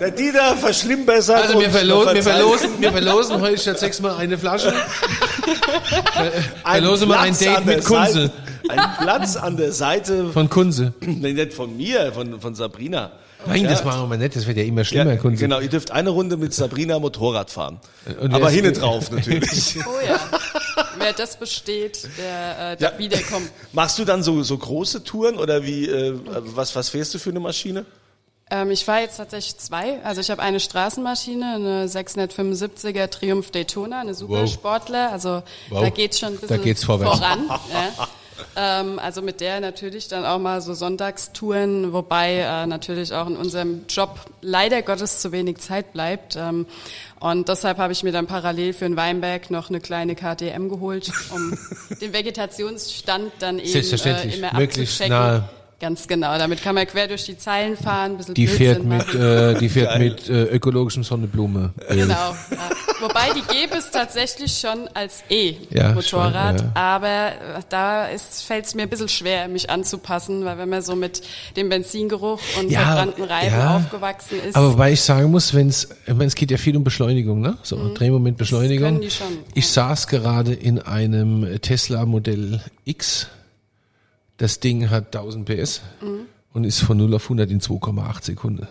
Der 0.00 0.10
Dieter 0.12 0.56
verschlimmbessert. 0.56 1.42
Also 1.42 1.60
wir, 1.60 1.66
und 1.66 1.72
verlo 1.72 2.06
wir, 2.14 2.22
verlosen, 2.22 2.70
wir 2.80 2.90
verlosen 2.92 3.40
heute 3.40 3.58
statt 3.58 3.78
sechsmal 3.78 4.16
eine 4.16 4.38
Flasche. 4.38 4.72
Ver 4.72 6.32
verlosen 6.64 7.08
wir 7.08 7.20
ein 7.20 7.36
Date 7.38 7.66
mit 7.66 7.84
Kunze. 7.84 8.30
Ein 8.78 8.96
Platz 9.02 9.36
an 9.36 9.56
der 9.56 9.72
Seite, 9.72 10.32
Von 10.32 10.48
Kunze. 10.48 10.92
nee, 11.00 11.32
nicht 11.32 11.52
von 11.52 11.76
mir, 11.76 12.12
von, 12.12 12.40
von 12.40 12.54
Sabrina. 12.54 13.12
Nein, 13.46 13.64
das 13.64 13.80
Ja. 13.80 13.86
machen 13.86 14.10
wir 14.10 14.18
nicht, 14.18 14.36
das 14.36 14.46
wird 14.46 14.58
ja 14.58 14.64
immer 14.64 14.82
Ja, 14.82 14.84
schlimmer, 14.84 15.16
Kunze. 15.16 15.42
genau, 15.42 15.60
ihr 15.60 15.68
dürft 15.70 15.90
eine 15.92 16.10
Runde 16.10 16.36
mit 16.36 16.52
Sabrina 16.52 16.98
Motorrad 16.98 17.50
fahren. 17.50 17.80
Und 18.20 18.34
Aber 18.34 18.50
hinten 18.50 18.74
drauf 18.74 19.10
natürlich. 19.10 19.76
Oh 19.86 20.06
ja. 20.06 20.18
Wer 20.98 21.12
das 21.14 21.36
besteht, 21.38 22.06
der 22.18 22.72
äh, 22.72 22.76
darf 22.76 22.92
Ja. 22.94 22.98
wiederkommen. 22.98 23.48
Machst 23.72 23.98
du 23.98 24.04
dann 24.04 24.22
so, 24.22 24.42
so 24.42 24.58
große 24.58 25.04
Touren 25.04 25.36
oder 25.36 25.64
wie, 25.64 25.86
äh, 25.88 26.14
was, 26.54 26.76
was 26.76 26.90
fährst 26.90 27.14
du 27.14 27.18
für 27.18 27.30
eine 27.30 27.40
Maschine? 27.40 27.86
Ähm, 28.50 28.70
ich 28.72 28.84
fahre 28.84 29.02
jetzt 29.02 29.16
tatsächlich 29.16 29.56
zwei. 29.58 30.02
Also 30.04 30.20
ich 30.20 30.30
habe 30.30 30.42
eine 30.42 30.60
Straßenmaschine, 30.60 31.54
eine 31.54 31.86
675er 31.88 33.08
Triumph 33.08 33.50
Daytona, 33.52 34.00
eine 34.00 34.12
Supersportler. 34.12 35.12
Also 35.12 35.42
Wow. 35.70 35.82
da 35.84 35.90
geht's 35.90 36.18
schon 36.18 36.30
ein 36.30 36.34
bisschen 36.34 36.48
Da 36.48 36.56
geht's 36.58 36.84
vorwärts. 36.84 37.18
voran. 37.18 37.44
ja. 37.48 38.08
ähm, 38.56 38.98
also 38.98 39.22
mit 39.22 39.40
der 39.40 39.60
natürlich 39.60 40.08
dann 40.08 40.24
auch 40.24 40.38
mal 40.38 40.60
so 40.60 40.74
Sonntagstouren, 40.74 41.92
wobei 41.92 42.38
äh, 42.38 42.66
natürlich 42.66 43.12
auch 43.12 43.26
in 43.26 43.36
unserem 43.36 43.84
Job 43.88 44.18
leider 44.40 44.82
Gottes 44.82 45.20
zu 45.20 45.32
wenig 45.32 45.58
Zeit 45.58 45.92
bleibt. 45.92 46.36
Ähm, 46.36 46.66
und 47.20 47.48
deshalb 47.48 47.78
habe 47.78 47.92
ich 47.92 48.02
mir 48.02 48.12
dann 48.12 48.26
parallel 48.26 48.72
für 48.72 48.86
den 48.86 48.96
Weinberg 48.96 49.50
noch 49.50 49.68
eine 49.68 49.80
kleine 49.80 50.14
KTM 50.14 50.68
geholt, 50.68 51.12
um 51.30 51.56
den 52.00 52.12
Vegetationsstand 52.12 53.32
dann 53.38 53.58
eben 53.58 53.72
äh, 53.72 54.34
immer 54.34 54.54
möglichst 54.54 55.00
abzuchecken. 55.00 55.08
nahe. 55.08 55.48
Ganz 55.80 56.06
genau. 56.06 56.36
Damit 56.36 56.62
kann 56.62 56.74
man 56.74 56.86
quer 56.86 57.08
durch 57.08 57.24
die 57.24 57.38
Zeilen 57.38 57.74
fahren, 57.74 58.12
ein 58.12 58.16
bisschen 58.18 58.34
Die 58.34 58.46
fährt 58.46 58.82
Blödsinn 58.82 58.98
mit, 58.98 59.14
machen. 59.14 59.56
äh, 59.56 59.58
die 59.58 59.68
fährt 59.70 59.98
mit 59.98 60.28
äh, 60.28 60.42
ökologischem 60.44 61.02
Sonnenblume. 61.04 61.72
Genau. 61.88 62.14
Ja. 62.14 62.36
Wobei 63.00 63.30
die 63.34 63.40
gäbe 63.54 63.78
es 63.78 63.90
tatsächlich 63.90 64.58
schon 64.58 64.88
als 64.92 65.22
Ja, 65.30 65.90
E-Motorrad, 65.92 66.58
schon, 66.58 66.66
ja. 66.66 66.72
aber 66.74 67.28
äh, 67.28 67.62
da 67.70 68.08
fällt 68.46 68.66
es 68.66 68.74
mir 68.74 68.82
ein 68.82 68.90
bisschen 68.90 69.08
schwer, 69.08 69.48
mich 69.48 69.70
anzupassen, 69.70 70.44
weil 70.44 70.58
wenn 70.58 70.68
man 70.68 70.82
so 70.82 70.94
mit 70.94 71.22
dem 71.56 71.70
Benzingeruch 71.70 72.40
und 72.60 72.70
verbrannten 72.70 73.24
Reifen 73.24 73.58
ja. 73.58 73.76
aufgewachsen 73.76 74.38
ist, 74.46 74.54
Aber 74.56 74.74
wobei 74.74 74.92
ich 74.92 75.00
sagen 75.00 75.30
muss, 75.30 75.54
wenn 75.54 75.68
es, 75.68 75.88
ich 76.06 76.12
meine, 76.12 76.26
es 76.26 76.34
geht 76.34 76.50
ja 76.50 76.58
viel 76.58 76.76
um 76.76 76.84
Beschleunigung, 76.84 77.40
ne? 77.40 77.56
So 77.62 77.94
Drehmoment 77.94 78.36
Beschleunigung. 78.36 78.84
können 78.86 79.00
die 79.00 79.10
schon, 79.10 79.28
Ich 79.54 79.68
saß 79.68 80.08
gerade 80.08 80.52
in 80.52 80.78
einem 80.78 81.58
Tesla 81.62 82.04
Modell 82.04 82.60
X. 82.84 83.28
Das 84.40 84.58
Ding 84.58 84.88
hat 84.88 85.14
1000 85.14 85.44
PS 85.44 85.82
Mhm. 86.00 86.20
und 86.54 86.64
ist 86.64 86.80
von 86.80 86.96
0 86.96 87.14
auf 87.14 87.24
100 87.24 87.50
in 87.50 87.60
2,8 87.60 88.24
Sekunden. 88.24 88.66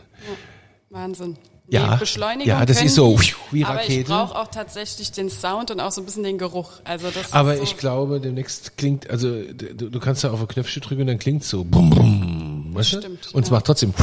Wahnsinn. 0.90 1.38
Ja. 1.68 1.98
Beschleunigung 1.98 2.48
Ja, 2.48 2.66
das 2.66 2.82
ist 2.82 2.96
so, 2.96 3.16
die, 3.16 3.36
wie 3.52 3.64
Aber 3.64 3.88
ich 3.88 4.04
brauche 4.04 4.36
auch 4.36 4.48
tatsächlich 4.48 5.12
den 5.12 5.30
Sound 5.30 5.70
und 5.70 5.80
auch 5.80 5.92
so 5.92 6.02
ein 6.02 6.06
bisschen 6.06 6.24
den 6.24 6.40
Geruch. 6.40 6.72
Also 6.86 7.12
das 7.12 7.32
Aber 7.34 7.56
so, 7.56 7.62
ich 7.62 7.78
glaube, 7.78 8.20
demnächst 8.20 8.78
klingt, 8.78 9.08
also 9.12 9.30
du, 9.44 9.92
du 9.92 10.00
kannst 10.00 10.24
da 10.24 10.32
auf 10.32 10.42
ein 10.42 10.48
Knöpfchen 10.48 10.82
drücken 10.82 11.02
und 11.02 11.08
dann 11.08 11.20
klingt 11.20 11.44
so. 11.44 11.64
Bum, 11.64 11.92
bum, 11.92 12.72
weißt 12.74 12.94
du? 12.94 12.98
Stimmt, 13.02 13.34
Und 13.36 13.44
es 13.44 13.50
ja. 13.50 13.56
macht 13.56 13.66
trotzdem. 13.68 13.94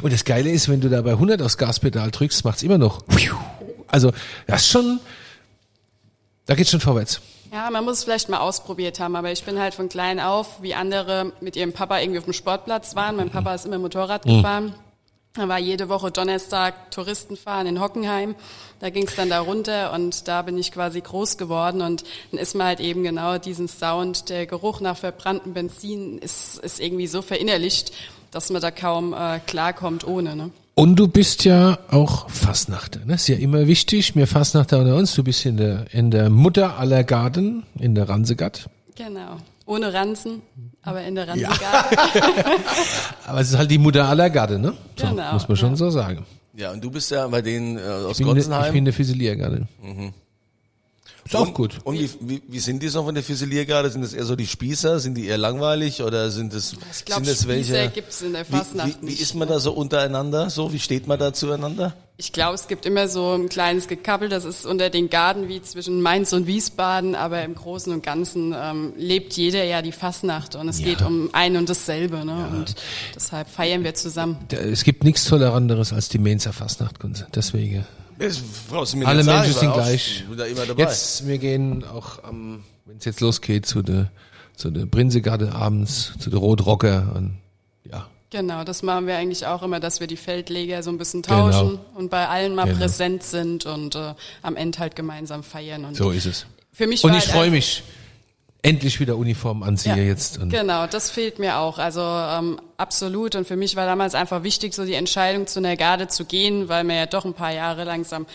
Und 0.00 0.10
das 0.14 0.24
Geile 0.24 0.50
ist, 0.50 0.70
wenn 0.70 0.80
du 0.80 0.88
da 0.88 1.02
bei 1.02 1.10
100 1.10 1.42
aufs 1.42 1.58
Gaspedal 1.58 2.10
drückst, 2.10 2.46
macht's 2.46 2.62
immer 2.62 2.78
noch. 2.78 3.04
Also 3.88 4.12
das 4.46 4.62
ist 4.62 4.70
schon, 4.70 4.98
da 6.46 6.54
geht's 6.54 6.70
schon 6.70 6.80
vorwärts. 6.80 7.20
Ja, 7.54 7.70
man 7.70 7.84
muss 7.84 7.98
es 7.98 8.04
vielleicht 8.04 8.28
mal 8.28 8.40
ausprobiert 8.40 8.98
haben, 8.98 9.14
aber 9.14 9.30
ich 9.30 9.44
bin 9.44 9.60
halt 9.60 9.74
von 9.74 9.88
klein 9.88 10.18
auf, 10.18 10.60
wie 10.60 10.74
andere 10.74 11.30
mit 11.40 11.54
ihrem 11.54 11.72
Papa 11.72 12.00
irgendwie 12.00 12.18
auf 12.18 12.24
dem 12.24 12.32
Sportplatz 12.32 12.96
waren. 12.96 13.14
Mein 13.14 13.30
Papa 13.30 13.54
ist 13.54 13.64
immer 13.64 13.78
Motorrad 13.78 14.24
gefahren. 14.24 14.74
Da 15.34 15.46
war 15.46 15.60
jede 15.60 15.88
Woche 15.88 16.10
Donnerstag 16.10 16.90
Touristen 16.90 17.36
fahren 17.36 17.68
in 17.68 17.80
Hockenheim. 17.80 18.34
Da 18.80 18.90
ging 18.90 19.06
es 19.06 19.14
dann 19.14 19.30
da 19.30 19.38
runter 19.38 19.92
und 19.92 20.26
da 20.26 20.42
bin 20.42 20.58
ich 20.58 20.72
quasi 20.72 21.00
groß 21.00 21.38
geworden 21.38 21.80
und 21.80 22.02
dann 22.32 22.40
ist 22.40 22.56
man 22.56 22.66
halt 22.66 22.80
eben 22.80 23.04
genau 23.04 23.38
diesen 23.38 23.68
Sound, 23.68 24.30
der 24.30 24.46
Geruch 24.46 24.80
nach 24.80 24.96
verbranntem 24.96 25.54
Benzin 25.54 26.18
ist, 26.18 26.58
ist 26.58 26.80
irgendwie 26.80 27.06
so 27.06 27.22
verinnerlicht, 27.22 27.92
dass 28.32 28.50
man 28.50 28.62
da 28.62 28.72
kaum 28.72 29.12
äh, 29.12 29.38
klarkommt 29.38 30.04
ohne. 30.04 30.34
Ne? 30.34 30.50
Und 30.76 30.96
du 30.96 31.06
bist 31.06 31.44
ja 31.44 31.78
auch 31.90 32.28
Fassnachter. 32.28 33.00
Ne? 33.04 33.14
Ist 33.14 33.28
ja 33.28 33.36
immer 33.36 33.66
wichtig. 33.68 34.16
Wir 34.16 34.26
Fassnachter 34.26 34.80
unter 34.80 34.96
uns. 34.96 35.14
Du 35.14 35.22
bist 35.22 35.46
in 35.46 35.56
der, 35.56 35.86
in 35.92 36.10
der 36.10 36.30
Mutter 36.30 36.78
aller 36.78 37.04
Garden, 37.04 37.62
in 37.78 37.94
der 37.94 38.08
Ransegatt. 38.08 38.68
Genau. 38.96 39.36
Ohne 39.66 39.94
Ranzen, 39.94 40.42
aber 40.82 41.02
in 41.04 41.14
der 41.14 41.26
Ransengarten. 41.28 41.98
Aber 43.26 43.40
es 43.40 43.48
ist 43.48 43.56
halt 43.56 43.70
die 43.70 43.78
Mutter 43.78 44.06
aller 44.06 44.28
Garden, 44.28 44.60
ne? 44.60 44.74
So, 44.94 45.06
Genau, 45.06 45.32
muss 45.32 45.48
man 45.48 45.56
schon 45.56 45.70
ja. 45.70 45.76
so 45.76 45.88
sagen. 45.88 46.26
Ja, 46.54 46.70
und 46.70 46.84
du 46.84 46.90
bist 46.90 47.10
ja 47.10 47.26
bei 47.28 47.40
denen 47.40 47.78
äh, 47.78 47.80
aus 47.80 48.18
Ich 48.20 48.26
bin, 48.26 48.36
ich 48.36 48.44
Gotzenheim. 48.44 48.72
bin 48.74 48.84
der 48.84 48.92
Füsiliergarde. 48.92 49.66
Ist 51.24 51.36
auch 51.36 51.54
gut. 51.54 51.78
Und 51.84 51.98
wie, 51.98 52.10
wie, 52.20 52.42
wie 52.46 52.58
sind 52.58 52.82
die 52.82 52.88
so 52.88 53.02
von 53.02 53.14
der 53.14 53.24
Füsiliergarde? 53.24 53.90
Sind 53.90 54.02
das 54.02 54.12
eher 54.12 54.24
so 54.24 54.36
die 54.36 54.46
Spießer? 54.46 55.00
Sind 55.00 55.14
die 55.14 55.26
eher 55.26 55.38
langweilig 55.38 56.02
oder 56.02 56.30
sind 56.30 56.52
es 56.52 56.76
Ich 56.92 57.04
glaube, 57.04 57.24
sind 57.24 57.36
das 57.36 57.48
welche? 57.48 57.64
Spießer 57.74 57.88
gibt's 57.88 58.22
in 58.22 58.32
der 58.34 58.46
Wie, 58.48 58.52
Fastnacht 58.52 58.88
wie, 58.88 59.02
wie 59.02 59.06
nicht. 59.06 59.20
ist 59.22 59.34
man 59.34 59.48
da 59.48 59.58
so 59.58 59.72
untereinander? 59.72 60.50
So, 60.50 60.72
wie 60.72 60.78
steht 60.78 61.06
man 61.06 61.18
da 61.18 61.32
zueinander? 61.32 61.94
Ich 62.16 62.32
glaube, 62.32 62.54
es 62.54 62.68
gibt 62.68 62.86
immer 62.86 63.08
so 63.08 63.32
ein 63.32 63.48
kleines 63.48 63.88
Gekappel, 63.88 64.28
das 64.28 64.44
ist 64.44 64.66
unter 64.66 64.88
den 64.88 65.10
Garden 65.10 65.48
wie 65.48 65.60
zwischen 65.62 66.00
Mainz 66.00 66.32
und 66.32 66.46
Wiesbaden, 66.46 67.16
aber 67.16 67.42
im 67.42 67.56
Großen 67.56 67.92
und 67.92 68.04
Ganzen 68.04 68.54
ähm, 68.56 68.92
lebt 68.96 69.32
jeder 69.32 69.64
ja 69.64 69.82
die 69.82 69.90
Fastnacht 69.90 70.54
und 70.54 70.68
es 70.68 70.78
geht 70.78 71.02
um 71.02 71.30
ein 71.32 71.56
und 71.56 71.68
dasselbe. 71.68 72.24
Ne? 72.24 72.48
Und 72.52 72.74
deshalb 73.16 73.48
feiern 73.48 73.82
wir 73.82 73.94
zusammen. 73.94 74.36
Es 74.50 74.84
gibt 74.84 75.02
nichts 75.02 75.24
Toleranteres 75.24 75.92
als 75.92 76.08
die 76.08 76.18
Mainzer 76.18 76.52
Fastnacht. 76.52 76.96
Deswegen. 77.34 77.84
Alle 78.18 79.24
Menschen 79.24 79.52
sind 79.52 79.72
gleich. 79.72 80.24
bin 80.28 80.38
da 80.38 80.44
immer 80.44 80.66
dabei. 80.66 80.82
Jetzt, 80.82 81.26
wir 81.26 81.38
gehen 81.38 81.84
auch 81.84 82.22
am, 82.24 82.64
wenn 82.86 82.96
es 82.98 83.04
jetzt 83.04 83.20
losgeht, 83.20 83.66
zu 83.66 83.82
der, 83.82 84.10
zu 84.56 84.70
der 84.70 84.86
Prinzegarde 84.86 85.52
abends, 85.52 86.12
zu 86.18 86.30
der 86.30 86.38
Rotrocker 86.38 87.12
und, 87.16 87.38
ja. 87.90 88.06
Genau, 88.30 88.64
das 88.64 88.82
machen 88.82 89.06
wir 89.06 89.16
eigentlich 89.16 89.46
auch 89.46 89.62
immer, 89.62 89.78
dass 89.78 90.00
wir 90.00 90.06
die 90.08 90.16
Feldleger 90.16 90.82
so 90.82 90.90
ein 90.90 90.98
bisschen 90.98 91.22
tauschen 91.22 91.68
Genau. 91.70 91.80
und 91.94 92.10
bei 92.10 92.26
allen 92.28 92.54
mal 92.54 92.64
Genau. 92.66 92.78
präsent 92.78 93.22
sind 93.22 93.64
und 93.66 93.94
äh, 93.94 94.14
am 94.42 94.56
Ende 94.56 94.78
halt 94.80 94.96
gemeinsam 94.96 95.42
feiern. 95.44 95.84
Und 95.84 95.96
So 95.96 96.10
ist 96.10 96.26
es. 96.26 96.46
Für 96.72 96.88
mich 96.88 97.04
Und 97.04 97.10
war 97.12 97.18
ich 97.18 97.24
halt 97.26 97.32
freue 97.32 97.42
einfach- 97.44 97.54
mich, 97.56 97.82
endlich 98.64 98.98
wieder 98.98 99.16
Uniform 99.16 99.62
anziehe 99.62 99.94
Ja, 99.96 100.02
jetzt. 100.02 100.38
Und 100.38 100.48
Genau, 100.50 100.86
das 100.88 101.10
fehlt 101.10 101.38
mir 101.38 101.58
auch. 101.58 101.78
Also 101.78 102.00
ähm, 102.00 102.58
absolut. 102.76 103.36
Und 103.36 103.46
für 103.46 103.56
mich 103.56 103.76
war 103.76 103.86
damals 103.86 104.14
einfach 104.16 104.42
wichtig, 104.42 104.74
so 104.74 104.84
die 104.84 104.94
Entscheidung 104.94 105.46
zu 105.46 105.60
einer 105.60 105.76
Garde 105.76 106.08
zu 106.08 106.24
gehen, 106.24 106.68
weil 106.68 106.82
man 106.84 106.96
ja 106.96 107.06
doch 107.06 107.24
ein 107.24 107.34
paar 107.34 107.52
Jahre 107.52 107.84
langsam 107.84 108.26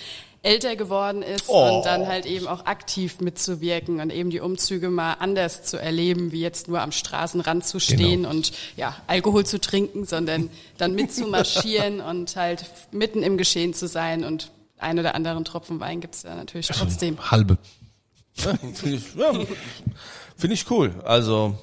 älter 0.42 0.78
geworden 0.78 1.22
ist 1.22 1.50
Oh. 1.50 1.78
und 1.80 1.86
dann 1.86 2.08
halt 2.08 2.26
eben 2.26 2.48
auch 2.48 2.66
aktiv 2.66 3.20
mitzuwirken 3.20 4.00
und 4.00 4.10
eben 4.10 4.30
die 4.30 4.40
Umzüge 4.40 4.90
mal 4.90 5.16
anders 5.20 5.64
zu 5.64 5.76
erleben, 5.76 6.32
wie 6.32 6.40
jetzt 6.40 6.70
nur 6.70 6.80
am 6.80 6.94
Straßenrand 6.94 7.66
zu 7.66 7.80
stehen 7.82 8.22
Genau. 8.24 8.30
und 8.30 8.54
ja, 8.78 8.96
Alkohol 9.08 9.46
zu 9.46 9.60
trinken, 9.60 10.06
sondern 10.06 10.50
dann 10.78 10.94
mitzumarschieren 10.96 12.00
und 12.10 12.38
halt 12.38 12.64
mitten 12.92 13.22
im 13.22 13.38
Geschehen 13.38 13.74
zu 13.74 13.88
sein 13.90 14.24
und 14.24 14.52
ein 14.78 14.98
oder 14.98 15.14
anderen 15.14 15.44
Tropfen 15.44 15.82
Wein 15.82 16.00
gibt's 16.00 16.24
ja 16.24 16.34
natürlich 16.36 16.68
trotzdem. 16.68 17.18
halbe. 17.32 17.58
Ja, 18.46 18.54
Finde 18.74 18.96
ich, 18.98 19.16
ja, 19.16 19.34
find 20.38 20.54
ich 20.54 20.70
cool. 20.72 20.94
Also, 21.04 21.56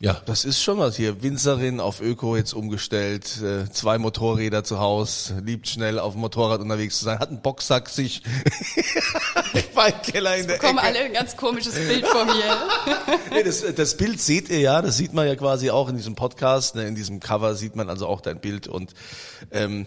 Ja. 0.00 0.20
das 0.26 0.44
ist 0.44 0.62
schon 0.62 0.78
was 0.78 0.96
hier. 0.96 1.22
Winzerin 1.22 1.80
auf 1.80 2.00
Öko 2.00 2.36
jetzt 2.36 2.52
umgestellt, 2.52 3.40
äh, 3.42 3.70
zwei 3.70 3.98
Motorräder 3.98 4.62
zu 4.64 4.78
Haus, 4.78 5.32
liebt 5.44 5.68
schnell 5.68 5.98
auf 5.98 6.12
dem 6.12 6.20
Motorrad 6.20 6.60
unterwegs 6.60 6.98
zu 6.98 7.04
sein, 7.04 7.18
hat 7.18 7.28
einen 7.30 7.42
Boxsack 7.42 7.88
sich 7.88 8.22
Weinkeller 9.74 10.36
in 10.36 10.46
der 10.46 10.58
Kommen 10.58 10.78
Ecke. 10.78 10.86
alle 10.86 10.98
ein 11.00 11.12
ganz 11.12 11.36
komisches 11.36 11.74
Bild 11.74 12.06
von 12.06 12.26
mir. 12.26 12.58
Das, 13.44 13.64
das 13.74 13.96
Bild 13.96 14.20
seht 14.20 14.48
ihr 14.48 14.60
ja, 14.60 14.80
das 14.80 14.96
sieht 14.96 15.12
man 15.12 15.26
ja 15.26 15.34
quasi 15.36 15.70
auch 15.70 15.88
in 15.88 15.96
diesem 15.96 16.14
Podcast, 16.14 16.76
ne, 16.76 16.86
in 16.86 16.94
diesem 16.94 17.18
Cover 17.20 17.54
sieht 17.56 17.74
man 17.76 17.88
also 17.90 18.06
auch 18.06 18.20
dein 18.20 18.40
Bild 18.40 18.68
und 18.68 18.94
ähm, 19.50 19.86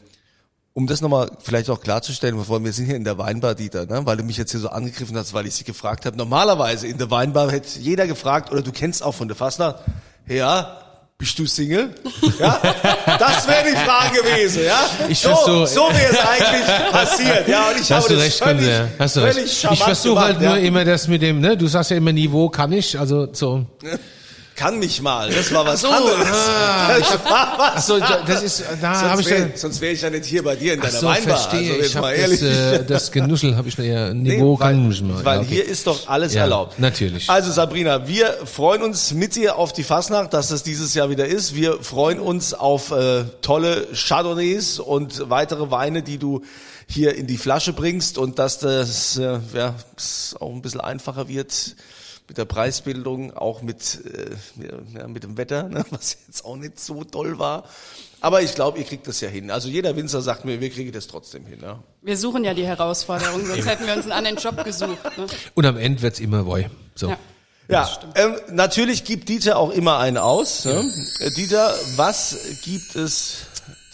um 0.78 0.86
das 0.86 1.02
nochmal 1.02 1.32
vielleicht 1.42 1.72
auch 1.72 1.82
klarzustellen, 1.82 2.38
wir 2.38 2.72
sind 2.72 2.86
hier 2.86 2.98
in 2.98 3.04
der 3.04 3.18
Weinbar, 3.18 3.56
Dieter, 3.56 3.88
ne? 3.88 4.06
weil 4.06 4.18
du 4.18 4.22
mich 4.22 4.38
jetzt 4.38 4.52
hier 4.52 4.60
so 4.60 4.70
angegriffen 4.70 5.18
hast, 5.18 5.34
weil 5.34 5.48
ich 5.48 5.56
sie 5.56 5.64
gefragt 5.64 6.06
habe. 6.06 6.16
Normalerweise 6.16 6.86
in 6.86 7.00
der 7.00 7.10
Weinbar 7.10 7.52
hätte 7.52 7.80
jeder 7.80 8.06
gefragt, 8.06 8.52
oder 8.52 8.62
du 8.62 8.72
kennst 8.72 9.02
auch 9.02 9.14
von 9.14 9.28
der 9.28 9.36
Fastnacht, 9.36 9.78
ja, 10.28 10.78
bist 11.18 11.40
du 11.40 11.48
Single? 11.48 11.96
Ja, 12.40 12.62
das 13.18 13.48
wäre 13.48 13.64
die 13.72 13.76
Frage 13.76 14.22
gewesen, 14.22 14.66
ja. 14.66 14.80
Ich 15.10 15.18
so, 15.18 15.30
versuch- 15.30 15.66
so 15.66 15.82
wäre 15.90 16.12
es 16.12 16.20
eigentlich 16.20 16.92
passiert, 16.92 17.48
ja. 17.48 17.70
Und 17.70 17.82
ich 17.82 17.92
Hast 17.92 18.04
habe 18.04 18.14
du 18.14 18.20
recht, 18.20 18.38
völlig, 18.38 18.58
Kunze. 18.68 18.90
Hast 19.00 19.16
du 19.16 19.20
recht. 19.22 19.38
Ich 19.72 19.84
versuche 19.84 20.20
halt 20.20 20.38
gemacht, 20.38 20.56
nur 20.58 20.62
ja. 20.62 20.68
immer 20.68 20.86
das 20.86 21.08
mit 21.08 21.24
dem, 21.24 21.40
ne? 21.40 21.58
Du 21.58 21.66
sagst 21.66 21.90
ja 21.90 21.98
immer 21.98 22.14
Niveau 22.14 22.50
kann 22.50 22.72
ich, 22.72 23.00
also 23.00 23.34
so. 23.34 23.66
Kann 24.58 24.80
mich 24.80 25.04
mal, 25.04 25.30
das 25.30 25.54
war 25.54 25.66
was 25.68 25.86
anderes. 25.86 26.18
das 27.00 27.12
war 27.24 27.58
was 27.60 27.76
Achso, 27.78 28.00
das 28.00 28.42
ist, 28.42 28.64
da 28.82 28.90
habe 29.02 29.08
Sonst 29.18 29.20
ich 29.28 29.32
wäre 29.32 29.42
dann. 29.50 29.58
sonst 29.58 29.82
wär 29.82 29.92
ich 29.92 30.02
ja 30.02 30.10
nicht 30.10 30.26
hier 30.26 30.44
bei 30.44 30.56
dir 30.56 30.74
in 30.74 30.82
deiner 30.82 31.00
so, 31.00 31.06
Weinbar. 31.06 31.38
verstehe. 31.38 31.74
Also 31.76 31.86
ich 31.86 31.94
mal 31.96 32.14
ehrlich. 32.14 32.40
das, 32.40 32.50
äh, 32.50 32.84
das 32.86 33.12
Genuschel 33.12 33.56
habe 33.56 33.70
ich 33.70 33.78
eher 33.78 34.16
Niveau 34.16 34.56
Nee, 34.56 34.60
weil, 34.60 34.76
mal. 34.76 35.26
weil 35.26 35.36
Ja, 35.36 35.42
okay. 35.44 35.50
hier 35.54 35.66
ist 35.66 35.86
doch 35.86 36.08
alles 36.10 36.34
Ja, 36.34 36.42
erlaubt. 36.42 36.80
natürlich. 36.80 37.30
Also 37.30 37.52
Sabrina, 37.52 38.08
wir 38.08 38.36
freuen 38.46 38.82
uns 38.82 39.14
mit 39.14 39.36
dir 39.36 39.58
auf 39.58 39.74
die 39.74 39.84
Fasnacht, 39.84 40.34
dass 40.34 40.48
das 40.48 40.64
dieses 40.64 40.96
Jahr 40.96 41.12
wieder 41.12 41.28
ist. 41.28 41.54
Wir 41.54 41.78
freuen 41.84 42.20
uns 42.20 42.56
auf 42.56 42.90
äh, 42.90 43.26
tolle 43.44 43.88
Chardonnays 43.94 44.80
und 44.80 45.30
weitere 45.30 45.70
Weine, 45.70 46.02
die 46.02 46.18
du 46.18 46.42
hier 46.88 47.16
in 47.16 47.28
die 47.28 47.38
Flasche 47.38 47.74
bringst 47.74 48.18
und 48.18 48.40
dass 48.40 48.58
das 48.58 49.18
äh, 49.20 49.38
ja, 49.54 49.76
auch 50.40 50.52
ein 50.52 50.64
bisschen 50.64 50.82
einfacher 50.82 51.28
wird 51.28 51.76
mit 52.28 52.38
der 52.38 52.46
Preisbildung, 52.46 53.36
auch 53.36 53.62
mit, 53.62 54.02
äh, 54.06 54.36
ja, 54.98 55.08
mit 55.08 55.24
dem 55.24 55.38
Wetter, 55.38 55.64
ne, 55.64 55.86
was 55.92 56.18
jetzt 56.28 56.44
auch 56.46 56.56
nicht 56.56 56.80
so 56.80 57.04
toll 57.04 57.40
war. 57.40 57.64
Aber 58.20 58.42
ich 58.42 58.56
glaube, 58.56 58.80
ihr 58.80 58.84
kriegt 58.84 59.08
das 59.08 59.22
ja 59.22 59.30
hin. 59.30 59.52
Also 59.52 59.70
jeder 59.70 59.96
Winzer 59.96 60.22
sagt 60.22 60.44
mir, 60.44 60.60
wir 60.60 60.70
kriegen 60.70 60.92
das 60.92 61.08
trotzdem 61.08 61.46
hin. 61.46 61.60
Ja. 61.62 61.80
Wir 62.02 62.18
suchen 62.18 62.44
ja 62.44 62.54
die 62.54 62.66
Herausforderung, 62.66 63.46
sonst 63.46 63.68
hätten 63.68 63.86
wir 63.86 63.94
uns 63.94 64.04
einen 64.04 64.12
anderen 64.14 64.38
Job 64.38 64.64
gesucht. 64.64 65.18
Ne? 65.18 65.28
Und 65.54 65.66
am 65.66 65.78
Ende 65.78 66.02
wird's 66.02 66.20
immer 66.20 66.46
woi. 66.46 66.70
So. 66.96 67.10
Ja. 67.10 67.18
Ja, 67.70 67.90
ähm, 68.16 68.36
natürlich 68.52 69.04
gibt 69.04 69.28
Dieter 69.28 69.58
auch 69.58 69.72
immer 69.72 70.00
einen 70.00 70.18
aus. 70.18 70.64
Ne? 70.64 70.90
Äh, 71.20 71.32
Dieter, 71.32 71.74
was 71.98 72.38
gibt 72.64 72.96
es 72.96 73.48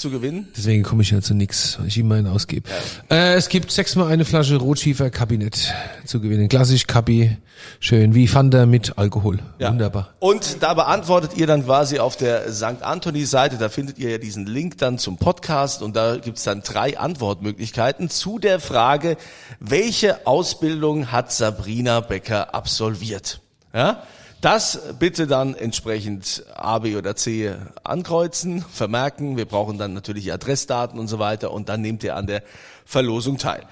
zu 0.04 0.12
gewinnen? 0.12 0.50
Deswegen 0.56 0.84
komme 0.84 1.02
ich 1.02 1.12
ja 1.12 1.22
zu 1.22 1.34
nix, 1.34 1.80
weil 1.80 1.88
ich 1.88 1.98
immer 1.98 2.16
einen 2.16 2.28
ausgebe. 2.28 2.70
Äh, 3.10 3.36
es 3.36 3.48
gibt 3.48 3.72
sechsmal 3.72 4.12
eine 4.12 4.26
Flasche 4.26 4.58
Rotschiefer 4.58 5.10
Kabinett 5.10 5.74
zu 6.06 6.20
gewinnen. 6.20 6.50
Klassisch 6.50 6.88
Kabi, 6.88 7.38
schön 7.80 8.14
wie 8.14 8.28
Fanta 8.28 8.66
mit 8.66 8.98
Alkohol. 8.98 9.40
Wunderbar. 9.60 10.14
Und 10.20 10.62
da 10.62 10.74
beantwortet 10.74 11.38
ihr 11.38 11.48
dann 11.48 11.64
quasi 11.64 12.00
auf 12.00 12.18
der 12.18 12.52
St. 12.52 12.82
Anthony-Seite, 12.84 13.58
da 13.58 13.70
findet 13.70 13.98
ihr 13.98 14.10
ja 14.10 14.18
diesen 14.18 14.46
Link 14.46 14.78
dann 14.78 14.98
zum 14.98 15.16
Podcast 15.16 15.82
und 15.82 15.96
da 15.96 16.18
gibt's 16.18 16.44
dann 16.44 16.64
drei 16.64 17.00
Antwortmöglichkeiten 17.00 18.10
zu 18.10 18.40
der 18.40 18.60
Frage, 18.60 19.16
welche 19.62 20.28
Ausbildung 20.28 21.14
hat 21.14 21.32
Sabrina 21.32 22.02
Becker 22.02 22.54
absolviert? 22.54 23.40
Ja? 23.74 24.04
Das 24.44 24.78
bitte 25.00 25.26
dann 25.26 25.56
entsprechend 25.56 26.44
A, 26.54 26.80
B 26.80 26.98
oder 26.98 27.16
C 27.16 27.56
ankreuzen, 27.86 28.62
vermerken. 28.74 29.38
Wir 29.38 29.46
brauchen 29.46 29.78
dann 29.78 29.94
natürlich 29.94 30.26
die 30.26 30.34
Adressdaten 30.34 31.00
und 31.00 31.08
so 31.08 31.18
weiter 31.18 31.52
und 31.52 31.70
dann 31.70 31.80
nehmt 31.80 32.04
ihr 32.04 32.18
an 32.18 32.28
der 32.28 32.44
Verlosung 32.86 33.38
teil. 33.38 33.64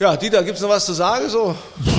Ja, 0.00 0.16
Dieter, 0.16 0.42
gibt's 0.42 0.60
noch 0.60 0.70
was 0.70 0.86
zu 0.86 0.92
sagen? 0.92 1.28
So, 1.28 1.54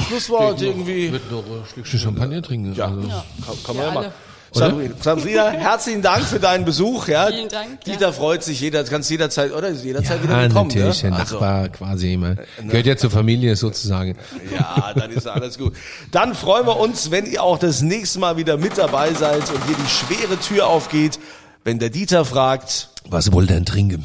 Schlusswort 0.10 0.62
irgendwie. 0.62 1.06
Ich 1.06 1.12
würde 1.14 1.34
noch 1.34 1.46
ein 1.46 1.66
Stückchen 1.72 1.98
Champagner 1.98 2.42
trinken. 2.42 2.76
Ja, 2.76 2.88
Also. 2.88 3.08
kann, 3.08 3.24
kann 3.66 3.76
man 3.78 3.78
Wir 3.78 3.84
ja 3.84 3.92
machen. 3.94 4.14
Sabrina, 4.54 4.94
Sabrina, 5.02 5.50
herzlichen 5.50 6.02
Dank 6.02 6.24
für 6.26 6.40
deinen 6.40 6.66
Besuch. 6.66 7.08
Ja. 7.08 7.28
Vielen 7.28 7.50
Dank, 7.50 7.80
ja. 7.86 7.94
Dieter 7.94 8.14
freut 8.14 8.44
sich, 8.44 8.60
jeder, 8.62 8.84
kannst 8.86 9.10
jederzeit, 9.10 9.52
oder? 9.54 9.70
Jederzeit 9.72 10.24
wieder 10.24 10.34
Ja, 10.36 10.42
willkommen. 10.44 10.70
natürlich, 10.70 11.04
ne? 11.04 11.10
der 11.12 11.20
Also, 11.20 11.34
Nachbar 11.36 11.70
quasi 11.70 12.14
immer. 12.14 12.36
Gehört 12.68 12.86
ja 12.86 12.98
zur 12.98 13.12
Familie 13.12 13.56
sozusagen. 13.56 14.18
ja, 14.54 14.94
dann 14.96 15.12
ist 15.12 15.28
alles 15.28 15.58
gut. 15.58 15.74
Dann 16.12 16.34
freuen 16.34 16.66
wir 16.66 16.78
uns, 16.78 17.12
wenn 17.12 17.26
ihr 17.26 17.44
auch 17.44 17.60
das 17.60 17.82
nächste 17.82 18.20
Mal 18.20 18.38
wieder 18.38 18.58
mit 18.58 18.78
dabei 18.78 19.14
seid 19.14 19.42
und 19.50 19.66
hier 19.66 19.76
die 19.76 19.90
schwere 19.90 20.40
Tür 20.40 20.68
aufgeht, 20.68 21.20
wenn 21.64 21.80
der 21.80 21.90
Dieter 21.90 22.24
fragt, 22.26 22.90
Was 23.10 23.32
wollt 23.32 23.50
ihr 23.50 23.56
denn 23.56 23.66
trinken? 23.66 24.02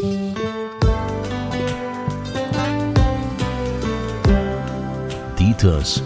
Dieters 5.39 6.03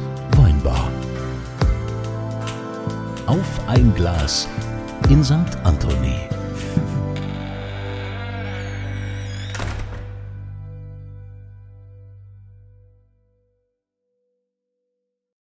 Auf 3.27 3.61
ein 3.67 3.93
Glas 3.95 4.47
in 5.09 5.25
St. 5.25 5.35
Anthony. 5.65 6.36